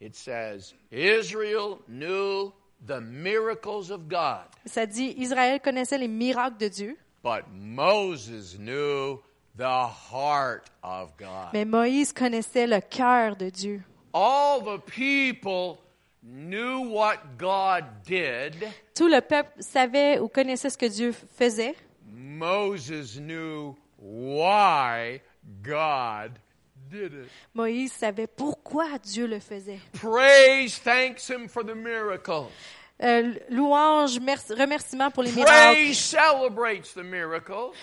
It 0.00 0.14
says 0.14 0.72
Israel 0.90 1.78
knew 1.88 2.52
the 2.86 3.00
miracles 3.02 3.90
of 3.90 4.08
God, 4.08 4.46
Ça 4.64 4.86
dit, 4.86 5.14
Israël 5.18 5.60
connaissait 5.60 5.98
les 5.98 6.08
miracles 6.08 6.56
de 6.58 6.68
Dieu. 6.68 6.96
but 7.22 7.42
Moses 7.52 8.56
knew 8.58 9.20
the 9.60 9.86
heart 9.86 10.70
of 10.82 11.14
God. 11.18 11.52
Mais 11.52 11.66
Moïse 11.66 12.14
connaissait 12.14 12.66
le 12.66 12.80
cœur 12.80 13.36
de 13.36 13.50
Dieu. 13.50 13.82
All 14.14 14.62
the 14.62 14.78
people 14.78 15.78
knew 16.22 16.80
what 16.88 17.36
God 17.36 17.84
did. 18.02 18.56
Tout 18.94 19.08
le 19.08 19.20
peuple 19.20 19.52
savait 19.60 20.18
ou 20.18 20.28
connaissait 20.28 20.70
ce 20.70 20.78
que 20.78 20.86
Dieu 20.86 21.12
faisait. 21.12 21.74
Moses 22.10 23.18
knew 23.18 23.76
why 23.98 25.20
God 25.62 26.38
did 26.90 27.12
it. 27.12 27.28
Moïse 27.54 27.92
savait 27.92 28.26
pourquoi 28.26 28.98
Dieu 28.98 29.26
le 29.26 29.40
faisait. 29.40 29.78
Praise 29.92 30.78
thanks 30.78 31.28
him 31.28 31.48
for 31.48 31.62
the 31.62 31.74
miracles. 31.74 32.50
Euh, 33.02 33.32
louange, 33.48 34.20
merci, 34.20 34.52
remerciement 34.52 35.10
pour 35.10 35.22
les 35.22 35.32
miracles. 35.32 35.78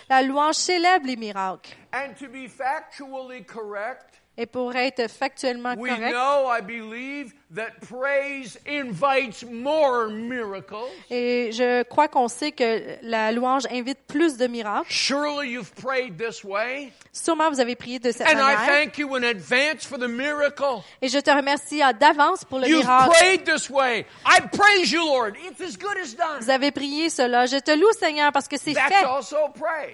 La 0.10 0.22
louange 0.22 0.56
célèbre 0.56 1.08
les 1.08 1.16
miracles. 1.16 1.72
And 1.94 2.14
to 2.20 2.28
be 2.28 2.48
factually 2.48 3.44
correct, 3.46 4.22
Et 4.38 4.46
pour 4.46 4.76
être 4.76 5.10
factuellement 5.10 5.74
we 5.78 5.90
correct, 5.90 6.12
know, 6.14 6.48
I 6.48 6.62
believe, 6.62 7.34
that 7.56 7.80
praise 7.88 8.60
invites 8.68 9.44
more 9.50 10.10
miracles. 10.10 10.90
et 11.10 11.52
je 11.54 11.84
crois 11.84 12.08
qu'on 12.08 12.28
sait 12.28 12.52
que 12.52 12.98
la 13.02 13.32
louange 13.32 13.64
invite 13.72 14.00
plus 14.08 14.38
de 14.38 14.48
miracles. 14.48 14.86
Surely 14.90 15.52
you've 15.52 15.72
prayed 15.74 16.18
this 16.18 16.44
way. 16.44 16.92
Sûrement 17.14 17.50
vous 17.50 17.60
avez 17.60 17.76
prié 17.76 18.00
de 18.00 18.12
cette 18.12 18.28
And 18.28 18.32
I 18.32 18.36
manière. 18.36 18.68
thank 18.68 18.98
you 18.98 19.16
in 19.16 19.24
advance 19.24 19.86
for 19.86 19.98
the 19.98 20.10
miracle. 20.10 20.84
Et 21.02 21.08
je 21.08 21.20
te 21.20 21.32
remercie 21.32 21.80
d'avance 22.00 22.44
pour 22.44 22.60
le 22.60 22.68
miracle. 22.68 23.12
prayed 23.12 23.46
this 23.46 23.70
way. 23.70 24.06
I 24.26 24.42
praise 24.52 24.92
you, 24.92 25.06
Lord. 25.06 25.36
It's 25.46 25.62
as 25.62 25.78
good 25.78 25.98
as 25.98 26.16
done. 26.16 26.42
Vous 26.42 26.50
avez 26.50 26.72
prié 26.72 27.10
cela. 27.10 27.46
Je 27.46 27.58
te 27.58 27.72
loue, 27.72 27.92
Seigneur, 27.98 28.32
parce 28.32 28.48
que 28.48 28.58
c'est 28.58 28.74
fait. 28.74 29.06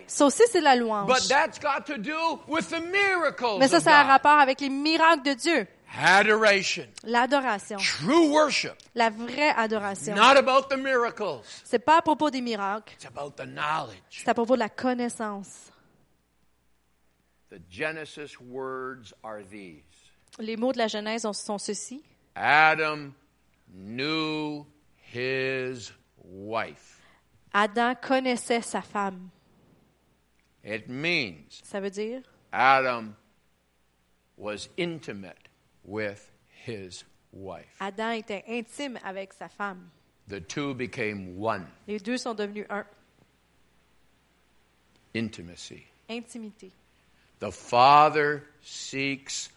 Ça 0.07 0.25
aussi, 0.25 0.43
c'est 0.51 0.61
la 0.61 0.75
louange. 0.75 1.07
But 1.07 1.27
that's 1.29 1.59
got 1.59 1.85
to 1.85 1.97
do 1.97 2.39
with 2.47 2.69
the 2.69 2.81
miracles 2.81 3.59
Mais 3.59 3.67
ça, 3.67 3.79
ça 3.79 3.99
a 3.99 4.03
rapport 4.03 4.23
rapport 4.23 4.39
avec 4.39 4.61
les 4.61 4.69
miracles 4.69 5.23
de 5.23 5.33
Dieu. 5.33 5.67
Adoration. 5.95 6.87
L'adoration. 7.03 7.77
True 7.77 8.31
worship. 8.31 8.75
La 8.95 9.09
vraie 9.09 9.53
adoration. 9.55 10.15
Not 10.15 10.37
about 10.37 10.69
the 10.69 10.77
miracles. 10.77 11.43
C'est 11.63 11.79
pas 11.79 11.99
à 11.99 12.01
propos 12.01 12.31
des 12.31 12.41
miracles. 12.41 12.93
It's 12.93 13.05
about 13.05 13.35
the 13.35 13.45
knowledge. 13.45 14.01
C'est 14.09 14.29
à 14.29 14.33
propos 14.33 14.55
de 14.55 14.59
la 14.59 14.69
connaissance. 14.69 15.71
The 17.49 17.61
Genesis 17.69 18.39
words 18.39 19.13
are 19.23 19.43
these. 19.43 19.83
Les 20.39 20.57
mots 20.57 20.73
de 20.73 20.79
la 20.79 20.87
Genèse 20.87 21.31
sont 21.31 21.59
ceux-ci. 21.59 22.03
Adam 22.35 23.13
knew 23.71 24.65
his 25.13 25.91
wife. 26.17 27.01
Adam 27.53 27.93
connaissait 27.93 28.63
sa 28.63 28.81
femme. 28.81 29.29
It 30.63 30.89
means 30.89 31.61
Ça 31.63 31.79
veut 31.79 31.91
dire 31.91 32.23
Adam 32.51 33.13
was 34.37 34.69
intimate 34.79 35.42
with 35.85 36.31
his 36.65 37.03
wife. 37.31 37.75
Adam 37.79 38.11
était 38.11 38.43
intime 38.47 38.97
avec 39.03 39.33
sa 39.33 39.47
femme. 39.47 39.89
The 40.29 40.39
two 40.39 40.73
became 40.73 41.37
one. 41.37 41.65
Les 41.87 41.99
deux 41.99 42.17
sont 42.17 42.33
devenus 42.35 42.65
un. 42.69 42.85
Intimacy. 45.15 45.85
Intimité. 46.09 46.71
The 47.39 47.51
Father 47.51 48.43
seeks 48.61 49.49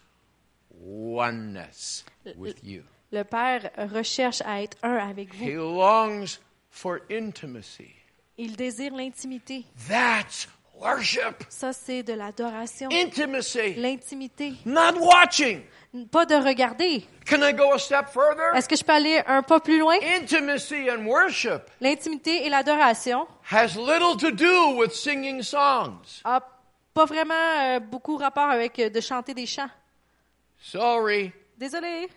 oneness 0.71 2.03
with 2.35 2.63
you. 2.63 2.83
Le 3.11 3.23
Père 3.23 3.71
recherche 3.77 4.41
à 4.41 4.61
être 4.63 4.77
un 4.83 4.97
avec 4.97 5.33
He 5.33 5.55
vous. 5.55 5.77
longs 5.77 6.39
for 6.69 6.99
intimacy. 7.09 7.93
Il 8.37 8.55
désire 8.55 8.93
l'intimité. 8.93 9.65
That's 9.87 10.47
worship. 10.79 11.43
Ça, 11.49 11.73
c'est 11.73 12.03
de 12.03 12.13
l'adoration. 12.13 12.89
Intimacy. 12.91 13.75
L'intimité. 13.75 14.53
Not 14.65 14.99
watching. 14.99 15.61
Pas 16.11 16.25
de 16.25 16.35
regarder. 16.35 17.05
Can 17.25 17.41
I 17.41 17.53
go 17.53 17.73
a 17.73 17.79
step 17.79 18.09
further? 18.09 18.55
Est-ce 18.55 18.67
que 18.69 18.75
je 18.75 18.83
peux 18.83 18.93
aller 18.93 19.21
un 19.25 19.41
pas 19.41 19.59
plus 19.59 19.79
loin? 19.79 19.95
Intimacy 20.19 20.89
and 20.89 21.05
worship 21.05 21.63
L'intimité 21.81 22.45
et 22.45 22.49
l'adoration 22.49 23.27
has 23.51 23.75
little 23.75 24.15
to 24.19 24.31
do 24.31 24.77
with 24.77 24.93
singing 24.93 25.41
songs. 25.41 26.21
a 26.23 26.41
pas 26.93 27.05
vraiment 27.05 27.33
euh, 27.33 27.79
beaucoup 27.79 28.17
rapport 28.17 28.49
avec 28.49 28.77
euh, 28.79 28.89
de 28.89 28.99
chanter 29.01 29.33
des 29.33 29.45
chants. 29.45 29.69
Sorry. 30.59 31.31
Désolé. 31.57 32.07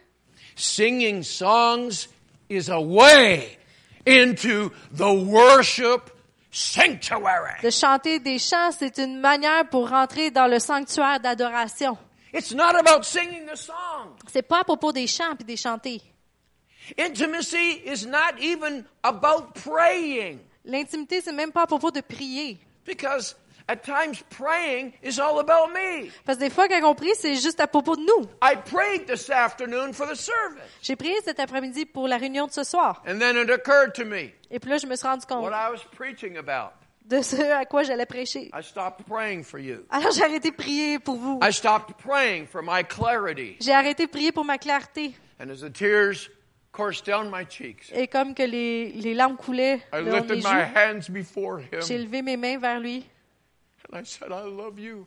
Singing 0.57 1.23
songs 1.23 2.09
is 2.51 2.69
a 2.71 2.81
way 2.81 3.59
into 4.07 4.71
the 4.93 5.11
worship 5.13 6.11
sanctuary. 6.51 7.61
De 7.63 7.71
chanter 7.71 8.19
des 8.19 8.39
chants, 8.39 8.71
c'est 8.77 8.99
une 8.99 9.19
manière 9.21 9.69
pour 9.69 9.89
rentrer 9.89 10.31
dans 10.31 10.47
le 10.47 10.59
sanctuaire 10.59 11.21
d'adoration. 11.21 11.97
It's 12.33 12.53
not 12.53 12.77
about 12.77 13.03
singing 13.05 13.47
the 13.47 13.57
song. 13.57 14.15
C'est 14.33 14.43
pas 14.43 14.61
à 14.61 14.65
propos 14.65 14.93
des 14.93 15.07
chants 15.07 15.35
puis 15.37 15.45
des 15.45 15.57
chanter. 15.57 16.01
Intimacy 16.99 17.83
is 17.87 18.07
not 18.07 18.39
even 18.41 18.85
about 19.03 19.53
praying 19.65 20.39
L'intimité, 20.65 21.21
c'est 21.21 21.33
même 21.33 21.53
pas 21.53 21.63
à 21.63 21.67
propos 21.67 21.91
de 21.91 22.01
prier. 22.01 22.59
because 22.85 23.37
at 23.69 23.77
times 23.83 24.23
praying 24.31 24.93
is 25.03 25.19
all 25.21 25.39
about 25.39 25.73
me. 25.73 26.11
Parce 26.25 26.39
que 26.39 26.45
des 26.45 26.51
fois, 26.51 26.69
quand 26.69 26.83
on 26.85 26.95
prie, 26.95 27.13
c'est 27.15 27.35
juste 27.37 27.61
à 27.61 27.67
propos 27.67 27.97
de 27.97 28.03
nous. 28.03 28.27
I 28.43 28.57
prayed 28.57 29.07
this 29.07 29.29
afternoon 29.31 29.93
for 29.93 30.07
the 30.07 30.15
service 30.17 30.63
J'ai 30.83 30.97
prié 30.97 31.15
cet 31.25 31.41
après-midi 31.41 31.87
pour 31.87 32.09
la 32.09 32.17
réunion 32.17 32.47
de 32.47 32.53
ce 32.53 32.65
soir. 32.65 33.03
and 33.07 33.19
then 33.19 33.37
it 33.37 33.51
occurred 33.51 33.93
to 33.95 34.05
me 34.05 34.31
Et 34.51 34.59
puis 34.59 34.71
là, 34.71 34.79
je 34.79 34.87
me 34.87 34.97
suis 34.97 35.07
rendu 35.07 35.27
compte 35.27 35.43
what 35.45 35.53
I 35.53 35.71
was 35.71 35.85
preaching 35.97 36.37
about. 36.37 36.73
de 37.07 37.23
ce 37.23 37.37
à 37.53 37.65
quoi 37.65 37.83
j'allais 37.83 38.07
prêcher. 38.07 38.51
I 38.55 38.63
stopped 38.63 39.05
praying 39.07 39.43
for 39.45 39.59
you. 39.59 39.79
Alors, 39.91 40.13
j'ai 40.13 40.23
arrêté 40.23 40.51
de 40.51 40.57
prier 40.57 40.99
pour 40.99 41.17
vous. 41.17 41.41
I 41.43 41.53
stopped 41.53 41.97
praying 41.99 42.47
for 42.47 42.63
my 42.63 42.85
clarity. 42.85 43.57
J'ai 43.61 43.73
arrêté 43.73 44.07
de 44.07 44.11
prier 44.11 44.31
pour 44.33 44.45
ma 44.45 44.59
clarté. 44.59 45.15
And 45.41 45.51
as 45.51 45.57
the 45.61 45.73
tears 45.73 46.31
coursed 46.73 47.05
down 47.07 47.29
my 47.31 47.45
cheeks, 47.49 47.91
Et 47.93 48.07
comme 48.07 48.33
que 48.33 48.45
les, 48.45 48.93
les 48.93 49.13
larmes 49.15 49.37
coulaient 49.37 49.81
I 49.93 49.97
le 49.97 50.11
long 50.11 50.21
de 50.21 50.35
lifted 50.35 50.37
mes 50.37 50.43
my 50.43 50.43
joues, 50.43 50.77
hands 50.77 51.09
before 51.13 51.59
j'ai 51.85 51.97
him 51.97 52.03
levé 52.05 52.23
mes 52.23 52.37
mains 52.37 52.59
vers 52.59 52.79
lui 52.79 53.05
and 53.93 54.01
I 54.01 54.05
said, 54.05 54.31
I 54.33 54.45
love 54.45 54.79
you. 54.79 55.07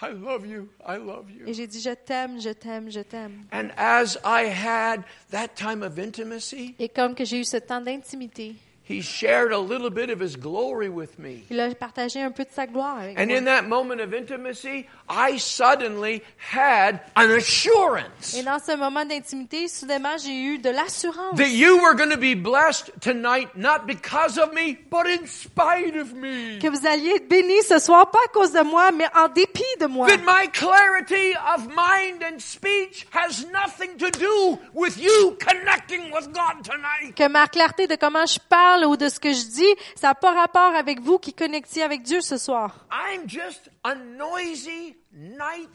I 0.00 0.10
love 0.10 0.46
you. 0.46 0.68
I 0.86 0.96
love 0.96 1.30
you. 1.30 1.46
et 1.46 1.52
j'ai 1.52 1.66
dit, 1.66 1.80
je 1.80 1.90
t'aime, 1.94 2.40
je 2.40 2.50
t'aime, 2.50 2.90
je 2.90 3.00
t'aime. 3.00 3.44
And 3.52 3.68
as 3.76 4.16
I 4.24 4.44
had 4.48 5.02
that 5.30 5.48
time 5.54 5.82
of 5.82 5.98
intimacy, 5.98 6.74
Et 6.78 6.88
comme 6.88 7.14
que 7.14 7.24
j'ai 7.24 7.40
eu 7.40 7.44
ce 7.44 7.58
temps 7.58 7.80
d'intimité, 7.80 8.54
he 8.88 9.00
shared 9.00 9.52
a 9.52 9.58
little 9.58 9.90
bit 9.90 10.10
of 10.10 10.20
his 10.20 10.36
glory 10.36 10.88
with 10.88 11.18
me. 11.18 11.44
il 11.50 11.60
a 11.60 11.72
partagé 11.74 12.20
un 12.20 12.30
peu 12.32 12.44
de 12.44 12.50
sa 12.52 12.66
gloire 12.66 12.98
avec 13.00 13.18
And 13.18 13.30
in 13.30 13.42
moi. 13.44 13.52
that 13.52 13.62
moment 13.68 14.00
of 14.00 14.12
intimacy, 14.12 14.86
I 15.08 15.38
suddenly 15.38 16.22
had 16.52 17.00
an 17.16 17.30
assurance 17.30 18.34
Et 18.36 18.42
dans 18.42 18.58
ce 18.58 18.76
moment 18.76 19.04
d'intimité, 19.04 19.68
soudainement, 19.68 20.16
j'ai 20.18 20.34
eu 20.34 20.58
de 20.58 20.70
l'assurance 20.70 21.36
that 21.36 21.50
you 21.50 21.78
were 21.80 21.94
going 21.94 22.10
to 22.10 22.16
be 22.16 22.34
blessed 22.34 22.90
tonight, 23.00 23.48
not 23.56 23.86
because 23.86 24.36
of 24.38 24.52
me, 24.52 24.76
but 24.90 25.06
in 25.06 25.26
spite 25.26 25.96
of 25.96 26.12
me. 26.14 26.58
que 26.58 26.68
vous 26.68 26.86
alliez 26.86 27.16
être 27.16 27.28
bénis 27.28 27.62
ce 27.62 27.78
soir, 27.78 28.10
pas 28.10 28.18
à 28.26 28.32
cause 28.32 28.52
de 28.52 28.62
moi, 28.62 28.90
mais 28.92 29.06
en 29.14 29.28
dépit 29.28 29.62
de 29.80 29.86
moi. 29.86 30.08
That 30.08 30.18
my 30.26 30.48
clarity 30.52 31.34
of 31.54 31.68
mind 31.68 32.22
and 32.22 32.38
speech 32.40 33.06
has 33.12 33.44
nothing 33.52 33.96
to 33.98 34.10
do 34.18 34.58
with 34.74 34.98
you 34.98 35.36
connecting 35.38 36.10
with 36.12 36.32
God 36.32 36.64
tonight. 36.64 37.14
Que 37.14 37.28
ma 37.28 37.46
clarté 37.46 37.86
de 37.86 37.94
comment 37.96 38.26
je 38.26 38.38
parle 38.48 38.71
ou 38.86 38.96
de 38.96 39.08
ce 39.08 39.20
que 39.20 39.32
je 39.32 39.44
dis, 39.46 39.74
ça 39.94 40.08
n'a 40.08 40.14
pas 40.14 40.32
rapport 40.32 40.74
avec 40.74 41.00
vous 41.00 41.18
qui 41.18 41.32
connectiez 41.34 41.82
avec 41.82 42.02
Dieu 42.02 42.20
ce 42.20 42.36
soir. 42.38 42.86
I'm 42.92 43.28
just 43.28 43.70
a 43.84 43.94
noisy 43.94 44.96
night 45.12 45.70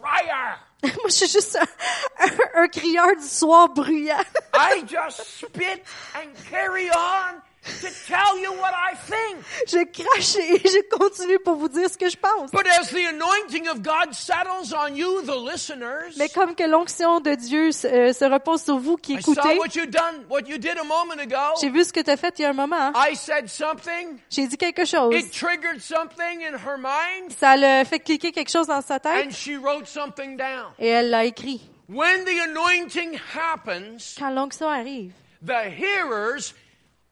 crier. 0.00 0.56
moi, 0.82 0.92
je 1.06 1.12
suis 1.12 1.28
juste 1.28 1.56
un, 1.56 2.24
un- 2.24 2.62
un 2.64 2.68
crieur 2.68 3.16
du 3.16 3.26
soir 3.26 3.68
bruyant. 3.68 4.16
I 4.54 4.82
just 4.86 5.22
spit 5.44 5.82
and 6.14 6.28
carry 6.50 6.88
on 6.90 7.40
to 7.80 7.88
tell 8.06 8.38
you 8.42 8.52
what 8.60 8.72
I 8.72 8.94
think. 8.96 9.38
je 9.66 9.84
crache 9.84 10.36
et 10.36 10.58
je 10.68 10.96
continue 10.96 11.38
pour 11.38 11.56
vous 11.56 11.68
dire 11.68 11.88
ce 11.88 11.96
que 11.98 12.08
je 12.08 12.16
pense. 12.16 12.50
But 12.50 12.66
as 12.66 12.90
the 12.90 13.06
anointing 13.08 13.68
of 13.68 13.82
God 13.82 14.12
settles 14.14 14.72
on 14.74 14.94
you, 14.94 15.22
the 15.22 15.36
listeners, 15.36 16.14
Mais 16.16 16.28
comme 16.28 16.54
que 16.54 16.64
l'onction 16.64 17.20
de 17.20 17.34
Dieu 17.34 17.72
se, 17.72 17.86
euh, 17.86 18.12
se 18.12 18.24
repose 18.24 18.62
sur 18.62 18.78
vous 18.78 18.96
qui 18.96 19.14
écoutez, 19.14 19.58
what 19.58 19.74
you 19.74 19.86
done, 19.86 20.24
what 20.28 20.42
you 20.48 20.58
did 20.58 20.78
a 20.78 20.84
moment 20.84 21.20
ago. 21.20 21.54
j'ai 21.60 21.70
vu 21.70 21.84
ce 21.84 21.92
que 21.92 22.00
tu 22.00 22.10
as 22.10 22.16
fait 22.16 22.34
il 22.38 22.42
y 22.42 22.44
a 22.44 22.50
un 22.50 22.52
moment. 22.52 22.92
I 22.94 23.14
said 23.14 23.48
something. 23.48 24.18
J'ai 24.30 24.46
dit 24.46 24.56
quelque 24.56 24.84
chose. 24.84 25.14
It 25.14 25.30
triggered 25.32 25.80
something 25.80 26.42
in 26.42 26.54
her 26.54 26.76
mind, 26.78 27.32
Ça 27.38 27.56
l'a 27.56 27.84
fait 27.84 28.00
cliquer 28.00 28.32
quelque 28.32 28.50
chose 28.50 28.66
dans 28.66 28.80
sa 28.82 28.98
tête 29.00 29.26
and 29.26 29.30
she 29.30 29.56
wrote 29.60 29.86
something 29.86 30.36
down. 30.36 30.72
et 30.78 30.88
elle 30.88 31.10
l'a 31.10 31.24
écrit. 31.24 31.60
When 31.88 32.24
the 32.24 32.38
anointing 32.50 33.18
happens, 33.34 34.14
Quand 34.18 34.30
l'onction 34.30 34.68
arrive, 34.68 35.12
the 35.42 35.70
hearers 35.70 36.52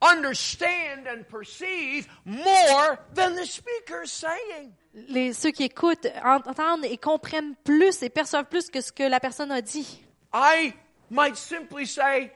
understand 0.03 1.07
and 1.07 1.27
perceive 1.29 2.07
more 2.25 2.99
than 3.15 3.35
the 3.35 3.47
speaker's 3.47 4.13
saying. 4.13 4.73
les, 5.09 5.33
ceux 5.33 5.51
qui 5.51 5.65
écoutent 5.65 6.07
entendent 6.25 6.85
et 6.85 6.97
comprennent 6.97 7.55
plus 7.65 8.03
et 8.03 8.09
perçoivent 8.09 8.47
plus 8.47 8.71
que 8.71 8.81
ce 8.81 8.93
que 8.93 9.03
la 9.03 9.21
personne 9.21 9.51
a 9.51 9.61
dit. 9.61 10.03
I 10.33 10.75
might 11.11 11.37
simply 11.37 11.87
say, 11.87 12.33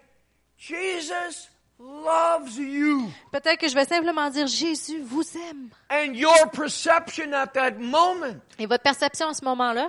Jesus 0.57 1.49
loves 1.79 2.59
you. 2.59 3.11
Peut-être 3.33 3.59
que 3.59 3.69
je 3.69 3.75
vais 3.75 3.87
simplement 3.87 4.29
dire 4.31 4.47
Jésus 4.47 5.01
vous 5.03 5.25
aime. 5.51 5.71
And 5.91 6.15
your 6.15 6.51
perception 6.53 7.33
at 7.33 7.49
that 7.55 7.73
moment, 7.79 8.37
Et 8.59 8.67
votre 8.67 8.83
perception 8.83 9.29
à 9.29 9.35
ce 9.35 9.45
moment-là, 9.45 9.89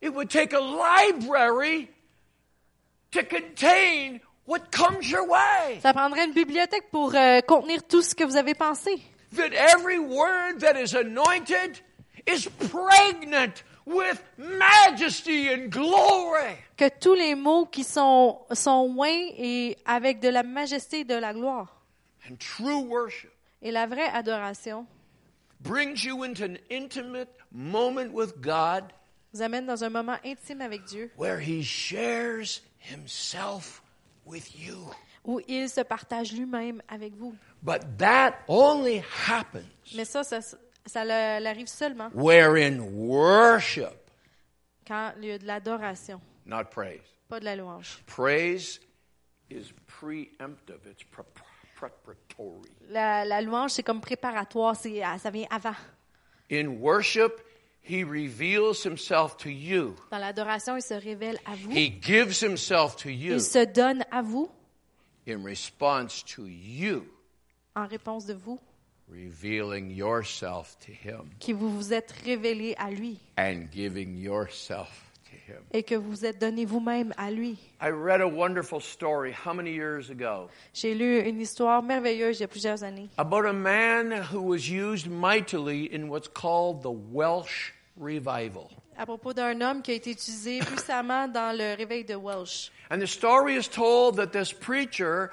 it 0.00 0.10
would 0.14 0.30
take 0.30 0.54
a 0.54 0.60
library 0.60 1.88
to 3.10 3.22
contain 3.22 4.20
what 4.48 4.70
comes 4.72 5.08
your 5.08 5.28
way. 5.28 5.78
ça 5.80 5.92
prendrait 5.92 6.24
une 6.24 6.32
bibliothèque 6.32 6.90
pour 6.90 7.14
euh, 7.14 7.40
contenir 7.42 7.86
tout 7.86 8.02
ce 8.02 8.14
que 8.14 8.24
vous 8.24 8.36
avez 8.36 8.54
pensé. 8.54 8.90
That 9.36 9.52
every 9.52 9.98
word 9.98 10.60
that 10.60 10.80
is 10.80 10.94
anointed 10.94 11.80
is 12.26 12.48
pregnant 12.70 13.62
with 13.86 14.22
majesty 14.38 15.52
and 15.52 15.70
glory. 15.70 16.56
Que 16.76 16.88
tous 16.88 17.14
les 17.14 17.34
mots 17.34 17.66
qui 17.66 17.84
sont, 17.84 18.38
sont 18.52 18.94
oints 18.96 19.28
et 19.36 19.76
avec 19.84 20.20
de 20.20 20.28
la 20.28 20.42
majesté 20.42 21.00
et 21.00 21.04
de 21.04 21.14
la 21.14 21.32
gloire. 21.32 21.82
And 22.28 22.36
true 22.38 22.82
worship 22.88 23.30
Et 23.62 23.70
la 23.70 23.86
vraie 23.86 24.08
adoration 24.12 24.86
brings 25.60 26.04
you 26.04 26.22
into 26.22 26.44
an 26.44 26.58
intimate 26.70 27.28
moment 27.52 28.12
with 28.12 28.40
God 28.40 28.84
vous 29.34 29.42
amène 29.42 29.66
dans 29.66 29.84
un 29.84 29.90
moment 29.90 30.16
intime 30.24 30.62
avec 30.62 30.84
Dieu 30.84 31.10
where 31.16 31.38
He 31.40 31.62
shares 31.62 32.62
Himself 32.78 33.82
with 34.28 34.54
you. 34.58 34.90
où 35.24 35.40
il 35.48 35.68
se 35.68 35.80
partage 35.82 36.32
lui-même 36.32 36.80
avec 36.88 37.14
vous. 37.14 37.34
But 37.62 37.80
that 37.98 38.36
only 38.48 39.02
happens 39.26 39.64
Mais 39.94 40.04
ça, 40.04 40.22
ça, 40.24 40.40
ça 40.86 41.04
l'arrive 41.04 41.66
seulement 41.66 42.08
where 42.14 42.56
in 42.56 42.80
worship, 42.80 44.10
quand 44.86 45.12
il 45.18 45.24
y 45.26 45.30
a 45.32 45.38
de 45.38 45.46
l'adoration, 45.46 46.20
not 46.46 46.64
praise. 46.70 47.00
pas 47.28 47.40
de 47.40 47.44
la 47.44 47.56
louange. 47.56 48.02
Praise 48.06 48.80
is 49.50 49.72
preemptive, 49.86 50.80
it's 50.86 51.04
pre- 51.04 51.24
preparatory. 51.74 52.70
La, 52.88 53.24
la 53.24 53.40
louange, 53.40 53.72
c'est 53.72 53.82
comme 53.82 54.00
préparatoire, 54.00 54.76
ah, 55.04 55.18
ça 55.18 55.30
vient 55.30 55.46
avant. 55.50 55.74
In 56.50 56.68
worship, 56.80 57.32
he 57.88 58.04
reveals 58.04 58.84
himself 58.84 59.36
to 59.38 59.48
you. 59.50 59.96
Dans 60.10 60.18
l'adoration, 60.18 60.76
il 60.76 60.82
se 60.82 60.94
révèle 60.94 61.38
à 61.46 61.54
vous. 61.56 61.70
He 61.72 61.90
gives 62.00 62.40
himself 62.42 62.96
to 62.96 63.08
you 63.08 63.34
Il 63.34 63.40
se 63.40 63.64
donne 63.64 64.04
à 64.10 64.22
vous 64.22 64.50
in 65.26 65.42
response 65.44 66.22
to 66.24 66.46
you 66.46 67.04
en 67.76 67.86
réponse 67.86 68.26
de 68.26 68.34
vous, 68.34 68.58
revealing 69.10 69.90
yourself 69.90 70.76
to 70.80 70.92
him 70.92 71.30
qui 71.38 71.52
vous 71.52 71.70
vous 71.70 71.92
êtes 71.92 72.12
révélé 72.24 72.74
à 72.78 72.90
lui 72.90 73.18
and 73.38 73.68
giving 73.72 74.16
yourself 74.16 74.88
to 75.24 75.36
him. 75.52 75.62
et 75.72 75.82
que 75.82 75.94
vous 75.94 76.10
vous 76.10 76.24
êtes 76.26 76.38
donné 76.40 76.64
vous-même 76.64 77.12
à 77.16 77.30
lui. 77.30 77.56
I 77.80 77.90
read 77.90 78.20
a 78.20 78.26
wonderful 78.26 78.80
story 78.80 79.32
how 79.32 79.52
many 79.54 79.72
years 79.72 80.10
ago? 80.10 80.48
J'ai 80.74 80.94
lu 80.94 81.20
une 81.20 81.40
histoire 81.40 81.82
merveilleuse 81.82 82.38
il 82.38 82.40
y 82.40 82.44
a 82.44 82.48
plusieurs 82.48 82.82
années 82.82 83.08
about 83.18 83.46
a 83.46 83.52
man 83.52 84.12
who 84.32 84.40
was 84.40 84.68
used 84.68 85.06
mightily 85.08 85.88
in 85.92 86.08
what's 86.08 86.28
called 86.28 86.82
the 86.82 86.92
Welsh 87.12 87.72
revival. 88.00 88.68
à 88.96 89.06
propos 89.06 89.32
d'un 89.32 89.60
homme 89.60 89.80
qui 89.82 89.92
a 89.92 89.94
été 89.94 90.10
utilisé 90.10 90.58
puissamment 90.66 91.28
dans 91.28 91.56
le 91.56 91.76
réveil 91.76 92.04
de 92.04 92.14
Welsh. 92.16 92.70
And 92.90 92.98
the 93.00 93.06
story 93.06 93.56
is 93.56 93.68
told 93.68 94.16
that 94.16 94.28
this 94.28 94.52
preacher 94.52 95.30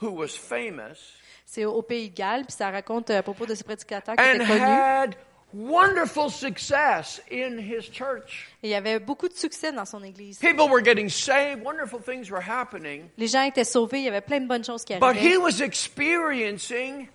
who 0.00 0.10
was 0.10 0.36
famous 0.36 1.16
C'est 1.46 1.64
au 1.64 1.82
Pays 1.82 2.10
de 2.10 2.14
Galles, 2.14 2.44
puis 2.44 2.52
ça 2.56 2.70
raconte 2.70 3.10
à 3.10 3.22
propos 3.24 3.44
de 3.46 3.54
ce 3.56 3.64
prédicateur 3.64 4.14
qui 4.14 4.22
and 4.22 4.34
était 4.36 4.46
connu. 4.46 4.60
had 4.60 5.16
wonderful 5.52 6.30
success 6.30 7.20
in 7.28 7.58
his 7.58 7.90
church. 7.90 8.48
Et 8.62 8.68
il 8.68 8.70
y 8.70 8.74
avait 8.76 9.00
beaucoup 9.00 9.26
de 9.28 9.34
succès 9.34 9.72
dans 9.72 9.84
son 9.84 10.04
église. 10.04 10.38
People 10.38 10.68
were 10.70 10.80
getting 10.84 11.08
saved, 11.08 11.64
wonderful 11.64 11.98
things 12.00 12.30
were 12.30 12.40
happening, 12.40 13.08
Les 13.18 13.26
gens 13.26 13.42
étaient 13.42 13.64
sauvés, 13.64 13.98
il 13.98 14.04
y 14.04 14.08
avait 14.08 14.20
plein 14.20 14.38
de 14.40 14.46
bonnes 14.46 14.62
choses 14.64 14.84
qui 14.84 14.94
but 14.94 15.16
he 15.16 15.34
arrivaient. 15.34 15.36
was 15.38 15.60
experiencing 15.60 17.08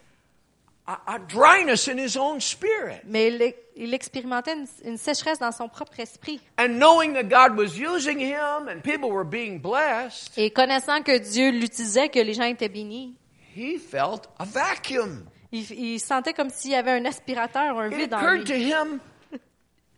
a, 0.88 1.16
a 1.16 1.20
dryness 1.20 1.88
in 1.88 1.98
his 1.98 2.16
own 2.18 2.40
spirit. 2.40 3.02
Mais 3.06 3.28
il, 3.30 3.54
il 3.76 3.94
expérimentait 3.94 4.54
une, 4.54 4.68
une 4.84 4.98
sécheresse 4.98 5.40
dans 5.40 5.52
son 5.52 5.68
propre 5.68 6.00
esprit. 6.00 6.40
And 6.60 6.78
knowing 6.80 7.14
that 7.14 7.24
God 7.24 7.58
was 7.58 7.78
using 7.78 8.20
him 8.20 8.68
and 8.70 8.82
people 8.84 9.10
were 9.12 9.26
being 9.26 9.60
blessed, 9.60 10.32
Et 10.38 10.52
connaissant 10.52 11.02
que 11.02 11.18
Dieu 11.18 11.50
l'utilisait, 11.52 12.10
que 12.10 12.20
les 12.20 12.34
gens 12.34 12.44
étaient 12.46 12.70
bénis, 12.70 13.16
he 13.56 13.78
felt 13.80 14.30
a 14.40 14.46
vacuum. 14.46 15.26
il, 15.52 15.70
il 15.72 16.00
sentait 16.00 16.34
comme 16.34 16.50
s'il 16.50 16.72
y 16.72 16.76
avait 16.76 16.92
un 16.92 17.06
aspirateur, 17.06 17.80
un 17.80 17.90
It 17.90 17.96
vide 17.98 18.10
to 18.46 18.54
lui. 18.54 18.72
him 18.72 19.00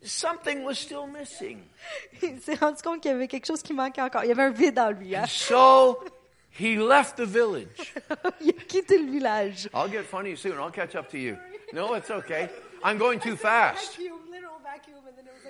something 0.02 0.62
was 0.64 0.74
still 0.76 1.06
missing. 1.06 1.58
Il 2.22 2.40
s'est 2.40 2.54
rendu 2.54 2.80
compte 2.82 3.00
qu'il 3.00 3.10
y 3.10 3.14
avait 3.14 3.26
quelque 3.28 3.46
chose 3.46 3.62
qui 3.62 3.72
manquait 3.72 4.00
encore. 4.02 4.22
Il 4.24 4.28
y 4.28 4.32
avait 4.32 4.44
un 4.44 4.50
vide 4.50 4.78
en 4.78 4.90
lui. 4.90 5.14
hein. 5.16 5.24
So 5.26 5.98
he 6.58 6.76
left 6.76 7.16
the 7.16 7.24
village. 7.24 7.94
Il 8.40 8.50
a 8.50 8.52
quitté 8.52 8.98
le 8.98 9.12
village. 9.12 9.68
I'll 9.72 9.88
get 9.88 10.04
funny 10.04 10.34
soon. 10.34 10.58
I'll 10.58 10.72
catch 10.72 10.96
up 10.96 11.08
to 11.10 11.18
you. 11.18 11.38
No, 11.72 11.94
it's 11.94 12.10
okay. 12.10 12.48
I'm 12.82 12.98
going 12.98 13.20
too 13.20 13.36
fast. 13.36 13.96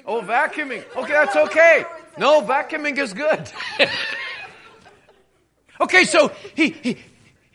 Oh, 0.04 0.20
vacuuming. 0.26 0.84
Okay, 0.94 1.12
that's 1.12 1.34
okay. 1.34 1.84
No, 2.18 2.42
vacuuming 2.42 2.98
is 2.98 3.14
good. 3.14 3.50
okay, 5.80 6.04
so 6.04 6.30
he, 6.54 6.70
he, 6.82 6.98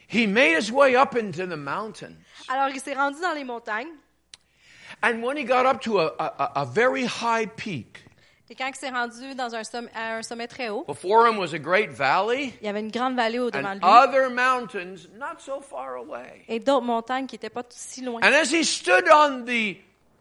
he 0.08 0.26
made 0.26 0.56
his 0.56 0.72
way 0.72 0.96
up 0.96 1.16
into 1.16 1.46
the 1.46 1.58
mountain. 1.58 2.18
Alors, 2.50 2.70
il 2.70 2.80
s'est 2.80 2.96
rendu 2.96 3.22
dans 3.22 3.36
les 3.36 3.44
montagnes. 3.44 4.00
And 5.04 5.22
when 5.22 5.38
he 5.38 5.44
got 5.44 5.68
up 5.68 5.82
to 5.82 6.00
a, 6.00 6.08
a, 6.18 6.52
a 6.56 6.66
very 6.66 7.06
high 7.06 7.46
peak, 7.46 8.03
Quand 8.58 8.68
il 8.68 8.76
s'est 8.76 8.90
rendu 8.90 9.36
dans 9.36 9.56
un 9.56 9.64
sommet, 9.64 9.90
à 9.96 10.18
un 10.18 10.22
sommet 10.24 10.48
très 10.48 10.70
haut, 10.70 10.84
before 10.88 11.28
him 11.28 11.38
was 11.38 11.54
a 11.54 11.60
great 11.60 11.90
valley 11.90 12.54
il 12.62 12.66
y 12.66 12.70
avait 12.70 12.80
une 12.82 12.92
grande 12.92 13.16
vallée 13.16 13.40
au-devant 13.40 13.72
and 13.72 13.76
de 13.76 13.80
lui. 13.80 13.86
other 13.86 14.30
mountains 14.30 15.08
not 15.18 15.40
so 15.40 15.60
far 15.62 15.96
away. 15.96 16.44
Et 16.48 16.60
d'autres 16.60 16.86
montagnes 16.86 17.26
qui 17.28 17.36
n'étaient 17.36 17.50
pas 17.50 17.64
si 17.70 18.02
loin. 18.02 18.20
And 18.22 18.34
as 18.34 18.52
he 18.52 18.64
stood 18.64 19.06
on 19.14 19.46
the 19.46 19.78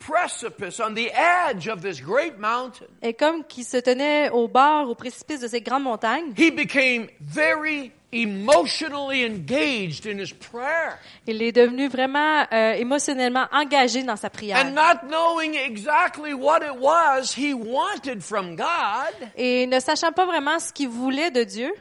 precipice, 0.07 0.81
on 0.81 0.95
the 0.95 1.11
edge 1.15 1.69
of 1.69 1.81
this 1.83 2.01
great 2.01 2.39
mountain, 2.39 2.87
Et 3.03 3.15
comme 3.15 3.45
qu'il 3.45 3.65
se 3.65 3.77
tenait 3.79 4.31
au 4.31 4.49
bord, 4.49 4.89
au 4.91 4.95
précipice 4.95 5.41
de 5.41 5.49
ces 5.49 5.61
grandes 5.61 5.85
montagnes, 5.85 6.33
he 6.37 6.51
became 6.51 7.09
very 7.21 7.93
emotionally 8.15 9.25
engaged 9.25 10.07
in 10.07 10.19
his 10.19 10.33
prayer. 10.33 10.99
il 11.27 11.43
est 11.43 11.53
devenu 11.53 11.89
vraiment 11.89 12.45
euh, 12.53 12.75
émotionnellement 12.75 13.47
engagé 13.53 14.03
dans 14.03 14.17
sa 14.17 14.29
prière. 14.29 14.59
And 14.59 14.73
not 14.75 15.07
knowing 15.09 15.55
exactly 15.55 16.35
what 16.35 16.59
it 16.63 16.79
was 16.79 17.33
he 17.37 17.55
wanted 17.55 18.23
from 18.23 18.55
God, 18.57 19.29
Et 19.37 19.67
ne 19.67 19.81
sachant 19.81 20.13
pas 20.13 20.27
vraiment 20.27 20.59
ce 20.59 20.73
qu'il 20.73 20.89
voulait 20.89 21.31
de 21.31 21.45
Dieu, 21.45 21.73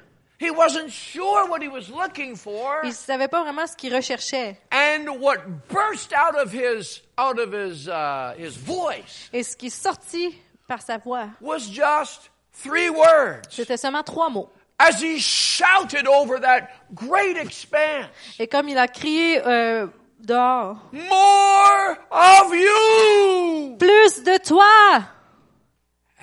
he 0.42 0.50
wasn't 0.50 0.90
sure 0.90 1.48
what 1.48 1.62
he 1.62 1.68
was 1.68 1.90
looking 1.90 2.36
for. 2.36 2.80
il 2.84 2.94
savait 2.94 3.28
pas 3.28 3.44
vraiment 3.44 3.68
ce 3.68 3.76
qu'il 3.76 3.94
recherchait. 3.94 4.58
And 4.72 5.20
what 5.20 5.38
burst 5.70 6.12
out 6.14 6.36
of 6.36 6.52
his 6.52 7.02
out 7.18 7.38
of 7.40 7.54
his 7.54 7.88
uh, 7.88 8.34
his 8.38 8.58
voice 8.58 9.30
Et 9.32 9.44
ce 9.44 9.56
qui 9.56 9.68
est 9.68 9.70
sorti 9.70 10.36
par 10.68 10.82
sa 10.82 10.98
voix, 10.98 11.28
was 11.42 11.70
just 11.70 12.32
three 12.52 12.90
words 12.90 13.42
c'était 13.52 13.78
seulement 13.78 14.04
trois 14.04 14.30
mots. 14.30 14.50
as 14.80 15.00
he 15.02 15.20
shouted 15.20 16.08
over 16.08 16.40
that 16.40 16.70
great 16.96 17.38
expanse. 17.38 18.08
Et 18.40 18.48
comme 18.48 18.68
il 18.68 18.78
a 18.80 18.88
crié 18.88 19.40
euh, 19.46 19.86
dehors, 20.20 20.78
More 20.92 21.98
of 22.10 22.54
you! 22.56 23.76
plus 23.78 24.24
de 24.24 24.38
toi! 24.44 25.04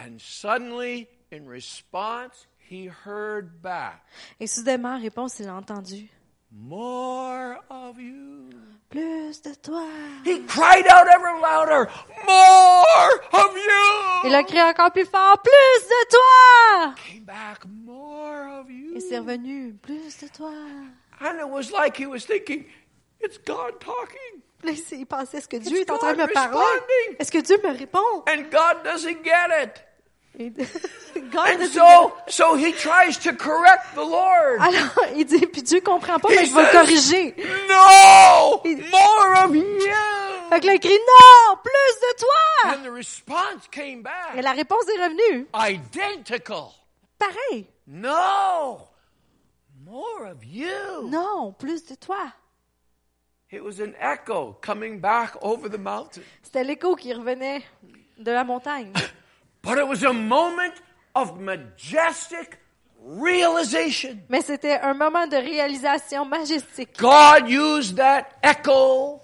And 0.01 0.19
suddenly, 0.21 1.09
in 1.33 1.47
response, 1.49 2.47
he 2.71 2.89
heard 3.07 3.61
back, 3.63 4.03
Et 4.41 4.47
soudainement, 4.47 4.95
en 4.97 5.01
réponse, 5.01 5.39
il 5.41 5.49
a 5.49 5.55
entendu, 5.55 6.09
More 6.51 7.57
of 7.69 7.99
you. 7.99 8.49
plus 8.91 9.43
de 9.43 9.55
toi! 9.55 9.85
He 10.25 10.41
cried 10.47 10.87
out 10.87 11.07
ever 11.09 11.39
louder, 11.41 11.91
More 12.27 13.11
of 13.33 13.55
you! 13.57 14.29
Il 14.29 14.35
a 14.35 14.43
crié 14.45 14.63
encore 14.63 14.91
plus 14.93 15.05
fort, 15.05 15.41
plus 15.43 15.89
de 15.89 16.09
toi! 16.11 16.95
Came 16.97 17.25
back, 17.25 17.65
More 17.85 18.61
of 18.61 18.71
you. 18.71 18.97
Et 18.97 19.01
c'est 19.01 19.19
revenu, 19.19 19.75
plus 19.83 20.19
de 20.23 20.29
toi! 20.29 20.53
And 21.21 21.39
it 21.39 21.49
was 21.49 21.71
like 21.73 21.97
he 21.99 22.07
was 22.07 22.21
thinking, 22.27 22.65
It's 23.21 23.39
God 23.39 23.81
talking. 23.81 24.43
Là, 24.65 24.73
il 24.93 25.07
pensait, 25.07 25.39
est-ce 25.39 25.49
que 25.49 25.57
Dieu 25.57 25.79
est 25.79 25.91
en 25.91 25.99
train 25.99 26.15
de 26.15 26.19
me 26.23 26.33
parler? 26.33 26.59
Est-ce 27.19 27.31
que 27.31 27.39
Dieu 27.39 27.59
me 27.63 27.71
répond? 27.77 27.99
And 28.29 28.49
God 28.51 28.83
doesn't 28.85 29.23
get 29.25 29.51
it. 29.63 29.85
Et- 30.39 30.51
God 31.33 31.49
And 31.61 31.67
so, 31.67 32.13
so 32.29 32.55
he 32.57 32.73
tries 32.73 33.19
to 33.25 33.33
correct 33.35 33.95
the 33.95 34.05
Lord. 34.05 34.61
Alors, 34.61 34.91
il 35.17 35.25
dit, 35.25 35.47
puis 35.47 35.63
Dieu 35.63 35.81
comprend 35.81 36.19
pas, 36.19 36.29
mais 36.29 36.47
je 36.47 36.55
vais 36.55 36.71
corriger. 36.71 37.35
No! 37.69 38.61
He- 38.65 38.77
More 38.91 39.45
of 39.45 39.55
you! 39.55 39.65
Fait 40.51 40.61
que 40.61 40.67
là, 40.67 40.75
il 40.75 40.81
crie, 40.81 40.91
non, 40.99 41.57
plus 41.63 42.01
de 42.01 42.17
toi! 42.19 42.73
And 42.77 42.83
the 42.85 42.91
response 42.95 43.69
came 43.71 43.99
Et 44.01 44.03
back 44.03 44.43
la 44.43 44.53
réponse 44.53 44.85
est 44.89 45.03
revenue. 45.03 45.47
identical. 45.55 46.69
Pareil. 47.19 47.67
No! 47.87 48.89
More 49.85 50.31
of 50.31 50.45
you! 50.45 51.09
Non, 51.09 51.53
plus 51.59 51.85
de 51.87 51.95
toi. 51.97 52.33
It 53.51 53.63
was 53.63 53.81
an 53.81 53.95
echo 54.01 54.57
coming 54.61 55.01
back 55.01 55.33
over 55.43 55.69
the 55.71 55.79
mountain. 55.79 56.23
C'était 56.43 56.65
l'écho 56.65 56.95
qui 56.97 57.13
revenait 57.15 57.63
de 58.19 58.31
la 58.31 58.45
montagne. 58.45 58.93
But 59.69 59.79
it 59.79 59.87
was 59.87 60.03
a 60.03 60.15
moment 60.15 60.73
of 61.15 61.39
majestic 61.39 62.59
realization. 63.05 64.19
Mais 64.31 64.41
c'était 64.41 64.81
un 64.81 64.95
moment 64.95 65.27
de 65.27 65.37
réalisation 65.37 66.25
majestique. 66.25 66.97
God 66.99 67.49
used 67.49 67.97
that 67.97 68.25
echo 68.43 69.21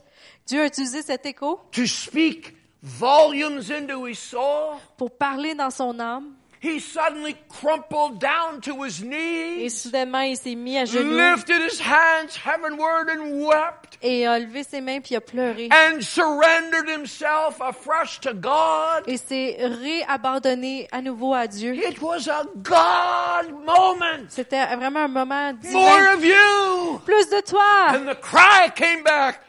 Dieu 0.46 0.60
a 0.60 0.66
utilisé 0.66 1.00
cet 1.00 1.24
écho 1.24 1.60
to 1.72 1.86
speak 1.86 2.54
volumes 2.82 3.70
into 3.70 4.06
his 4.06 4.18
soul. 4.18 4.76
pour 4.98 5.10
parler 5.16 5.54
dans 5.54 5.70
son 5.70 5.98
âme. 5.98 6.34
He 6.66 6.80
suddenly 6.80 7.36
crumpled 7.50 8.18
down 8.18 8.62
to 8.62 8.82
his 8.84 9.02
Et 9.02 9.06
knees, 9.06 9.68
soudainement, 9.68 10.22
il 10.22 10.34
s'est 10.34 10.54
mis 10.54 10.78
à 10.78 10.86
genoux 10.86 11.14
lifted 11.14 11.60
his 11.60 11.78
hands 11.78 12.38
heavenward, 12.42 13.10
and 13.10 13.44
wept, 13.46 13.98
et 14.00 14.26
a 14.26 14.38
levé 14.38 14.62
ses 14.64 14.80
mains 14.80 15.00
puis 15.00 15.14
a 15.14 15.20
pleuré. 15.20 15.68
and 15.70 16.00
surrendered 16.00 16.88
himself 16.88 17.60
afresh 17.60 18.18
to 18.20 18.32
God. 18.32 19.02
Et 19.06 19.18
s'est 19.18 19.58
réabandonné 19.60 20.88
à 20.90 21.02
nouveau 21.02 21.34
à 21.34 21.46
Dieu. 21.46 21.74
It 21.74 22.00
was 22.00 22.28
a 22.30 22.44
God 22.54 23.52
moment. 23.52 24.24
C'était 24.30 24.64
vraiment 24.76 25.00
un 25.04 25.08
moment 25.08 25.52
More 25.70 25.98
divin. 25.98 26.14
of 26.14 26.24
you. 26.24 26.98
Plus 27.04 27.28
de 27.28 27.40
toi! 27.42 27.90
And 27.94 28.06
the 28.10 28.18
cry 28.20 28.70
came 28.74 29.02
back. 29.04 29.40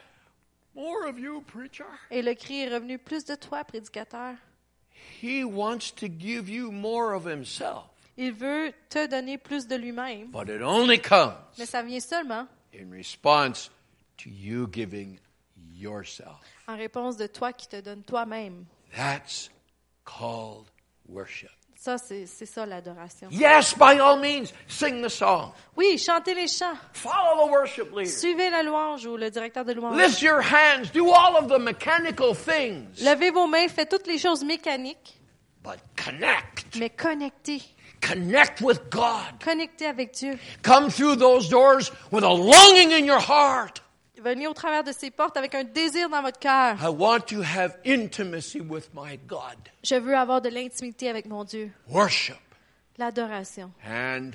More 0.74 1.06
of 1.08 1.18
you, 1.18 1.40
preacher. 1.46 1.86
Et 2.10 2.20
le 2.20 2.34
cri 2.34 2.60
est 2.64 2.68
revenu. 2.74 2.98
Plus 2.98 3.24
de 3.24 3.34
toi, 3.36 3.64
prédicateur. 3.64 4.34
He 5.22 5.44
wants 5.44 5.90
to 5.96 6.08
give 6.08 6.48
you 6.48 6.70
more 6.70 7.14
of 7.14 7.24
himself. 7.26 7.84
Il 8.18 8.32
veut 8.32 8.72
te 8.88 9.06
donner 9.06 9.38
plus 9.38 9.66
de 9.66 9.76
lui-même. 9.76 10.30
But 10.30 10.48
it 10.48 10.62
only 10.62 10.98
comes 10.98 11.34
Mais 11.58 11.66
ça 11.66 11.82
vient 11.82 12.00
seulement 12.00 12.46
in 12.74 12.90
response 12.90 13.70
to 14.18 14.30
you 14.30 14.68
giving 14.72 15.18
yourself. 15.72 16.40
en 16.68 16.76
réponse 16.76 17.16
de 17.16 17.26
toi 17.26 17.52
qui 17.52 17.68
te 17.68 17.80
donne 17.80 18.02
toi-même. 18.02 18.64
That's 18.94 19.50
called 20.04 20.70
worship. 21.08 21.50
Ça, 21.78 21.98
c'est 21.98 22.26
ça 22.46 22.66
l'adoration. 22.66 23.28
Yes, 23.30 23.74
by 23.74 23.98
all 24.00 24.18
means, 24.18 24.46
sing 24.66 25.02
the 25.04 25.08
song. 25.08 25.52
Oui, 25.76 25.98
chantez 25.98 26.34
les 26.34 26.48
chants. 26.48 26.76
Follow 26.94 27.46
the 27.46 27.50
worship 27.50 27.92
leader. 27.94 28.10
Suivez 28.10 28.50
la 28.50 28.62
louange 28.62 29.06
ou 29.06 29.16
le 29.16 29.30
directeur 29.30 29.64
de 29.64 29.72
louange. 29.74 29.96
Lift 29.96 30.20
your 30.22 30.40
hands. 30.40 30.90
Do 30.92 31.10
all 31.12 31.36
of 31.36 31.48
the 31.48 31.58
mechanical 31.60 32.34
things. 32.34 33.00
Levez 33.02 33.30
vos 33.30 33.46
mains, 33.46 33.68
faites 33.68 33.88
toutes 33.90 34.06
les 34.08 34.18
choses 34.18 34.42
mécaniques, 34.42 35.20
But 35.62 35.78
connect. 35.96 36.76
mais 36.76 36.90
connectez. 36.90 37.62
Connect 38.00 38.60
with 38.62 38.80
God. 38.90 39.38
Connectez 39.44 39.86
avec 39.86 40.12
Dieu. 40.12 40.38
Come 40.62 40.90
through 40.90 41.16
those 41.16 41.48
doors 41.48 41.92
with 42.10 42.24
a 42.24 42.32
longing 42.32 42.92
in 42.92 43.04
your 43.06 43.20
heart. 43.20 43.80
Venez 44.22 44.46
au 44.46 44.54
travers 44.54 44.82
de 44.82 44.92
ces 44.92 45.10
portes 45.10 45.36
avec 45.36 45.54
un 45.54 45.64
désir 45.64 46.08
dans 46.08 46.22
votre 46.22 46.38
cœur. 46.38 46.76
I 46.82 46.88
want 46.88 47.20
to 47.28 47.42
have 47.42 47.76
intimacy 47.86 48.60
with 48.60 48.88
my 48.94 49.18
God. 49.26 49.56
Je 49.84 49.94
veux 49.96 50.16
avoir 50.16 50.40
de 50.40 50.48
l'intimité 50.48 51.08
avec 51.10 51.26
mon 51.26 51.44
Dieu. 51.44 51.70
Worship. 51.88 52.36
L'adoration. 52.98 53.70
And 53.86 54.30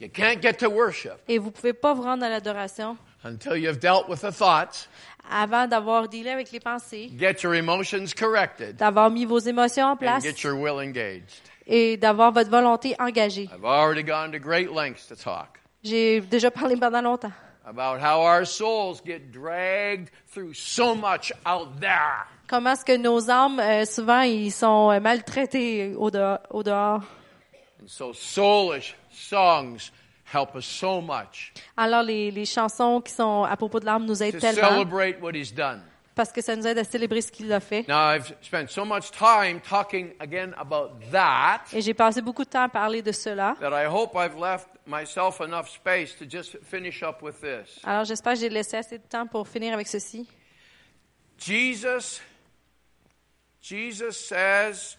you 0.00 0.08
can't 0.08 0.40
get 0.40 0.54
to 0.54 0.70
worship 0.70 1.16
Et 1.28 1.38
vous 1.38 1.50
pouvez 1.50 1.74
pas 1.74 1.92
vous 1.92 2.02
rendre 2.02 2.24
à 2.24 2.30
l'adoration 2.30 2.96
until 3.24 3.56
you've 3.56 3.78
dealt 3.78 4.08
with 4.08 4.20
the 4.22 4.32
thoughts, 4.32 4.88
avant 5.30 5.66
d'avoir 5.66 6.08
dealé 6.08 6.30
avec 6.30 6.50
les 6.52 6.60
pensées, 6.60 7.10
get 7.18 7.42
your 7.42 7.54
emotions 7.54 8.06
corrected, 8.18 8.76
d'avoir 8.76 9.10
mis 9.10 9.24
vos 9.26 9.38
émotions 9.38 9.84
en 9.86 9.92
and 9.92 9.96
place 9.96 10.22
get 10.22 10.42
your 10.44 10.54
will 10.54 10.78
engaged. 10.80 11.42
et 11.66 11.96
d'avoir 11.98 12.32
votre 12.32 12.50
volonté 12.50 12.94
engagée. 12.98 13.50
I've 13.52 13.64
already 13.64 14.02
gone 14.02 14.32
to 14.32 14.38
great 14.38 14.70
lengths 14.70 15.06
to 15.08 15.14
talk 15.16 15.60
J'ai 15.82 16.20
déjà 16.20 16.50
parlé 16.50 16.76
pendant 16.76 17.02
longtemps 17.02 17.32
about 17.66 18.00
how 18.00 18.22
our 18.22 18.44
souls 18.44 19.00
get 19.04 19.32
dragged 19.32 20.10
through 20.28 20.54
so 20.54 20.94
much 20.94 21.32
out 21.44 21.80
there. 21.80 22.26
comment 22.46 22.72
est-ce 22.72 22.84
que 22.84 22.96
nos 22.96 23.28
âmes, 23.28 23.58
euh, 23.58 23.84
souvent, 23.84 24.22
ils 24.22 24.52
sont 24.52 24.90
euh, 24.92 25.00
maltraités 25.00 25.94
au 25.96 26.10
dehors. 26.10 26.38
Au 26.50 26.62
dehors? 26.62 27.02
And 27.82 27.88
so 27.88 28.12
soulish 28.12 28.94
songs 29.10 29.90
help 30.32 30.54
us 30.56 30.64
so 30.64 31.00
much 31.00 31.52
Alors, 31.76 32.02
les, 32.02 32.30
les 32.30 32.44
chansons 32.46 33.00
qui 33.00 33.12
sont 33.12 33.44
à 33.44 33.56
propos 33.56 33.80
de 33.80 33.86
l'âme 33.86 34.06
nous 34.06 34.22
aident 34.22 34.34
to 34.34 34.40
tellement 34.40 34.70
celebrate 34.70 35.20
what 35.20 35.32
he's 35.34 35.52
done. 35.52 35.82
Parce 36.16 36.32
que 36.32 36.40
ça 36.42 36.56
nous 36.56 36.66
aide 36.66 36.78
à 36.78 36.82
célébrer 36.84 37.20
ce 37.20 37.30
qu'il 37.30 37.52
a 37.52 37.60
fait. 37.60 37.86
Now, 37.86 38.10
I've 38.16 38.34
spent 38.42 38.68
so 38.70 38.84
much 38.84 39.10
time 39.12 39.60
talking 39.60 40.14
again 40.18 40.52
about 40.56 40.98
that 41.12 41.60
Et 41.72 41.80
j'ai 41.82 41.94
passé 41.94 42.22
beaucoup 42.22 42.42
de 42.44 42.48
temps 42.48 42.62
à 42.62 42.68
parler 42.68 43.02
de 43.02 43.12
cela. 43.12 43.54
that 43.60 43.70
I 43.70 43.86
hope 43.86 44.16
I've 44.16 44.36
left 44.36 44.66
myself 44.86 45.40
enough 45.40 45.68
space 45.68 46.16
to 46.16 46.24
just 46.28 46.56
finish 46.64 47.02
up 47.02 47.22
with 47.22 47.40
this. 47.40 47.78
Alors, 47.84 48.04
j'espère 48.04 48.32
que 48.32 48.40
j'ai 48.40 48.48
laissé 48.48 48.78
assez 48.78 48.98
de 48.98 49.04
temps 49.04 49.26
pour 49.26 49.46
finir 49.46 49.74
avec 49.74 49.86
ceci. 49.86 50.26
Jesus, 51.38 52.20
Jesus 53.60 54.12
says 54.12 54.96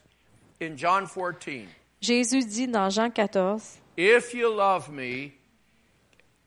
in 0.62 0.78
John 0.78 1.08
14, 1.08 1.66
Jésus 2.00 2.46
dit 2.46 2.68
dans 2.68 2.90
Jean 2.92 3.10
14, 3.10 3.80
If 3.98 4.36
you 4.36 4.54
love 4.56 4.92
me, 4.92 5.32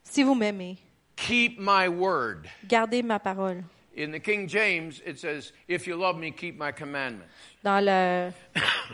Si 0.05 0.23
vous 0.23 0.37
m'aimez, 0.37 0.77
keep 1.17 1.59
my 1.59 1.89
word. 1.89 2.47
gardez 2.69 3.03
ma 3.03 3.19
parole. 3.19 3.65
In 3.97 4.13
the 4.13 4.21
King 4.21 4.47
James, 4.49 5.03
it 5.05 5.19
says, 5.19 5.53
If 5.67 5.87
you 5.87 5.97
love 5.97 6.17
me, 6.17 6.31
keep 6.31 6.57
my 6.57 6.71
commandments. 6.73 7.27
Dans 7.65 7.81
le, 7.85 8.33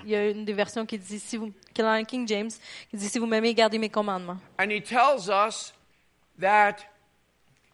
il 0.04 0.10
y 0.10 0.14
a 0.16 0.30
une 0.30 0.44
des 0.44 0.54
versions 0.54 0.86
qui 0.86 0.98
dit, 0.98 1.18
si 1.20 1.36
vous, 1.36 1.52
qui 1.74 1.82
est 1.82 1.84
dans 1.84 1.96
le 1.96 2.04
King 2.04 2.26
James, 2.26 2.50
qui 2.90 2.96
dit, 2.96 3.08
si 3.08 3.18
vous 3.18 3.26
m'aimez, 3.26 3.52
gardez 3.54 3.78
mes 3.78 3.90
commandements. 3.90 4.38
And 4.58 4.70
he 4.70 4.80
tells 4.80 5.28
us 5.28 5.72
that 6.40 6.78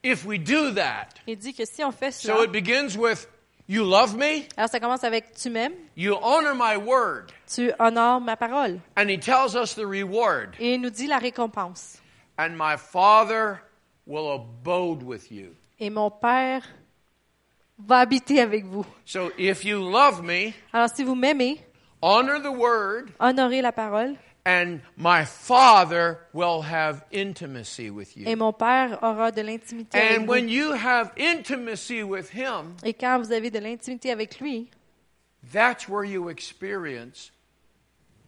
if 0.03 0.25
we 0.27 0.39
do 0.39 0.73
that, 0.73 1.21
Il 1.27 1.37
dit 1.37 1.55
que 1.55 1.65
si 1.65 1.83
on 1.85 1.93
fait 1.93 2.11
so 2.13 2.29
cela, 2.35 2.45
it 2.45 2.53
begins 2.53 2.97
with, 2.99 3.29
You 3.69 3.85
love 3.85 4.17
me, 4.17 4.43
alors 4.57 4.69
ça 4.69 4.81
commence 4.81 5.05
avec 5.05 5.35
tu 5.37 5.49
m'aimes, 5.49 5.73
you 5.97 6.17
honor 6.21 6.55
my 6.55 6.77
word. 6.77 7.33
tu 7.47 7.71
honores 7.79 8.21
ma 8.21 8.37
parole. 8.37 8.81
And 8.97 9.09
he 9.09 9.17
tells 9.17 9.55
us 9.55 9.75
the 9.75 9.87
reward. 9.87 10.57
Et 10.59 10.75
il 10.75 10.81
nous 10.81 10.91
dit 10.91 11.07
la 11.07 11.19
récompense. 11.19 12.01
And 12.37 12.57
my 12.59 12.77
Father 12.77 13.63
will 14.07 14.33
abode 14.35 15.05
with 15.05 15.31
you. 15.31 15.55
Et 15.79 15.89
mon 15.89 16.11
Père 16.11 16.63
va 17.79 18.01
habiter 18.01 18.41
avec 18.41 18.65
vous. 18.65 18.85
So 19.05 19.31
if 19.39 19.65
you 19.65 19.79
love 19.81 20.23
me, 20.23 20.53
Alors 20.73 20.89
si 20.95 21.03
vous 21.05 21.15
m'aimez, 21.15 21.59
honor 22.01 22.41
the 22.41 22.51
word, 22.57 23.11
honorez 23.19 23.61
la 23.63 23.73
parole, 23.73 24.17
and 24.45 24.81
my 24.97 25.25
Father 25.25 26.19
will 26.33 26.63
have 26.63 27.05
intimacy 27.13 27.91
with 27.91 28.17
et 28.17 28.31
you. 28.31 28.37
mon 28.37 28.53
Père 28.53 28.99
aura 29.03 29.31
de 29.31 29.41
l'intimité 29.43 29.99
avec 29.99 30.19
And 30.19 30.25
vous. 30.25 30.31
when 30.33 30.49
you 30.49 30.73
have 30.73 31.13
intimacy 31.19 32.03
with 32.03 32.31
Him, 32.35 32.75
Et 32.85 32.93
quand 32.95 33.19
vous 33.21 33.33
avez 33.33 33.51
de 33.51 33.59
l'intimité 33.59 34.11
avec 34.11 34.41
lui, 34.41 34.69
that's 35.53 35.89
where 35.89 36.05
you 36.05 36.29
experience 36.29 37.33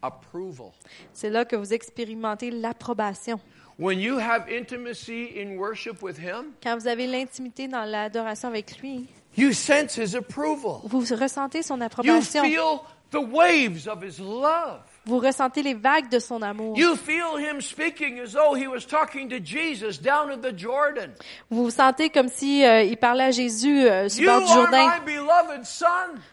approval. 0.03 0.72
c'est 1.12 1.30
là 1.30 1.45
que 1.45 1.57
vous 1.57 1.72
expérimentez 1.72 2.51
l'approbation. 2.51 3.40
When 3.76 3.99
you 3.99 4.18
have 4.18 4.47
intimacy 4.49 5.32
in 5.36 5.57
worship 5.59 6.01
with 6.01 6.16
Him, 6.18 6.53
Quand 6.62 6.76
vous 6.78 6.86
avez 6.86 7.09
l'intimité 7.09 7.66
dans 7.66 7.84
l'adoration 7.84 8.49
avec 8.49 8.78
lui, 8.80 9.07
you 9.37 9.53
sense 9.53 9.97
His 9.97 10.14
approval. 10.14 10.82
vous 10.85 11.05
ressentez 11.14 11.62
son 11.62 11.78
You 12.03 12.20
feel 12.22 12.85
the 13.11 13.20
waves 13.20 13.87
of 13.87 14.03
His 14.03 14.18
love. 14.20 14.82
Vous 15.07 15.19
ressentez 15.19 15.63
les 15.63 15.75
vagues 15.75 16.09
de 16.09 16.19
son 16.19 16.41
amour. 16.41 16.77
You 16.79 16.97
feel 16.97 17.39
Him 17.39 17.61
speaking 17.61 18.19
as 18.21 18.33
though 18.33 18.55
He 18.57 18.67
was 18.67 18.87
talking 18.87 19.29
to 19.29 19.39
Jesus 19.39 20.01
down 20.01 20.31
at 20.31 20.39
the 20.39 20.57
Jordan. 20.57 21.11
Vous 21.51 21.65
vous 21.65 21.71
sentez 21.71 22.09
comme 22.09 22.29
si 22.29 22.65
euh, 22.65 22.83
il 22.83 22.97
parlait 22.97 23.25
à 23.25 23.31
Jésus 23.31 23.87
euh, 23.87 24.09
sur 24.09 24.23
le 24.23 24.29
bord 24.29 24.41
du 24.41 24.53
are 24.53 24.63
Jourdain. 24.63 24.87
my 24.87 25.15
beloved 25.15 25.65
Son. 25.65 25.87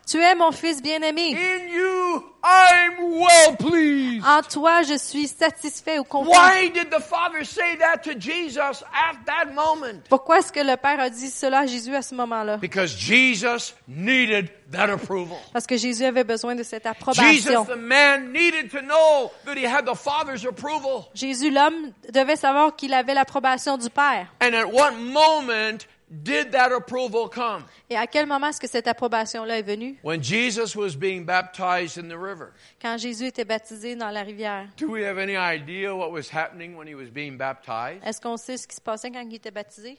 Tu 0.10 0.20
es 0.20 0.36
mon 0.36 0.52
fils 0.52 0.82
bien-aimé. 0.82 1.36
In 1.36 1.68
you 1.68 2.24
I'm 2.44 3.20
well 3.20 3.56
pleased. 3.58 4.26
En 4.26 4.42
toi, 4.42 4.82
je 4.82 4.98
suis 4.98 5.28
satisfait 5.28 6.00
ou 6.00 6.04
content. 6.04 6.32
Why 6.32 6.70
did 6.70 6.90
the 6.90 7.02
Father 7.02 7.44
say 7.44 7.78
that 7.78 7.98
to 8.04 8.14
Jesus 8.20 8.84
at 8.94 9.18
that 9.26 9.52
moment? 9.54 10.02
Pourquoi 10.10 10.40
est-ce 10.40 10.52
que 10.52 10.60
le 10.60 10.76
Père 10.78 11.00
a 11.00 11.10
dit 11.10 11.30
cela 11.30 11.60
à 11.60 11.66
Jésus 11.68 11.94
à 11.96 12.02
ce 12.02 12.16
moment-là? 12.16 12.58
Because 12.58 12.96
Jesus 12.98 13.76
needed 13.88 14.50
that 14.72 14.90
approval. 14.90 15.38
Parce 15.54 15.68
que 15.68 15.78
Jésus 15.78 16.04
avait 16.06 16.24
besoin 16.24 16.56
de 16.56 16.64
cette 16.64 16.84
Jesus, 16.84 16.90
approbation. 16.90 17.66
the 17.66 17.78
man, 17.78 18.32
needed 18.32 18.72
to 18.72 18.82
know 18.82 19.32
that 19.46 19.58
he 19.58 19.66
had 19.66 19.86
the 19.86 19.96
Father's 19.96 20.46
approval. 20.46 21.10
Jésus, 21.14 21.52
l'homme, 21.52 21.92
devait 22.12 22.36
savoir 22.36 22.76
qu'il 22.76 22.94
avait 22.94 23.14
l'approbation 23.14 23.78
du 23.78 23.90
Père. 23.90 24.28
And 24.42 24.54
at 24.54 24.72
what 24.72 24.94
moment 24.94 25.86
did 26.10 26.52
that 26.52 26.74
approval 26.74 27.30
come? 27.30 27.64
Et 27.90 27.96
à 27.96 28.06
quel 28.06 28.26
moment 28.26 28.48
est-ce 28.48 28.60
que 28.60 28.68
cette 28.68 28.88
approbation-là 28.88 29.60
est 29.60 29.64
venue? 29.64 29.98
When 30.04 30.22
Jesus 30.22 30.76
was 30.76 30.96
being 30.96 31.26
baptized 31.26 31.98
in 31.98 32.10
the 32.10 32.18
river. 32.18 32.52
Quand 32.82 32.98
Jésus 32.98 33.28
était 33.28 33.46
baptisé 33.46 33.96
dans 33.96 34.10
la 34.10 34.24
rivière. 34.24 34.68
Do 34.78 34.88
we 34.90 35.04
have 35.04 35.18
any 35.18 35.36
idea 35.38 35.96
what 35.96 36.12
was 36.12 36.30
happening 36.34 36.76
when 36.76 36.88
he 36.88 36.96
was 36.96 37.10
being 37.10 37.38
baptized? 37.38 38.04
Est-ce 38.06 38.20
qu'on 38.20 38.38
sait 38.38 38.58
ce 38.58 38.68
qui 38.68 38.76
se 38.76 38.82
passait 38.82 39.10
quand 39.12 39.22
il 39.22 39.36
était 39.36 39.52
baptisé? 39.52 39.98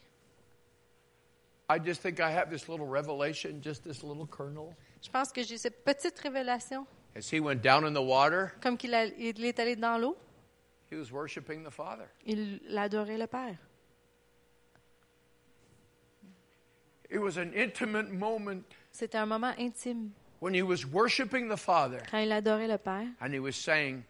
I 1.73 1.79
just 1.79 2.03
think 2.03 2.21
I 2.21 2.31
have 2.31 2.51
this 2.51 2.69
little 2.69 2.87
revelation, 2.87 3.63
just 3.63 3.83
this 3.83 4.03
little 4.03 4.27
kernel. 4.27 4.75
Je 5.01 5.11
pense 5.11 5.33
que 5.33 5.43
j'ai 5.43 5.57
cette 5.57 5.85
petite 5.85 6.19
révélation. 6.19 6.87
As 7.17 7.31
he 7.31 7.41
went 7.41 7.63
down 7.63 7.85
in 7.87 7.95
the 7.95 8.03
water, 8.03 8.53
Comme 8.61 8.77
qu'il 8.77 8.93
a- 8.95 9.07
il 9.07 9.43
est 9.45 9.59
allé 9.59 9.75
dans 9.77 9.99
l'eau, 9.99 10.17
he 10.91 10.97
was 10.97 11.11
worshiping 11.11 11.65
the 11.65 11.71
Father. 11.71 12.09
il 12.27 12.61
adorait 12.77 13.17
le 13.19 13.27
Père. 13.27 13.57
It 17.11 17.19
was 17.21 17.37
an 17.39 17.53
intimate 17.55 18.11
moment 18.11 18.65
C'était 18.93 19.17
un 19.19 19.27
moment 19.27 19.55
intime 19.59 20.13
when 20.41 20.55
he 20.55 20.63
was 20.63 20.85
worshiping 20.87 21.49
the 21.49 21.57
Father 21.59 22.01
quand 22.11 22.19
il 22.23 22.33
adorait 22.33 22.69
le 22.69 22.79
Père. 22.79 23.09
and 23.21 23.33
he 23.33 23.39
was 23.41 23.53
saying, 23.57 24.05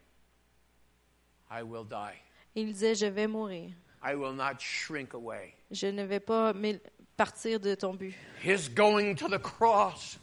I 1.49 1.63
will 1.63 1.85
die. 1.85 2.15
Il 2.55 2.73
disait, 2.73 2.95
je 2.95 3.05
vais 3.07 3.27
mourir. 3.27 3.71
I 4.01 4.15
will 4.15 4.33
not 4.33 4.59
shrink 4.59 5.13
away. 5.13 5.53
Je 5.71 5.87
ne 5.87 6.03
vais 6.03 6.19
pas 6.19 6.53
m'é- 6.53 6.79
partir 7.17 7.59
de 7.59 7.75
ton 7.75 7.93
but. 7.93 8.13
His 8.43 8.69
going 8.69 9.15
to 9.15 9.27
the 9.27 9.41
cross 9.41 10.19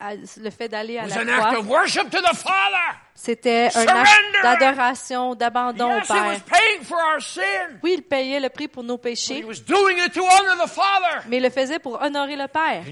À- 0.00 0.14
Le 0.14 0.50
fait 0.50 0.68
d'aller 0.68 0.98
à 0.98 1.06
la 1.06 1.24
croix, 1.62 1.86
c'était 3.14 3.68
un 3.74 3.86
acte 3.86 4.42
d'adoration, 4.42 5.34
d'abandon 5.34 5.92
au 5.92 5.96
Yes, 5.96 6.08
he 6.08 6.12
was 6.12 6.40
Père. 6.46 7.68
Oui, 7.82 7.94
il 7.96 8.02
payait 8.02 8.38
le 8.38 8.48
prix 8.50 8.68
pour 8.68 8.84
nos 8.84 8.98
péchés, 8.98 9.42
was 9.44 9.60
doing 9.66 9.96
it 9.96 10.12
to 10.12 10.20
honor 10.20 10.62
the 10.62 10.68
Father. 10.68 11.22
mais 11.28 11.38
il 11.38 11.42
le 11.42 11.50
faisait 11.50 11.78
pour 11.78 12.00
honorer 12.00 12.36
le 12.36 12.46
Père. 12.48 12.84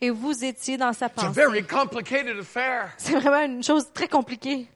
Et 0.00 0.10
vous 0.10 0.44
étiez 0.44 0.76
dans 0.76 0.92
sa 0.92 1.08
pensée. 1.08 1.28
very 1.32 1.64
complicated 1.64 2.38
affair. 2.38 2.90
C'est 2.98 3.14
vraiment 3.18 3.42
une 3.44 3.64
chose 3.64 3.90
très 3.92 4.06
compliquée. 4.06 4.68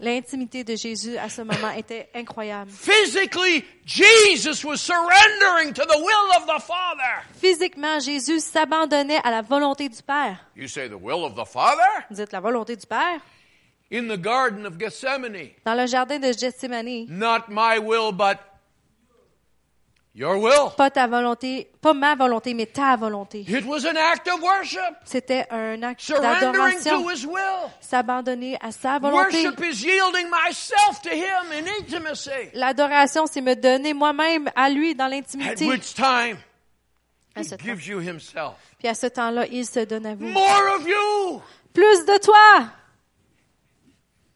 L'intimité 0.00 0.64
de 0.64 0.76
Jésus 0.76 1.16
à 1.16 1.28
ce 1.28 1.42
moment 1.42 1.70
était 1.76 2.08
incroyable. 2.14 2.70
Physically, 2.70 3.64
Jesus 3.84 4.64
was 4.64 4.78
surrendering 4.78 5.72
to 5.72 5.82
the 5.84 5.98
will 5.98 6.36
of 6.36 6.46
the 6.46 6.60
Father. 6.62 7.22
Physiquement, 7.40 8.00
Jésus 8.00 8.40
s'abandonnait 8.40 9.20
à 9.24 9.30
la 9.30 9.42
volonté 9.42 9.88
du 9.88 10.02
Père. 10.02 10.38
You 10.56 10.68
say 10.68 10.88
the 10.88 11.00
will 11.00 11.24
of 11.24 11.34
the 11.34 11.46
Father? 11.46 12.04
Vous 12.10 12.16
dites 12.16 12.32
la 12.32 12.40
volonté 12.40 12.76
du 12.76 12.86
Père? 12.86 13.20
In 13.92 14.08
the 14.08 14.20
Garden 14.20 14.66
of 14.66 14.78
Gethsemane. 14.78 15.50
Dans 15.64 15.74
le 15.74 15.86
jardin 15.86 16.18
de 16.18 16.32
Gethsemane, 16.32 17.06
Not 17.08 17.48
my 17.48 17.78
will, 17.78 18.10
but 18.12 18.38
Your 20.18 20.38
will. 20.38 20.70
Pas 20.78 20.88
ta 20.90 21.06
volonté, 21.06 21.70
pas 21.82 21.92
ma 21.92 22.14
volonté, 22.14 22.54
mais 22.54 22.64
ta 22.64 22.96
volonté. 22.96 23.40
It 23.46 23.66
was 23.66 23.84
an 23.84 23.96
act 23.96 24.26
of 24.28 24.40
worship. 24.40 24.80
C'était 25.04 25.44
un 25.50 25.82
acte 25.82 26.10
d'adoration. 26.10 27.04
S'abandonner 27.80 28.56
à 28.62 28.72
sa 28.72 28.98
volonté. 28.98 29.44
Worship 29.44 29.60
is 29.62 29.84
yielding 29.84 30.26
myself 30.30 31.02
to 31.02 31.10
Him 31.10 31.52
in 31.52 31.66
intimacy. 31.80 32.30
L'adoration, 32.54 33.26
c'est 33.26 33.42
me 33.42 33.54
donner 33.54 33.92
moi-même 33.92 34.50
à 34.56 34.70
lui 34.70 34.94
dans 34.94 35.04
At 35.04 35.10
l'intimité. 35.10 35.66
which 35.66 35.92
time 35.92 36.38
À 37.34 37.42
He 37.42 37.44
ce 37.44 37.54
temps. 37.56 37.64
gives 37.66 37.86
you 37.86 38.00
Himself. 38.00 38.54
Puis 38.78 38.88
à 38.88 38.94
ce 38.94 39.08
temps-là, 39.08 39.46
il 39.48 39.66
se 39.66 39.80
donne 39.80 40.06
à 40.06 40.14
vous. 40.14 40.24
More 40.28 40.76
of 40.78 40.86
you. 40.88 41.42
Plus 41.74 42.06
de 42.06 42.18
toi! 42.24 42.70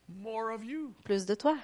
More 0.08 0.52
of 0.54 0.62
you. 0.62 0.92
Plus 1.04 1.24
de 1.24 1.34
toi. 1.34 1.56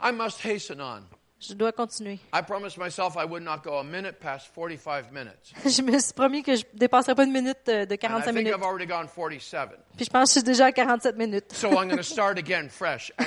I 0.00 0.12
must 0.12 0.38
hasten 0.44 0.80
on. 0.80 1.02
Je 1.38 1.52
dois 1.52 1.70
continuer. 1.70 2.18
I 2.32 2.40
promised 2.40 2.78
myself 2.78 3.14
I 3.14 3.26
would 3.26 3.42
not 3.42 3.58
go 3.62 3.78
a 3.78 3.84
minute 3.84 4.18
past 4.20 4.48
45 4.54 5.12
minutes. 5.12 5.52
Je 5.66 5.82
me 5.82 5.98
suis 5.98 6.14
promis 6.14 6.42
que 6.42 6.56
je 6.56 6.64
dépasserai 6.72 7.14
pas 7.14 7.24
une 7.24 7.32
minute 7.32 7.58
euh, 7.68 7.84
de 7.84 7.92
And 7.92 7.96
I 7.96 7.98
45 7.98 8.24
think 8.24 8.36
minutes. 8.36 8.54
I've 8.56 8.62
already 8.62 8.86
gone 8.86 9.06
47. 9.06 9.68
Puis 9.96 10.06
je 10.06 10.10
pense 10.10 10.30
que 10.30 10.40
je 10.40 10.40
suis 10.40 10.42
déjà 10.44 10.66
à 10.66 10.72
47 10.72 11.14
minutes. 11.18 11.52
So 11.52 11.68
I'm 11.68 11.88
going 11.88 11.98
to 11.98 12.02
start 12.02 12.38
again 12.38 12.70
fresh. 12.70 13.12
I, 13.18 13.24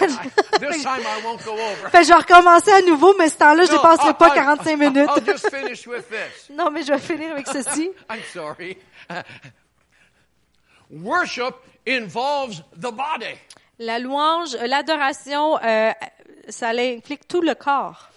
this 0.59 0.81
time 0.81 1.03
I 1.05 1.21
won't 1.23 1.43
go 1.45 1.53
over. 1.53 1.89
Fait 1.91 2.03
je 2.03 2.07
vais 2.07 2.15
recommencer 2.15 2.71
à 2.71 2.81
nouveau, 2.81 3.13
mais 3.19 3.29
ce 3.29 3.37
temps-là, 3.37 3.65
je 3.65 3.71
No, 3.73 3.77
dépasserai 3.77 4.13
pas 4.15 4.29
I- 4.29 4.33
45 4.33 4.77
minutes. 4.77 5.09
I'll 5.15 5.23
just 5.25 5.47
finish 5.51 5.85
with 5.85 6.09
this. 6.09 6.49
Non, 6.55 6.71
mais 6.71 6.81
je 6.81 6.91
vais 6.91 6.97
finir 6.99 7.31
avec 7.33 7.45
ceci. 7.47 7.91
I'm 8.09 8.23
sorry. 8.33 8.79
Worship 10.89 11.55
involves 11.87 12.63
the 12.75 12.91
body. 12.91 13.37
La 13.77 13.99
louange, 13.99 14.55
euh, 14.55 14.67
l'adoration, 14.67 15.57
euh, 15.63 15.91
ça 16.49 16.69
implique 16.69 17.27
tout 17.27 17.41
le 17.41 17.55
corps. 17.55 18.09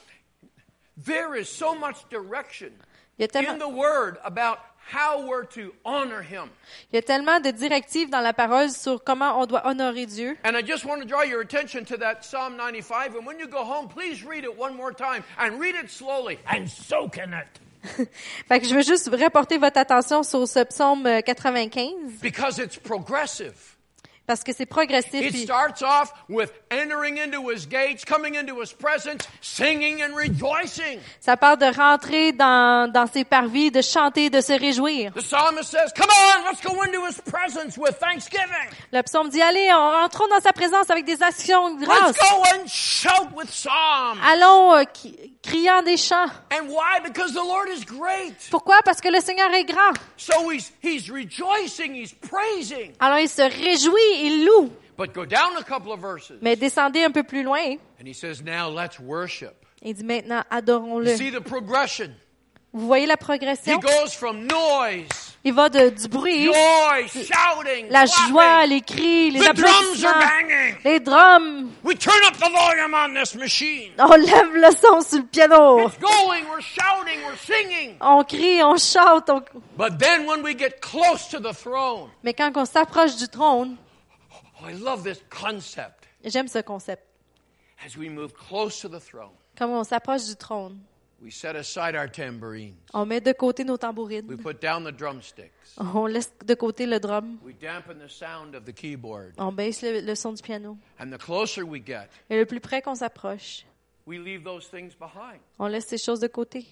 There 1.04 1.34
is 1.38 1.46
so 1.46 1.74
much 1.74 1.96
direction 2.10 2.70
Il 3.18 3.22
y 3.22 3.24
a 3.24 3.26
in 3.26 3.28
tellement, 3.28 3.58
the 3.58 3.72
Word 3.74 4.18
about 4.24 4.58
how 4.92 5.24
we're 5.26 5.46
to 5.46 5.72
honor 5.84 6.22
Him. 6.22 6.50
il 6.92 6.96
y 6.96 6.98
a 6.98 7.02
tellement 7.02 7.40
de 7.40 7.50
directives 7.50 8.10
dans 8.10 8.20
la 8.20 8.32
parole 8.32 8.68
sur 8.70 9.02
comment 9.02 9.40
on 9.40 9.46
doit 9.46 9.66
honorer 9.66 10.06
Dieu. 10.06 10.36
And 10.44 10.56
I 10.56 10.62
just 10.62 10.84
want 10.84 11.00
to 11.00 11.06
draw 11.06 11.22
your 11.22 11.40
attention 11.40 11.84
to 11.86 11.96
that 11.98 12.22
Psalm 12.24 12.56
95. 12.56 13.16
And 13.16 13.26
when 13.26 13.38
you 13.38 13.46
go 13.48 13.64
home, 13.64 13.88
please 13.88 14.24
read 14.24 14.44
it 14.44 14.56
one 14.58 14.74
more 14.76 14.92
time 14.92 15.22
and 15.38 15.58
read 15.60 15.74
it 15.76 15.90
slowly 15.90 16.38
and 16.46 16.66
soak 16.68 17.16
in 17.18 17.32
it 17.32 17.60
Fait 18.48 18.60
que 18.60 18.66
je 18.68 18.74
veux 18.74 18.82
juste 18.82 19.08
reporter 19.12 19.58
votre 19.58 19.78
attention 19.78 20.22
sur 20.22 20.46
ce 20.46 20.62
psaume 20.64 21.04
euh, 21.06 21.20
95 21.20 22.20
because 22.20 22.58
it's 22.58 22.78
progressive. 22.78 23.76
Parce 24.26 24.44
que 24.44 24.52
c'est 24.52 24.66
progressif. 24.66 25.14
It 25.22 25.36
starts 25.36 25.82
off 25.82 26.12
with 26.28 26.50
entering 26.70 27.18
into 27.18 27.50
His 27.50 27.66
gates, 27.66 28.04
coming 28.04 28.34
into 28.36 28.60
His 28.62 28.72
presence, 28.72 29.28
singing 29.40 30.02
and 30.02 30.14
rejoicing. 30.16 30.98
ça 31.20 31.36
part 31.36 31.56
de 31.56 31.66
rentrer 31.66 32.32
dans, 32.32 32.90
dans 32.90 33.06
ses 33.06 33.24
parvis, 33.24 33.70
de 33.70 33.82
chanter, 33.82 34.30
de 34.30 34.40
se 34.40 34.52
réjouir. 34.52 35.12
The 35.14 35.20
psalmist 35.22 35.70
says, 35.70 35.92
Come 35.96 36.08
on, 36.10 36.44
let's 36.44 36.60
go 36.62 36.82
into 36.82 37.04
His 37.06 37.20
presence 37.20 37.76
with 37.76 37.98
thanksgiving. 37.98 38.68
Le 38.92 39.02
psaume 39.02 39.28
dit, 39.28 39.42
allez, 39.42 39.70
on 39.72 39.90
rentrons 39.90 40.28
dans 40.28 40.40
sa 40.40 40.52
présence 40.52 40.88
avec 40.90 41.04
des 41.04 41.22
actions 41.22 41.74
de 41.74 41.80
Let's 41.80 41.88
grâce. 41.88 42.16
go 42.16 42.42
and 42.54 42.66
shout 42.68 43.28
with 43.34 43.50
psalms. 43.50 44.18
Allons 44.24 44.74
euh, 44.76 44.84
criant 45.42 45.82
des 45.82 45.96
chants. 45.96 46.28
And 46.52 46.68
why? 46.68 47.00
Because 47.04 47.32
the 47.32 47.42
Lord 47.44 47.68
is 47.68 47.84
great. 47.84 48.34
Pourquoi? 48.50 48.76
Parce 48.84 49.00
que 49.00 49.08
le 49.08 49.20
Seigneur 49.20 49.50
est 49.52 49.64
grand. 49.64 49.92
So 50.16 50.50
he's, 50.50 50.72
he's 50.82 51.10
rejoicing, 51.10 51.94
he's 51.94 52.12
praising. 52.14 52.92
Alors 53.00 53.18
il 53.18 53.28
se 53.28 53.42
réjouit, 53.42 54.11
il 54.14 54.44
loue. 54.44 54.70
But 54.98 55.12
go 55.14 55.24
down 55.24 55.56
a 55.58 55.62
couple 55.62 55.92
of 55.92 56.00
verses. 56.00 56.38
Mais 56.42 56.54
descendez 56.56 57.02
un 57.04 57.10
peu 57.10 57.22
plus 57.22 57.42
loin. 57.42 57.76
And 58.00 58.06
he 58.06 58.12
says, 58.14 58.42
Now 58.42 58.68
let's 58.70 58.98
worship. 59.00 59.54
Il 59.82 59.94
dit 59.94 60.04
maintenant, 60.04 60.42
adorons-le. 60.50 61.16
see 61.16 61.30
the 61.30 61.40
progression? 61.40 62.10
Vous 62.74 62.86
voyez 62.86 63.06
la 63.06 63.14
He 63.14 63.18
progression? 63.18 63.78
goes 63.80 64.14
from 64.14 64.46
noise, 64.46 65.36
Il 65.44 65.52
va 65.52 65.68
de, 65.68 65.90
du 65.90 66.08
bruit, 66.08 66.44
joy, 66.44 67.06
shouting, 67.08 67.88
la 67.90 68.06
joie, 68.06 68.64
les 68.66 68.80
cris, 68.80 69.30
les 69.30 69.40
The 69.40 69.52
drums 69.54 70.04
are 70.04 70.14
applaudissements, 70.14 70.48
banging. 70.48 70.74
les 70.84 71.00
drums. 71.00 71.70
We 71.84 71.96
turn 71.98 72.14
up 72.26 72.34
the 72.38 72.48
volume 72.50 72.94
on 72.94 73.12
this 73.12 73.34
machine. 73.34 73.90
On 73.98 74.14
lève 74.16 74.54
le 74.54 74.70
son 74.70 75.02
sur 75.02 75.18
le 75.18 75.24
piano. 75.26 75.86
It's 75.88 75.98
going, 75.98 76.44
we're 76.48 76.62
shouting, 76.62 77.18
we're 77.26 77.36
singing. 77.36 77.96
On 78.00 78.22
crie, 78.24 78.62
on 78.62 78.78
chante. 78.78 79.28
on- 79.28 79.42
But 79.76 79.98
then 79.98 80.26
when 80.26 80.42
we 80.42 80.54
get 80.56 80.80
close 80.80 81.28
to 81.30 81.40
the 81.40 81.52
throne, 81.52 82.08
Mais 82.22 82.32
quand 82.32 82.52
on 82.56 82.64
s'approche 82.64 83.16
du 83.16 83.28
trône, 83.28 83.76
oh, 84.62 84.68
I 84.68 84.74
love 84.74 85.02
this 85.02 85.22
concept. 85.30 86.06
j'aime 86.24 86.48
ce 86.48 86.62
concept. 86.62 87.02
As 87.84 87.96
we 87.96 88.08
move 88.08 88.32
close 88.32 88.80
to 88.80 88.88
the 88.88 89.00
throne, 89.00 89.32
Quand 89.58 89.68
on 89.68 89.84
s'approche 89.84 90.26
du 90.28 90.36
trône, 90.36 90.78
we 91.20 91.30
set 91.32 91.56
aside 91.56 91.94
our 91.96 92.08
tambourines. 92.10 92.76
on 92.94 93.06
met 93.06 93.20
de 93.20 93.32
côté 93.32 93.64
nos 93.64 93.74
We 93.74 93.80
tambourines. 93.80 94.36
put 94.42 94.60
down 94.60 94.84
the 94.84 94.92
drumsticks. 94.96 95.50
On 95.78 96.06
laisse 96.06 96.32
de 96.44 96.54
côté 96.54 96.86
le 96.86 96.98
drum. 97.00 97.38
We 97.44 97.54
dampen 97.60 97.98
the 97.98 98.08
sound 98.10 98.54
of 98.54 98.64
the 98.64 98.72
keyboard. 98.74 99.34
On 99.38 99.52
baisse 99.52 99.82
le, 99.82 100.00
le 100.00 100.14
son 100.14 100.32
du 100.32 100.42
piano. 100.42 100.76
And 101.00 101.10
the 101.10 101.18
closer 101.18 101.62
we 101.64 101.80
get, 101.84 102.08
Et 102.30 102.36
le 102.38 102.46
plus 102.46 102.60
près 102.60 102.82
qu'on 102.82 102.94
s'approche, 102.94 103.64
we 104.06 104.18
leave 104.18 104.42
those 104.44 104.68
things 104.68 104.94
behind. 104.98 105.40
on 105.58 105.66
laisse 105.66 105.86
ces 105.86 105.98
choses 105.98 106.20
de 106.20 106.28
côté. 106.28 106.66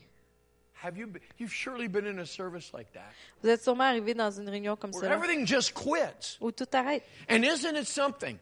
Have 0.83 0.97
you 0.97 1.07
been, 1.07 1.21
you've 1.39 1.53
surely 1.53 1.89
been 1.89 2.07
in 2.07 2.19
a 2.21 2.27
service 2.27 2.73
like 2.73 2.91
that 2.95 3.13
Vous 3.43 3.49
êtes 3.51 3.63
sûrement 3.63 3.85
arrivé 3.85 4.15
dans 4.15 4.31
une 4.31 4.49
réunion 4.49 4.77
comme 4.77 4.91
where 4.93 5.13
everything 5.13 5.47
just 5.47 5.75
quits. 5.75 6.39
où 6.41 6.51
tout 6.53 6.65
arrête. 6.73 7.03
And 7.29 7.43
isn't 7.45 7.77
it 7.77 7.87
something 7.87 8.39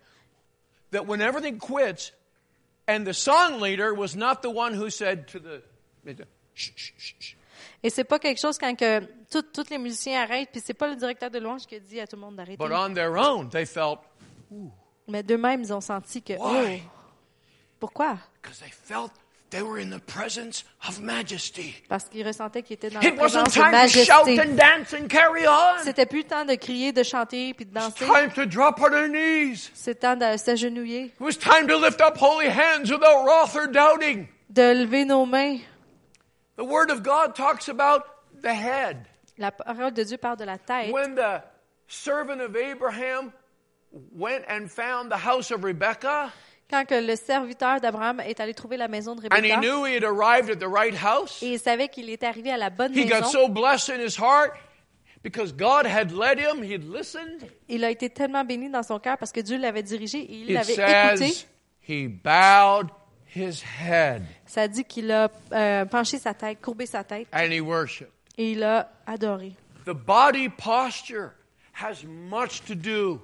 that 0.93 1.05
when 1.07 1.20
everything 1.20 1.59
quits 1.59 2.12
and 2.86 3.05
the 3.05 3.12
song 3.12 3.61
leader 3.61 3.93
was 3.93 4.14
not 4.16 4.36
the 4.43 4.51
one 4.55 4.72
who 4.74 4.89
said 4.89 5.26
to 5.28 5.39
the 5.41 5.62
shh, 6.55 6.70
shh, 6.76 6.93
shh, 6.97 7.14
shh. 7.18 7.34
Et 7.82 7.91
c'est 7.91 8.05
pas 8.05 8.18
quelque 8.18 8.39
chose 8.41 8.57
quand 8.59 8.74
que 8.76 9.01
tous 9.30 9.68
les 9.70 9.78
musiciens 9.78 10.22
arrêtent, 10.22 10.51
puis 10.53 10.61
c'est 10.64 10.74
pas 10.74 10.89
le 10.89 10.97
directeur 10.97 11.30
de 11.30 11.39
louange 11.39 11.66
qui 11.66 11.74
a 11.76 11.80
dit 11.80 12.01
à 12.01 12.07
tout 12.07 12.16
le 12.16 12.22
monde 12.22 12.36
d'arrêter. 12.36 12.57
but 12.57 12.72
on 12.72 12.95
their 12.95 13.16
own 13.16 13.49
they 13.51 13.66
felt 13.66 13.99
Mais 15.09 15.22
d'eux-mêmes, 15.22 15.62
ils 15.62 15.72
ont 15.72 15.80
senti 15.80 16.22
que, 16.22 16.34
Why? 16.34 16.82
oh, 16.84 16.91
pourquoi? 17.80 18.18
because 18.41 18.59
they 18.61 18.70
felt 18.70 19.12
they 19.51 19.62
were 19.62 19.78
in 19.78 19.90
the 19.90 19.99
presence 20.01 20.64
of 20.86 21.01
majesty. 21.01 21.74
Parce 21.88 22.05
qu'ils 22.05 22.26
ressentaient 22.26 22.62
qu'ils 22.62 22.74
étaient 22.74 22.90
dans 22.90 23.01
la 23.01 23.09
It 23.09 23.16
wasn't 23.18 23.44
présence 23.44 23.55
de 23.55 23.61
time 23.61 23.72
to 23.72 24.05
shout 24.05 24.26
majesté. 24.26 24.40
and 24.40 24.57
dance 24.57 24.92
and 24.94 25.09
carry 25.09 25.46
on. 25.46 25.78
C'était 25.84 26.07
plus 26.07 26.22
le 26.22 26.28
temps 26.28 26.44
de 26.44 26.55
crier, 26.57 26.92
de 26.92 27.03
chanter, 27.03 27.55
puis 27.55 27.64
de 27.64 27.70
It's 27.70 27.80
danser. 27.99 28.07
time 28.07 28.30
to 28.32 28.44
drop 28.46 28.80
on 28.80 28.92
our 28.92 29.09
knees. 29.09 29.70
C'est 29.74 30.01
temps 30.01 30.16
de 30.16 30.36
s'agenouiller, 30.36 31.07
It 31.07 31.20
was 31.20 31.36
time 31.38 31.66
to 31.68 31.78
lift 31.78 32.01
up 32.01 32.16
holy 32.18 32.49
hands 32.49 32.90
without 32.90 33.24
wrath 33.24 33.57
or 33.57 33.66
doubting. 33.68 34.28
de 34.51 34.74
lever 34.74 35.05
nos 35.05 35.24
mains. 35.26 35.61
The 36.57 36.64
Word 36.64 36.90
of 36.90 37.03
God 37.03 37.34
talks 37.34 37.68
about 37.68 38.03
the 38.42 38.53
head. 38.55 39.07
La 39.38 39.51
parole 39.53 39.92
de 39.92 40.05
Dieu 40.05 40.18
parle 40.18 40.36
de 40.36 40.44
la 40.44 40.59
tête. 40.59 40.90
When 40.92 41.14
the 41.14 41.42
servant 41.86 42.40
of 42.40 42.57
Abraham 42.57 43.32
went 44.12 44.44
and 44.49 44.68
found 44.68 45.11
the 45.11 45.16
house 45.16 45.51
of 45.53 45.62
Rebekah, 45.64 46.32
Quand 46.71 46.85
que 46.85 46.95
le 46.95 47.16
serviteur 47.16 47.81
d'Abraham 47.81 48.21
est 48.21 48.41
allé 48.41 48.53
trouver 48.53 48.77
la 48.77 48.89
maison 48.89 49.14
de 49.14 49.21
and 49.23 49.29
he 49.43 49.53
Rebecca, 49.53 49.61
knew 49.61 49.87
he 49.87 49.95
had 49.97 50.05
arrived 50.05 50.51
at 50.51 50.57
the 50.57 50.69
right 50.71 50.95
house, 50.95 51.43
et 51.43 51.55
il 51.55 51.59
savait 51.59 51.89
qu'il 51.89 52.11
était 52.11 52.27
arrivé 52.27 52.51
à 52.51 52.59
la 52.59 52.69
bonne 52.71 52.93
he 52.95 53.07
got 53.07 53.21
maison, 53.21 53.31
so 53.31 53.49
blessed 53.49 53.89
in 53.91 54.01
his 54.07 54.16
heart 54.19 54.53
because 55.23 55.53
God 55.53 55.87
had 55.87 56.12
led 56.12 56.39
him, 56.39 56.62
he 56.62 56.75
had 56.75 56.85
listened. 56.85 57.43
il 57.69 57.85
a 57.85 57.91
été 57.91 58.11
tellement 58.11 58.45
béni 58.45 58.69
dans 58.71 58.83
son 58.83 58.99
cœur 58.99 59.16
parce 59.16 59.33
que 59.33 59.41
Dieu 59.41 59.57
l'avait 59.57 59.83
dirigé 59.83 60.19
et 60.19 60.35
il 60.35 60.51
It 60.51 60.55
l'avait 60.55 60.75
écouté. 60.75 61.47
he 61.89 62.07
bowed 62.07 62.89
his 63.35 63.62
head 63.81 64.23
Ça 64.47 64.69
dit 64.69 64.85
qu'il 64.85 65.11
a 65.11 65.31
euh, 65.53 65.85
penché 65.87 66.19
sa 66.19 66.35
tête, 66.35 66.61
courbé 66.61 66.85
sa 66.85 67.03
tête, 67.03 67.29
and 67.33 67.51
he 67.51 67.61
worshiped. 67.61 68.11
et 68.37 68.53
il 68.53 68.62
a 68.62 68.91
adoré. 69.07 69.53
The 69.87 69.95
body 69.95 70.51
posture 70.51 71.31
has 71.73 72.05
much 72.05 72.61
to 72.66 72.75
do 72.75 73.23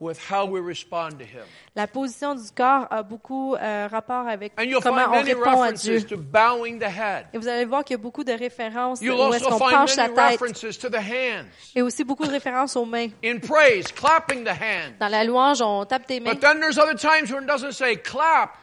with 0.00 0.18
how 0.30 0.44
we 0.46 0.60
respond 0.60 1.12
to 1.18 1.24
him. 1.24 1.44
La 1.76 1.86
position 1.86 2.34
du 2.34 2.42
corps 2.54 2.86
a 2.90 3.02
beaucoup 3.02 3.54
euh, 3.54 3.88
rapport 3.90 4.26
avec 4.28 4.52
And 4.58 4.64
you'll 4.64 4.82
comment 4.82 5.04
find 5.10 5.22
on 5.22 5.24
répond 5.24 5.62
à 5.62 5.72
Dieu. 5.72 5.94
references 5.94 6.06
to 6.08 6.16
bowing 6.16 6.78
the 6.78 6.84
head. 6.88 7.26
Et 7.32 7.38
vous 7.38 7.48
allez 7.48 7.64
voir 7.64 7.84
qu'il 7.84 7.94
y 7.94 8.00
a 8.00 8.02
beaucoup 8.02 8.24
de 8.24 8.32
références 8.32 9.00
You'll 9.00 9.14
où 9.18 9.32
est-ce 9.32 9.44
also 9.44 9.58
qu'on 9.58 9.70
penche 9.70 9.96
la 9.96 10.08
many 10.08 10.14
tête, 10.16 10.40
references 10.40 10.78
to 10.78 10.88
the 10.90 10.96
hands. 10.96 11.46
et 11.74 11.82
aussi 11.82 12.04
beaucoup 12.04 12.24
de 12.26 12.30
références 12.32 12.76
aux 12.76 12.84
mains. 12.84 13.08
In 13.24 13.38
praise, 13.38 13.86
clapping 13.92 14.44
the 14.44 14.48
hands. 14.48 14.94
Dans 15.00 15.08
la 15.08 15.24
louange, 15.24 15.62
on 15.62 15.84
tape 15.86 16.06
tes 16.06 16.20
mains, 16.20 16.32
But 16.32 16.40
then 16.40 16.60
there's 16.60 16.78
other 16.78 16.96
times 16.96 17.30
when 17.32 17.44
it 17.44 17.46
doesn't 17.46 17.72
say 17.72 17.96
clap. 17.96 18.56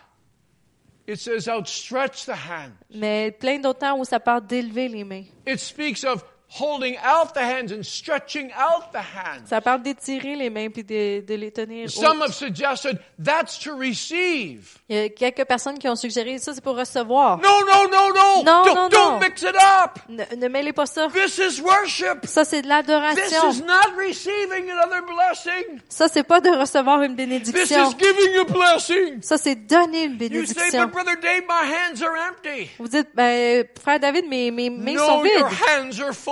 It 1.07 1.15
says 1.19 1.47
outstretch 1.49 2.25
the 2.25 2.35
hand. 2.35 2.73
mais 2.93 3.31
plein 3.31 3.57
d'autres 3.59 3.79
temps 3.79 3.97
où 3.97 4.05
ça 4.05 4.19
parle 4.19 4.45
d'élever 4.45 4.87
les 4.87 5.03
mains. 5.03 5.23
It 5.47 5.59
speaks 5.59 6.03
of 6.05 6.23
holding 6.59 6.97
out 6.97 7.33
the 7.33 7.39
hands 7.39 7.71
and 7.71 7.81
stretching 7.83 8.51
out 8.51 8.91
the 8.91 8.97
hands. 8.97 9.47
Ça 9.49 9.61
parle 9.61 9.81
d'étirer 9.83 10.35
les 10.35 10.49
mains 10.49 10.69
puis 10.69 10.83
de, 10.83 11.21
de 11.25 11.33
les 11.35 11.51
tenir. 11.51 11.89
Some 11.89 12.17
hautes. 12.21 12.27
have 12.27 12.33
suggested 12.33 12.99
that's 13.23 13.57
to 13.59 13.71
receive. 13.77 14.77
Il 14.89 14.95
y 14.97 14.99
a 14.99 15.09
quelques 15.09 15.45
personnes 15.45 15.77
qui 15.79 15.87
ont 15.87 15.95
suggéré 15.95 16.37
ça, 16.39 16.53
c'est 16.53 16.61
pour 16.63 16.75
recevoir. 16.77 17.37
No, 17.37 17.61
no, 17.61 17.87
no, 17.89 18.13
no. 18.13 18.43
Non, 18.43 18.63
don't, 18.65 18.75
non, 18.75 18.89
non. 18.91 19.19
mix 19.19 19.41
it 19.41 19.55
up. 19.55 19.99
Ne, 20.09 20.23
ne 20.35 20.47
mêlez 20.49 20.73
pas 20.73 20.85
ça. 20.85 21.07
This 21.13 21.37
is 21.37 21.61
worship. 21.61 22.25
Ça, 22.25 22.43
c'est 22.43 22.57
de 22.61 22.67
This 22.67 22.69
l'adoration. 22.69 23.49
is 23.51 23.61
not 23.63 23.95
receiving 23.97 24.69
another 24.71 25.01
blessing. 25.03 25.79
Ça, 25.87 26.07
c'est 26.07 26.23
pas 26.23 26.41
de 26.41 26.49
recevoir 26.49 27.01
une 27.01 27.15
This 27.15 27.25
bénédiction. 27.25 27.89
is 27.89 27.95
giving 27.97 28.37
a 28.39 28.43
blessing. 28.43 29.21
Ça, 29.21 29.37
c'est 29.37 29.55
donner 29.55 30.03
une 30.03 30.13
You 30.13 30.17
say, 30.19 30.29
bénédiction. 30.29 30.83
but 30.85 30.91
brother 30.91 31.15
Dave, 31.21 31.43
my 31.47 31.63
hands 31.65 32.01
are 32.03 32.15
empty. 32.29 32.69
Vous 32.77 32.87
dites, 32.89 33.07
ben, 33.15 33.63
frère 33.81 33.99
David, 33.99 34.27
mes, 34.27 34.51
mes 34.51 34.69
mains 34.69 34.97
sont 34.97 35.21
vides. 35.21 35.45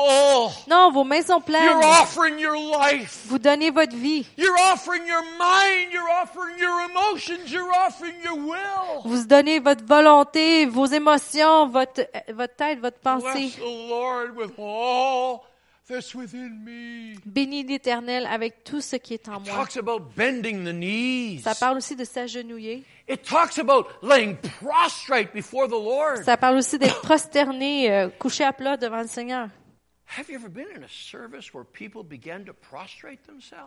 Full. 0.10 0.52
Non, 0.68 0.92
vos 0.92 1.04
mains 1.04 1.22
sont 1.22 1.42
pleines. 1.42 1.64
You're 1.64 1.84
offering 1.84 2.40
your 2.40 2.56
life. 2.56 3.26
Vous 3.28 3.40
donnez 3.40 3.72
votre 3.72 3.96
vie. 3.96 4.26
You're 4.38 4.58
offering 4.72 5.06
your 5.06 5.24
mind. 5.38 5.92
You're 5.92 6.10
offering 6.22 6.58
your 6.60 6.90
emotions. 6.90 7.52
You're 7.52 7.72
offering 7.86 8.16
your 8.24 8.38
will. 8.38 9.02
Vous 9.06 9.26
donnez 9.26 9.60
votre 9.60 9.86
volonté, 9.86 10.66
vos 10.66 10.86
émotions, 10.86 11.68
votre, 11.68 12.02
votre 12.30 12.56
tête, 12.56 12.80
votre 12.80 13.00
pensée. 13.00 13.28
Bless 13.28 13.56
the 13.58 13.90
Lord 13.90 14.36
with 14.36 14.52
all 14.58 15.44
that's 15.90 16.14
within 16.14 16.64
me. 16.64 17.16
Bénis 17.26 17.64
l'Éternel 17.64 18.28
avec 18.30 18.64
tout 18.64 18.82
ce 18.82 18.96
qui 18.96 19.16
est 19.16 19.28
en 19.28 19.40
moi. 19.40 19.66
Talks 19.66 19.78
about 19.78 20.02
bending 20.16 20.64
the 20.64 20.74
knees. 20.74 21.42
Ça 21.44 21.56
parle 21.56 21.78
aussi 21.78 21.96
de 21.96 22.06
s'agenouiller. 22.06 22.84
It 23.08 23.24
talks 23.24 23.58
about 23.58 23.88
laying 24.04 24.38
prostrate 24.38 25.34
before 25.34 25.68
the 25.68 25.72
Lord. 25.72 26.24
Ça 26.24 26.38
parle 26.38 26.58
aussi 26.58 26.78
d'être 26.78 27.02
prosterné, 27.02 27.92
euh, 27.92 28.10
couché 28.20 28.44
à 28.44 28.54
plat 28.54 28.78
devant 28.78 29.02
le 29.02 29.08
Seigneur. 29.08 29.48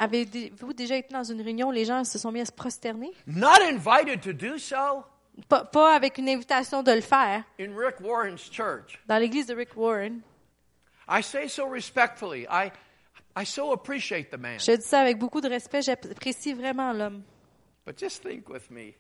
Avez-vous 0.01 0.73
déjà 0.73 0.97
été 0.97 1.15
dans 1.15 1.25
une 1.25 1.41
réunion 1.41 1.69
où 1.69 1.73
les 1.73 1.85
gens 1.85 2.05
se 2.05 2.19
sont 2.19 2.33
mis 2.33 2.41
à 2.41 2.45
se 2.45 2.53
prosterner? 2.53 3.13
Not 3.27 3.63
invited 3.63 4.21
to 4.23 4.33
do 4.33 4.59
so. 4.59 5.05
Pas, 5.49 5.65
pas 5.65 5.95
avec 5.95 6.19
une 6.19 6.29
invitation 6.29 6.83
de 6.83 6.93
le 6.93 7.01
faire. 7.01 7.45
In 7.59 7.75
Rick 7.77 8.01
Warren's 8.01 8.51
church. 8.51 9.01
Dans 9.07 9.19
l'église 9.19 9.47
de 9.47 9.55
Rick 9.55 9.77
Warren, 9.77 10.21
I 11.09 11.23
say 11.23 11.49
so 11.49 11.67
respectfully. 11.69 12.47
I, 12.51 12.71
I 13.37 13.45
so 13.45 13.73
appreciate 13.73 14.31
the 14.31 14.39
man. 14.39 14.59
je 14.59 14.73
dis 14.73 14.83
ça 14.83 15.01
avec 15.01 15.19
beaucoup 15.19 15.41
de 15.41 15.49
respect, 15.49 15.83
j'apprécie 15.83 16.53
vraiment 16.53 16.93
l'homme. 16.93 17.23
But 17.87 17.99
just 17.99 18.23
think 18.23 18.49
with 18.49 18.71
me. 18.71 18.95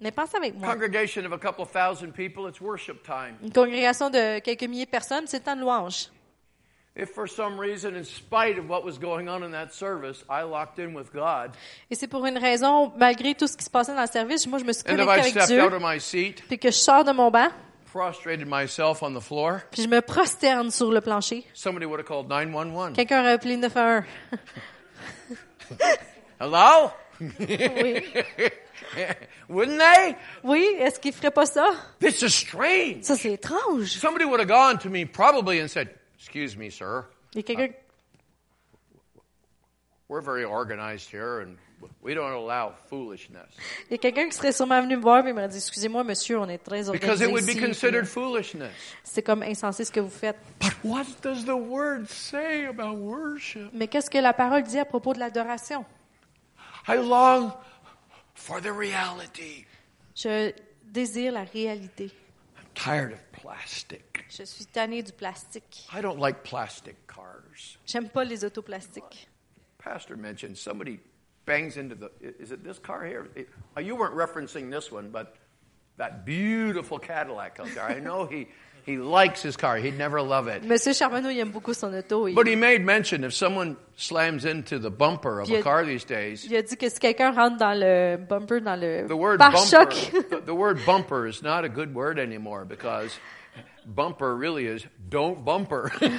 Mais 0.00 0.10
pensez 0.10 0.36
avec 0.36 0.54
moi. 0.56 0.72
Congregation 0.74 1.24
of 1.24 1.32
a 1.32 1.38
couple 1.38 1.66
thousand 1.66 2.12
people, 2.12 2.48
it's 2.48 2.60
worship 2.60 3.02
time. 3.04 3.36
Une 3.42 3.52
congrégation 3.52 4.10
de 4.10 4.40
quelques 4.40 4.64
milliers 4.64 4.86
de 4.86 4.90
personnes, 4.90 5.26
c'est 5.26 5.38
le 5.38 5.44
temps 5.44 5.56
de 5.56 5.60
louange. 5.60 6.08
Et 6.96 7.04
c'est 11.94 12.06
pour 12.08 12.26
une 12.26 12.38
raison, 12.38 12.92
malgré 12.96 13.34
tout 13.34 13.46
ce 13.46 13.56
qui 13.56 13.64
se 13.64 13.70
passait 13.70 13.94
dans 13.94 14.00
le 14.00 14.06
service, 14.08 14.46
moi 14.48 14.58
je 14.58 14.64
me 14.64 14.72
suis 14.72 14.82
and 14.88 14.94
if 14.98 15.06
I 15.06 15.20
avec 15.20 15.26
stepped 15.26 15.46
Dieu, 15.48 15.62
out 15.62 15.72
of 15.72 15.80
my 15.80 16.00
seat, 16.00 16.42
puis 16.48 16.58
que 16.58 16.70
je 16.70 16.76
sors 16.76 17.04
de 17.04 17.12
mon 17.12 17.30
banc, 17.30 17.48
prostrated 17.92 18.46
myself 18.46 19.02
on 19.02 19.14
the 19.14 19.20
floor, 19.22 19.60
puis 19.70 19.82
je 19.82 19.88
me 19.88 20.00
prosterne 20.00 20.70
sur 20.72 20.90
le 20.90 21.00
plancher. 21.00 21.44
somebody 21.54 21.86
would 21.86 22.00
have 22.00 22.06
called 22.06 22.28
911. 22.28 22.94
Quelqu'un 22.94 23.20
aurait 23.20 23.32
appelé 23.32 23.54
le 23.54 23.62
911. 23.62 24.04
Hello? 26.40 26.90
Oui. 27.20 28.02
Wouldn't 29.48 29.78
they? 29.78 30.16
Oui, 30.42 30.66
est-ce 30.78 30.98
qu'il 30.98 31.12
ferait 31.12 31.30
pas 31.30 31.46
ça? 31.46 31.68
This 32.00 32.22
is 32.22 32.30
strange. 32.30 33.02
Ça, 33.02 33.14
c'est 33.16 33.32
étrange. 33.32 33.86
Somebody 33.90 34.24
would 34.24 34.40
have 34.40 34.48
gone 34.48 34.78
to 34.78 34.88
me 34.88 35.04
probably 35.04 35.60
and 35.60 35.68
said, 35.68 35.88
Excuse 36.32 36.56
me, 36.56 36.70
sir. 36.70 37.04
Il 37.34 37.38
y 37.38 37.40
a 37.40 37.42
quelqu'un 37.42 37.74
We're 40.08 40.20
very 40.22 40.44
organized 40.44 41.08
here 41.08 41.40
and 41.40 41.56
we 42.02 42.14
don't 42.14 42.32
allow 42.32 42.72
foolishness. 42.88 43.46
il 43.88 43.92
y 43.92 43.94
a 43.94 43.98
quelqu'un 43.98 44.28
qui 44.28 44.36
serait 44.36 44.52
sûrement 44.52 44.80
venu 44.82 44.96
me 44.96 45.02
voir 45.02 45.24
et 45.26 45.32
m'aurait 45.32 45.48
dit 45.48 45.56
Excusez-moi, 45.56 46.02
monsieur, 46.04 46.38
on 46.38 46.48
est 46.48 46.58
très 46.58 46.82
Because 46.84 46.88
organisé. 46.90 47.24
it 47.26 47.32
would 47.32 47.46
be 47.46 47.54
considered 47.60 48.06
foolishness. 48.06 48.72
C'est 49.04 49.22
comme 49.22 49.42
insensé 49.44 49.84
ce 49.84 49.92
que 49.92 50.00
vous 50.00 50.10
faites. 50.10 50.36
But 50.60 50.72
what 50.84 51.04
does 51.22 51.44
the 51.44 51.54
word 51.56 52.08
say 52.08 52.66
about 52.66 52.96
worship? 52.96 53.70
Mais 53.72 53.86
qu'est-ce 53.88 54.10
que 54.10 54.18
la 54.18 54.32
parole 54.32 54.62
dit 54.64 54.78
à 54.78 54.84
propos 54.84 55.14
de 55.14 55.20
l'adoration? 55.20 55.84
I 56.88 56.96
long 56.96 57.52
for 58.34 58.60
the 58.60 58.72
reality. 58.72 59.64
Je 60.16 60.52
désire 60.84 61.32
la 61.32 61.44
réalité. 61.44 62.10
I'm 62.56 62.64
tired 62.74 63.12
of 63.12 63.20
plastic. 63.32 64.09
Je 64.30 64.44
suis 64.44 64.66
tanné 64.66 65.02
du 65.02 65.12
plastique. 65.12 65.86
I 65.92 66.00
don't 66.00 66.18
like 66.20 66.42
plastic 66.44 66.96
cars. 67.06 67.76
J'aime 67.86 68.08
pas 68.08 68.24
les 68.24 68.44
autos 68.44 68.62
plastiques. 68.62 69.26
Pastor 69.78 70.16
mentioned 70.16 70.56
somebody 70.56 71.00
bangs 71.46 71.76
into 71.76 71.94
the. 71.96 72.10
Is 72.38 72.52
it 72.52 72.62
this 72.62 72.78
car 72.78 73.04
here? 73.04 73.26
It- 73.34 73.48
uh, 73.76 73.80
you 73.80 73.96
weren't 73.96 74.14
referencing 74.14 74.70
this 74.70 74.92
one, 74.92 75.10
but 75.10 75.34
that 75.96 76.24
beautiful 76.24 76.98
Cadillac 76.98 77.58
out 77.60 77.68
there. 77.74 77.84
I 77.84 77.98
know 77.98 78.24
he, 78.26 78.46
he 78.86 78.98
likes 78.98 79.42
his 79.42 79.56
car. 79.56 79.78
He'd 79.78 79.98
never 79.98 80.22
love 80.22 80.46
it. 80.48 80.62
Monsieur 80.64 80.92
Charbonneau, 80.94 81.28
il 81.30 81.38
aime 81.40 81.50
beaucoup 81.50 81.74
son 81.74 81.92
auto. 81.94 82.26
Il, 82.28 82.34
But 82.34 82.46
he 82.46 82.54
made 82.56 82.84
mention 82.84 83.24
if 83.24 83.32
someone 83.34 83.76
slams 83.96 84.44
into 84.44 84.78
the 84.78 84.90
bumper 84.90 85.40
of 85.40 85.48
a 85.48 85.52
Yeah. 85.54 85.62
car 85.62 85.84
these 85.84 86.04
days, 86.04 86.44
il 86.46 86.54
a 86.56 86.62
dit 86.62 86.76
que 86.78 86.88
si 86.88 87.00
quelqu'un 87.00 87.32
rentre 87.32 87.56
dans 87.58 87.74
le 87.78 88.16
bumper, 88.16 88.60
dans 88.60 88.76
le 88.78 89.08
the 89.08 89.16
word 89.16 89.38
bumper, 89.38 89.56
pare-choc, 89.56 89.90
the, 90.30 90.40
the 90.46 90.54
word 90.54 90.78
bumper 90.86 91.26
is 91.26 91.42
not 91.42 91.64
a 91.64 91.68
good 91.68 91.92
word 91.94 92.18
anymore 92.18 92.64
because 92.64 93.18
bumper 93.94 94.36
really 94.36 94.66
is 94.66 94.86
don't 95.08 95.44
bumper. 95.44 95.90
ben, 96.00 96.12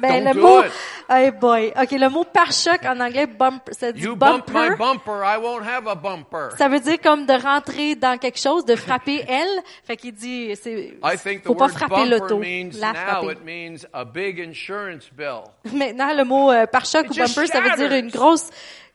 don't 0.00 0.24
le 0.24 0.32
do 0.34 0.40
mot, 0.40 0.64
it. 0.64 0.72
hey 1.08 1.30
boy, 1.30 1.72
ok, 1.76 1.90
le 1.92 2.08
mot 2.08 2.24
pare-choc 2.24 2.84
en 2.84 3.00
anglais, 3.00 3.26
bumper, 3.26 3.72
ça 3.72 3.92
dit 3.92 4.02
You 4.02 4.16
bump 4.16 4.48
my 4.48 4.70
bumper. 4.70 4.76
bumper, 4.76 5.24
I 5.24 5.38
won't 5.38 5.64
have 5.66 5.88
a 5.88 5.94
bumper. 5.94 6.50
Ça 6.58 6.68
veut 6.68 6.80
dire 6.80 7.00
comme 7.00 7.26
de 7.26 7.32
rentrer 7.32 7.94
dans 7.94 8.18
quelque 8.18 8.38
chose, 8.38 8.64
de 8.64 8.76
frapper 8.76 9.24
elle. 9.28 9.62
Fait 9.84 9.96
qu'il 9.96 10.12
dit, 10.12 10.54
c'est, 10.60 10.98
I 11.02 11.16
think 11.16 11.42
the 11.42 11.46
faut 11.46 11.54
pas 11.54 11.68
frapper 11.68 11.94
bumper 11.94 12.10
l'auto, 12.10 12.40
la 12.78 12.92
now 12.92 12.94
frapper. 12.94 13.32
it 13.32 13.44
means 13.44 13.86
a 13.92 14.04
big 14.04 14.38
insurance 14.40 15.10
bill. 15.10 15.44
Maintenant, 15.72 16.14
le 16.14 16.24
mot 16.24 16.50
euh, 16.52 16.66
pare-choc 16.66 17.06
ou 17.10 17.14
bumper, 17.14 17.46
ça 17.46 17.60
veut 17.60 17.76
dire 17.76 17.92
une 17.92 18.10
grosse 18.10 18.50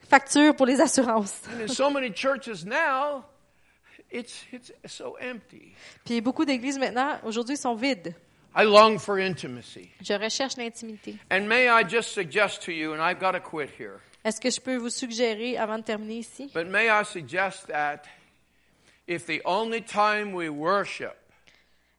facture 0.07 0.55
pour 0.55 0.67
les 0.67 0.79
assurances. 0.79 1.41
It's 4.11 4.45
it's 4.51 4.71
so 4.87 5.15
empty. 5.19 5.73
Puis 6.03 6.21
beaucoup 6.21 6.45
d'églises 6.45 6.77
maintenant, 6.79 7.19
aujourd'hui, 7.23 7.57
sont 7.57 7.75
vides. 7.75 8.13
I 8.57 8.63
long 8.63 8.97
for 8.97 9.17
intimacy. 9.19 9.89
Je 10.01 10.13
recherche 10.13 10.55
l'intimité. 10.57 11.17
And 11.29 11.41
may 11.47 11.67
I 11.67 11.83
just 11.87 12.11
suggest 12.13 12.61
to 12.63 12.71
you, 12.71 12.93
and 12.93 13.01
I've 13.01 13.19
got 13.19 13.33
to 13.33 13.41
quit 13.41 13.69
here, 13.77 13.99
Est-ce 14.23 14.39
que 14.39 14.49
je 14.49 14.59
peux 14.61 14.77
vous 14.77 14.89
suggérer, 14.89 15.57
avant 15.57 15.77
de 15.77 15.83
terminer 15.83 16.19
ici, 16.19 16.49
but 16.53 16.65
may 16.67 16.87
I 16.89 17.03
suggest 17.03 17.67
that 17.67 18.03
if 19.07 19.25
the 19.27 19.41
only 19.45 19.81
time 19.81 20.33
we 20.33 20.49
worship, 20.49 21.15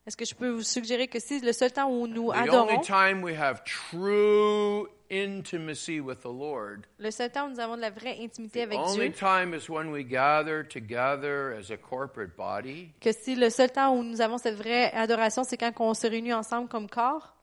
est-ce 0.07 0.17
que 0.17 0.25
je 0.25 0.33
peux 0.33 0.49
vous 0.49 0.63
suggérer 0.63 1.07
que 1.07 1.19
si 1.19 1.39
le 1.41 1.53
seul 1.53 1.71
temps 1.71 1.89
où 1.89 2.07
nous 2.07 2.31
the 2.31 2.35
only 2.49 2.49
adorons, 2.49 2.81
time 2.81 3.21
we 3.21 3.35
have 3.37 3.63
true 3.63 4.87
intimacy 5.09 5.99
with 5.99 6.21
the 6.21 6.25
Lord, 6.31 6.85
le 6.99 7.11
seul 7.11 7.31
temps 7.31 7.47
où 7.47 7.49
nous 7.51 7.59
avons 7.59 7.75
de 7.75 7.81
la 7.81 7.89
vraie 7.89 8.17
intimité 8.21 8.61
the 8.61 8.63
avec 8.63 8.79
only 8.79 9.09
Dieu, 9.09 9.13
time 9.13 9.53
is 9.53 9.69
when 9.69 9.91
we 9.91 10.03
gather 10.03 10.63
together 10.67 11.53
as 11.57 11.71
a 11.71 11.77
corporate 11.77 12.35
body. 12.35 12.91
que 12.99 13.11
si 13.11 13.35
le 13.35 13.49
seul 13.49 13.71
temps 13.71 13.93
où 13.95 14.03
nous 14.03 14.21
avons 14.21 14.37
cette 14.37 14.55
vraie 14.55 14.91
adoration, 14.93 15.43
c'est 15.43 15.57
quand 15.57 15.71
on 15.79 15.93
se 15.93 16.07
réunit 16.07 16.33
ensemble 16.33 16.67
comme 16.69 16.89
corps, 16.89 17.33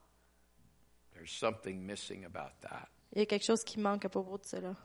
There's 1.13 1.31
something 1.31 1.79
missing 1.85 2.25
about 2.25 2.51
that. 2.61 2.87
il 3.13 3.19
y 3.19 3.21
a 3.21 3.25
quelque 3.25 3.45
chose 3.45 3.63
qui 3.63 3.79
manque 3.79 4.05
à 4.05 4.09
propos 4.09 4.37
de 4.37 4.45
cela. 4.45 4.75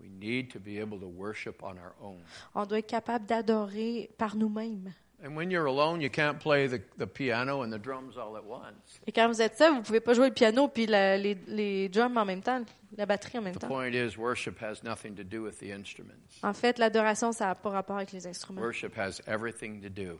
We 0.00 0.08
need 0.08 0.50
to 0.52 0.58
be 0.58 0.78
able 0.80 0.98
to 1.00 1.06
worship 1.08 1.62
on 1.62 1.76
our 1.76 1.94
own. 2.00 2.22
On 2.54 2.64
doit 2.64 2.78
être 2.78 2.86
capable 2.86 3.26
d'adorer 3.26 4.10
par 4.16 4.34
nous-mêmes. 4.36 4.94
And 5.22 5.36
when 5.36 5.50
you're 5.50 5.66
alone, 5.66 6.00
you 6.00 6.08
can't 6.08 6.38
play 6.40 6.66
the, 6.66 6.80
the 6.96 7.06
piano 7.06 7.60
and 7.62 7.70
the 7.70 7.78
drums 7.78 8.16
all 8.16 8.36
at 8.38 8.44
once. 8.44 9.00
Et 9.06 9.12
quand 9.12 9.28
vous 9.28 9.42
êtes 9.42 9.56
seul, 9.58 9.74
vous 9.74 9.82
pouvez 9.82 10.00
pas 10.00 10.14
jouer 10.14 10.28
le 10.28 10.34
piano 10.34 10.66
puis 10.68 10.86
la- 10.86 11.18
les, 11.18 11.36
les 11.46 11.88
drums 11.90 12.16
en 12.16 12.24
même 12.24 12.40
temps, 12.42 12.64
la 12.96 13.04
batterie 13.04 13.36
en 13.38 13.42
même 13.42 13.54
The 13.54 13.60
temps. 13.60 13.68
point 13.68 13.92
is, 13.92 14.16
worship 14.16 14.58
has 14.62 14.82
nothing 14.82 15.14
to 15.16 15.22
do 15.22 15.42
with 15.42 15.58
the 15.58 15.70
instruments. 15.72 16.40
En 16.42 16.54
fait, 16.54 16.78
l'adoration, 16.78 17.32
ça 17.32 17.46
n'a 17.48 17.54
pas 17.54 17.68
rapport 17.68 17.96
avec 17.96 18.12
les 18.12 18.26
instruments. 18.26 18.62
Worship 18.62 18.96
has 18.96 19.20
everything 19.26 19.82
to 19.82 19.90
do 19.90 20.18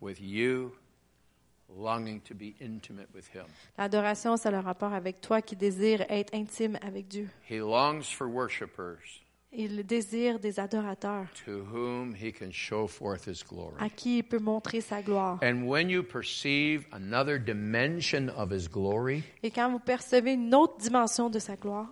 with 0.00 0.20
you 0.20 0.72
longing 1.68 2.20
to 2.20 2.34
be 2.34 2.54
intimate 2.60 3.08
with 3.12 3.26
Him. 3.34 3.46
L'adoration, 3.76 4.36
ça 4.36 4.50
a 4.50 4.52
le 4.52 4.58
rapport 4.60 4.92
avec 4.92 5.20
toi 5.20 5.42
qui 5.42 5.56
désire 5.56 6.02
être 6.08 6.32
intime 6.32 6.78
avec 6.80 7.08
Dieu. 7.08 7.28
He 7.50 7.58
longs 7.58 8.02
for 8.04 8.28
worshipers 8.28 9.23
Il 9.56 9.84
désire 9.86 10.38
des 10.40 10.58
adorateurs 10.58 11.26
to 11.44 11.62
whom 11.72 12.14
He 12.14 12.32
can 12.32 12.50
show 12.50 12.86
forth 12.86 13.26
His 13.28 13.44
glory. 13.48 13.74
à 13.78 13.88
qui 13.88 14.18
il 14.18 14.22
peut 14.24 14.38
montrer 14.40 14.80
sa 14.80 15.00
gloire. 15.02 15.38
And 15.42 15.62
when 15.68 15.88
you 15.88 16.02
perceive 16.02 16.86
another 16.92 17.38
dimension 17.38 18.28
of 18.36 18.50
His 18.52 18.68
glory, 18.68 19.22
Et 19.42 19.50
quand 19.50 19.70
vous 19.70 19.78
percevez 19.78 20.32
une 20.34 20.54
autre 20.54 20.78
dimension 20.78 21.30
de 21.30 21.38
sa 21.38 21.56
gloire, 21.56 21.86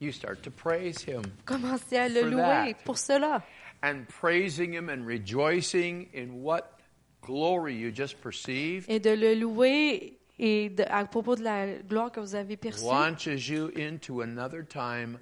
you 0.00 0.10
start 0.12 0.40
to 0.42 0.50
praise 0.50 1.04
Him. 1.06 1.22
commencez 1.44 1.96
à 1.96 2.08
le 2.08 2.22
louer 2.30 2.72
that. 2.74 2.84
pour 2.84 2.96
cela. 2.98 3.42
And 3.82 4.04
praising 4.08 4.72
Him 4.74 4.88
and 4.88 5.04
rejoicing 5.06 6.08
in 6.14 6.42
what 6.42 6.78
glory 7.20 7.74
you 7.76 7.90
just 7.94 8.16
perceived 8.20 8.86
Et 8.88 8.98
de 9.00 9.10
le 9.10 9.34
louer 9.34 10.18
et 10.38 10.70
de- 10.70 10.84
à 10.88 11.04
propos 11.04 11.36
de 11.36 11.42
la 11.42 11.74
gloire 11.82 12.10
que 12.10 12.18
vous 12.20 12.34
avez 12.34 12.56
perçue, 12.56 12.84
launches 12.84 13.48
you 13.48 13.70
into 13.76 14.22
another 14.22 14.64
time. 14.66 15.18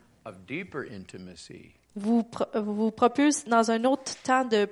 Vous, 1.96 2.24
vous 2.54 2.90
propulse 2.90 3.44
dans 3.44 3.70
un 3.70 3.84
autre 3.84 4.16
temps 4.22 4.44
de- 4.44 4.68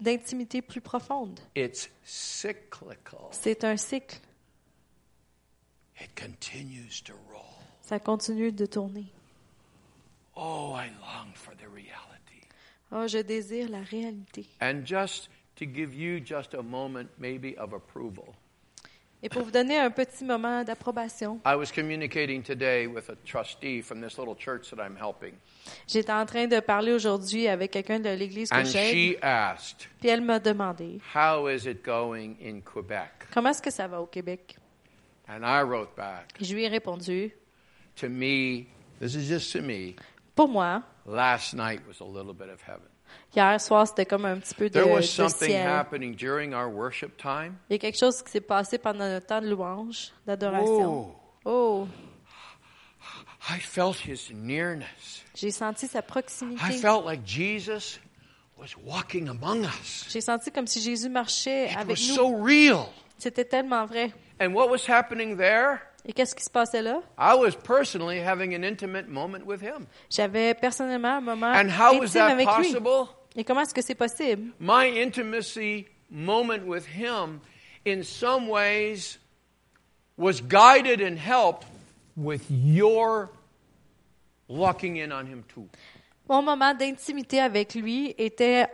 d'intimité 0.00 0.62
plus 0.62 0.80
profonde. 0.80 1.38
It's 1.54 1.88
cyclical. 2.04 3.28
C'est 3.30 3.64
un 3.64 3.76
cycle. 3.76 4.18
It 6.00 6.10
continues 6.14 7.02
to 7.04 7.14
roll. 7.32 7.42
Ça 7.82 7.98
continue 7.98 8.52
de 8.52 8.66
tourner. 8.66 9.06
Oh, 10.34 10.74
I 10.76 10.88
long 11.00 11.32
for 11.34 11.54
the 11.56 11.66
reality. 11.72 12.46
Oh, 12.92 13.06
je 13.06 13.18
désire 13.22 13.68
la 13.70 13.80
réalité. 13.80 14.46
And 14.60 14.84
just 14.84 15.30
to 15.56 15.64
give 15.64 15.94
you 15.94 16.20
just 16.22 16.52
a 16.54 16.62
moment 16.62 17.08
maybe 17.18 17.54
of 17.58 17.72
approval. 17.72 18.34
Et 19.22 19.28
pour 19.30 19.42
vous 19.42 19.50
donner 19.50 19.78
un 19.78 19.90
petit 19.90 20.24
moment 20.24 20.62
d'approbation, 20.62 21.40
I 21.46 21.54
was 21.56 21.72
communicating 21.74 22.42
today 22.42 22.86
with 22.86 23.08
a 23.08 23.16
trustee 23.24 23.80
from 23.80 24.00
this 24.00 24.18
little 24.18 24.36
church 24.36 24.70
that 24.70 24.76
I'm 24.84 24.96
helping. 24.96 25.32
j'étais 25.88 26.12
en 26.12 26.26
train 26.26 26.46
de 26.46 26.60
parler 26.60 26.92
aujourd'hui 26.92 27.48
avec 27.48 27.70
quelqu'un 27.70 27.98
de 27.98 28.10
l'église 28.10 28.50
que 28.50 28.56
And 28.56 28.64
j'aide, 28.64 28.94
she 28.94 29.16
asked, 29.22 29.88
puis 30.00 30.10
elle 30.10 30.20
m'a 30.20 30.38
demandé 30.38 31.00
How 31.14 31.48
is 31.48 31.66
it 31.66 31.82
going 31.82 32.36
in 32.44 32.60
Quebec? 32.60 33.26
comment 33.32 33.50
est-ce 33.50 33.62
que 33.62 33.70
ça 33.70 33.88
va 33.88 34.00
au 34.02 34.06
Québec? 34.06 34.56
And 35.28 35.40
I 35.42 35.62
wrote 35.62 35.96
back, 35.96 36.34
Et 36.40 36.44
je 36.44 36.54
lui 36.54 36.64
ai 36.64 36.68
répondu, 36.68 37.32
To 37.96 38.08
me, 38.10 38.66
this 39.00 39.14
is 39.14 39.26
just 39.26 39.50
to 39.54 39.62
me, 39.62 39.96
pour 40.34 40.46
moi, 40.48 40.82
last 41.06 41.54
night 41.54 41.80
was 41.88 42.00
a 42.00 42.06
little 42.06 42.34
bit 42.34 42.50
of 42.50 42.60
heaven. 42.62 42.86
Hier 43.34 43.60
soir 43.60 43.86
c'était 43.86 44.06
comme 44.06 44.24
un 44.24 44.38
petit 44.38 44.54
peu 44.54 44.68
de, 44.68 44.74
There 44.74 44.86
was 44.92 45.00
de 45.02 45.06
something 45.06 45.48
ciel. 45.50 45.66
happening 45.66 46.14
during 46.14 46.52
our 46.54 46.68
worship 46.68 47.16
time. 47.16 47.56
Il 47.70 47.74
y 47.74 47.76
a 47.76 47.78
quelque 47.78 47.98
chose 47.98 48.22
qui 48.22 48.30
s'est 48.30 48.40
passé 48.40 48.78
pendant 48.78 49.08
notre 49.08 49.26
temps 49.26 49.40
de 49.40 49.48
louange, 49.48 50.12
d'adoration. 50.26 51.14
Oh, 51.44 51.86
I 53.48 53.60
felt 53.60 53.96
his 54.06 54.32
nearness. 54.32 55.22
j'ai 55.34 55.50
senti 55.50 55.86
sa 55.86 56.00
I 56.00 56.02
proximité. 56.02 56.72
felt 56.80 57.04
like 57.04 57.24
Jesus 57.24 58.00
was 58.58 58.76
walking 58.84 59.28
among 59.28 59.64
us. 59.64 60.06
J'ai 60.10 60.20
senti 60.20 60.50
comme 60.50 60.66
si 60.66 60.80
Jésus 60.80 61.08
marchait 61.08 61.70
It 61.70 61.76
avec 61.76 61.88
was 61.96 62.08
nous. 62.08 62.14
so 62.16 62.42
real. 62.42 62.86
C'était 63.18 63.44
tellement 63.44 63.86
vrai. 63.86 64.12
And 64.40 64.52
what 64.52 64.68
was 64.68 64.86
happening 64.88 65.36
there? 65.36 65.80
Et 66.08 66.12
qu'est-ce 66.12 66.36
qui 66.36 66.44
se 66.44 66.50
passait 66.50 66.82
là? 66.82 67.00
I 67.18 67.34
was 67.36 67.56
personally 67.56 68.20
having 68.20 68.54
an 68.54 68.62
intimate 68.62 69.08
moment 69.08 69.44
with 69.44 69.60
him. 69.60 69.86
J'avais 70.08 70.54
personnellement 70.54 71.16
un 71.16 71.20
moment 71.20 71.52
And 71.52 71.68
how 71.68 71.98
was 71.98 72.16
intime 72.16 72.28
that 72.28 72.32
avec 72.32 72.46
lui. 72.58 72.72
possible? 72.72 73.08
Et 73.34 73.42
comment 73.44 73.62
est-ce 73.62 73.74
que 73.74 73.82
c'est 73.82 73.96
possible? 73.96 74.52
My 74.60 74.86
intimacy 75.02 75.86
moment 76.08 76.64
with 76.64 76.86
him, 76.86 77.40
in 77.84 78.02
some 78.04 78.48
ways, 78.48 79.18
was 80.16 80.40
guided 80.40 81.00
and 81.02 81.18
helped 81.18 81.66
with 82.16 82.42
your 82.48 83.28
locking 84.48 84.98
in 84.98 85.10
on 85.12 85.26
him 85.26 85.42
too. 85.52 85.66
Mon 86.28 86.40
moment 86.42 86.72
d'intimité 86.72 87.40
avec 87.40 87.74
lui 87.74 88.14
était 88.16 88.66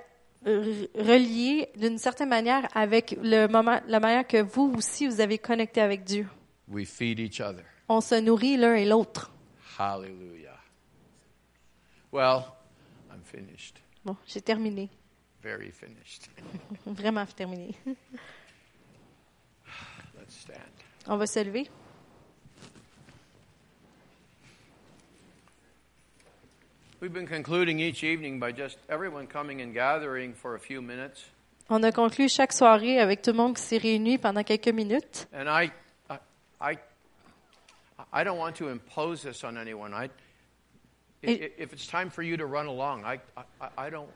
euh, 0.46 0.86
relié 0.94 1.70
d'une 1.76 1.96
certaine 1.98 2.28
manière 2.28 2.68
avec 2.74 3.16
le 3.22 3.46
moment, 3.46 3.80
la 3.88 4.00
manière 4.00 4.26
que 4.26 4.42
vous 4.42 4.74
aussi 4.76 5.06
vous 5.06 5.20
avez 5.22 5.38
connecté 5.38 5.80
avec 5.80 6.04
Dieu. 6.04 6.26
We 6.72 6.86
feed 6.86 7.20
each 7.20 7.40
other. 7.40 7.64
On 7.88 8.00
se 8.00 8.14
nourrit 8.14 8.56
l'un 8.56 8.74
et 8.74 8.86
l'autre. 8.86 9.30
Hallelujah. 9.78 10.58
Well, 12.10 12.56
I'm 13.12 13.22
finished. 13.22 13.78
Bon, 14.04 14.16
j'ai 14.26 14.40
terminé. 14.40 14.88
Very 15.42 15.70
finished. 15.70 16.30
Vraiment 16.86 17.26
terminé. 17.36 17.74
Let's 20.18 20.34
stand. 20.34 20.72
On 21.06 21.18
va 21.18 21.26
se 21.26 21.40
lever. 21.40 21.68
We've 27.02 27.12
been 27.12 27.26
concluding 27.26 27.80
each 27.80 28.02
evening 28.02 28.38
by 28.38 28.52
just 28.52 28.78
everyone 28.88 29.26
coming 29.26 29.60
and 29.60 29.74
gathering 29.74 30.32
for 30.32 30.54
a 30.54 30.60
few 30.60 30.80
minutes. 30.80 31.22
On 31.68 31.82
a 31.82 31.92
conclu 31.92 32.28
chaque 32.28 32.52
soirée 32.52 32.98
avec 32.98 33.22
tout 33.22 33.32
le 33.32 33.36
monde 33.36 33.56
qui 33.56 33.62
s'est 33.62 33.78
réuni 33.78 34.18
pendant 34.18 34.44
quelques 34.44 34.68
minutes. 34.68 35.26
And 35.34 35.48
I, 35.48 35.70
I, 36.62 36.78
I, 38.12 38.24
don't 38.24 38.38
want 38.38 38.56
to 38.56 38.68
impose 38.68 39.22
this 39.22 39.42
on 39.44 39.56
anyone. 39.58 39.92
I, 39.92 40.08
It- 41.22 41.54
if 41.58 41.72
it's 41.72 41.86
time 41.86 42.10
for 42.10 42.22
you 42.22 42.36
to 42.36 42.46
run 42.46 42.66
along, 42.66 43.04
I, 43.04 43.20
I, 43.60 43.86
I 43.86 43.90
don't. 43.90 44.08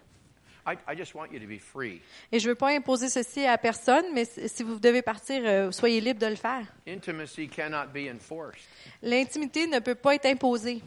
I, 0.68 0.76
I 0.88 0.96
just 0.96 1.14
want 1.14 1.30
you 1.32 1.38
to 1.38 1.46
be 1.46 1.58
free. 1.60 2.00
Et 2.32 2.40
je 2.40 2.46
ne 2.48 2.50
veux 2.52 2.56
pas 2.56 2.70
imposer 2.74 3.08
ceci 3.08 3.46
à 3.46 3.56
personne, 3.56 4.12
mais 4.12 4.24
si 4.24 4.48
si 4.48 4.64
vous 4.64 4.80
devez 4.80 5.00
partir, 5.02 5.40
euh, 5.44 5.70
soyez 5.70 6.00
libre 6.00 6.18
de 6.18 6.26
le 6.26 6.34
faire. 6.34 6.66
Intimacy 6.88 7.46
cannot 7.48 7.92
be 7.94 8.08
enforced. 8.12 8.66
L'intimité 9.02 9.68
ne 9.68 9.78
peut 9.78 9.94
pas 9.94 10.16
être 10.16 10.26
imposée. 10.26 10.82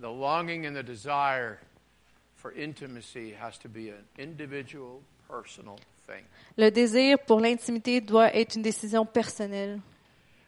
The 0.00 0.04
longing 0.04 0.66
and 0.66 0.74
the 0.74 0.82
desire 0.84 1.58
for 2.36 2.52
intimacy 2.54 3.32
has 3.40 3.58
to 3.62 3.68
be 3.70 3.88
an 3.90 4.04
individual, 4.18 5.00
personal 5.26 5.76
thing. 6.06 6.24
Le 6.58 6.70
désir 6.70 7.18
pour 7.20 7.40
l'intimité 7.40 8.02
doit 8.02 8.34
être 8.36 8.56
une 8.56 8.62
décision 8.62 9.06
personnelle. 9.06 9.80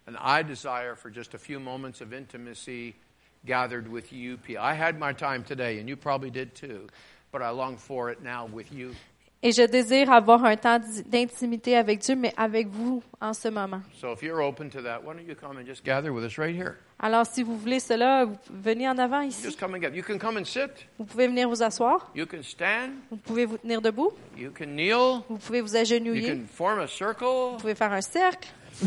And 0.07 0.17
I 0.19 0.43
desire 0.43 0.95
for 0.97 1.11
just 1.11 1.35
a 1.35 1.39
few 1.39 1.61
moments 1.61 2.01
of 2.01 2.13
intimacy 2.13 2.95
gathered 3.47 3.89
with 3.89 4.13
you. 4.13 4.37
P- 4.39 4.57
I 4.57 4.75
had 4.75 4.99
my 4.99 5.13
time 5.13 5.45
today, 5.45 5.79
and 5.79 5.89
you 5.89 5.97
probably 5.97 6.31
did 6.31 6.55
too, 6.55 6.89
but 7.33 7.43
I 7.43 7.51
long 7.51 7.77
for 7.77 8.11
it 8.11 8.23
now 8.23 8.47
with 8.47 8.73
you. 8.73 8.95
Et 9.43 9.53
je 9.53 9.63
désire 9.67 10.11
avoir 10.11 10.45
un 10.45 10.55
temps 10.57 10.81
d'intimité 11.07 11.75
avec 11.75 12.01
Dieu, 12.01 12.15
mais 12.15 12.31
avec 12.37 12.69
vous 12.69 13.03
en 13.23 13.33
ce 13.33 13.49
moment. 13.49 13.81
So 13.99 14.13
if 14.13 14.23
you're 14.23 14.43
open 14.43 14.69
to 14.69 14.83
that, 14.83 15.03
why 15.03 15.15
don't 15.15 15.27
you 15.27 15.35
come 15.35 15.57
and 15.57 15.65
just 15.65 15.83
gather 15.83 16.13
with 16.13 16.25
us 16.25 16.37
right 16.37 16.55
here? 16.55 16.77
Alors, 16.99 17.25
si 17.25 17.43
vous 17.43 17.57
voulez 17.57 17.81
cela, 17.81 18.27
vous 18.27 18.37
venez 18.51 18.87
en 18.87 18.99
avant 18.99 19.23
ici. 19.23 19.43
Just 19.43 19.59
come 19.59 19.75
and 19.75 19.81
gather. 19.81 19.97
You 19.97 20.03
can 20.03 20.19
come 20.19 20.37
and 20.37 20.45
sit. 20.45 20.87
Vous 20.99 21.07
pouvez 21.07 21.27
venir 21.27 21.49
vous 21.49 21.63
asseoir. 21.63 22.11
You 22.15 22.27
can 22.27 22.43
stand. 22.43 22.93
Vous 23.11 23.17
pouvez 23.17 23.47
vous 23.47 23.57
tenir 23.57 23.81
debout. 23.81 24.13
You 24.37 24.51
can 24.51 24.67
kneel. 24.67 25.23
Vous 25.31 25.39
pouvez 25.39 25.63
vous 25.63 25.75
agenouiller. 25.75 26.29
You 26.29 26.35
can 26.35 26.47
form 26.47 26.79
a 26.81 26.87
circle. 26.87 27.53
Vous 27.53 27.59
pouvez 27.61 27.75
faire 27.75 27.93
un 27.93 28.03
cercle. 28.03 28.49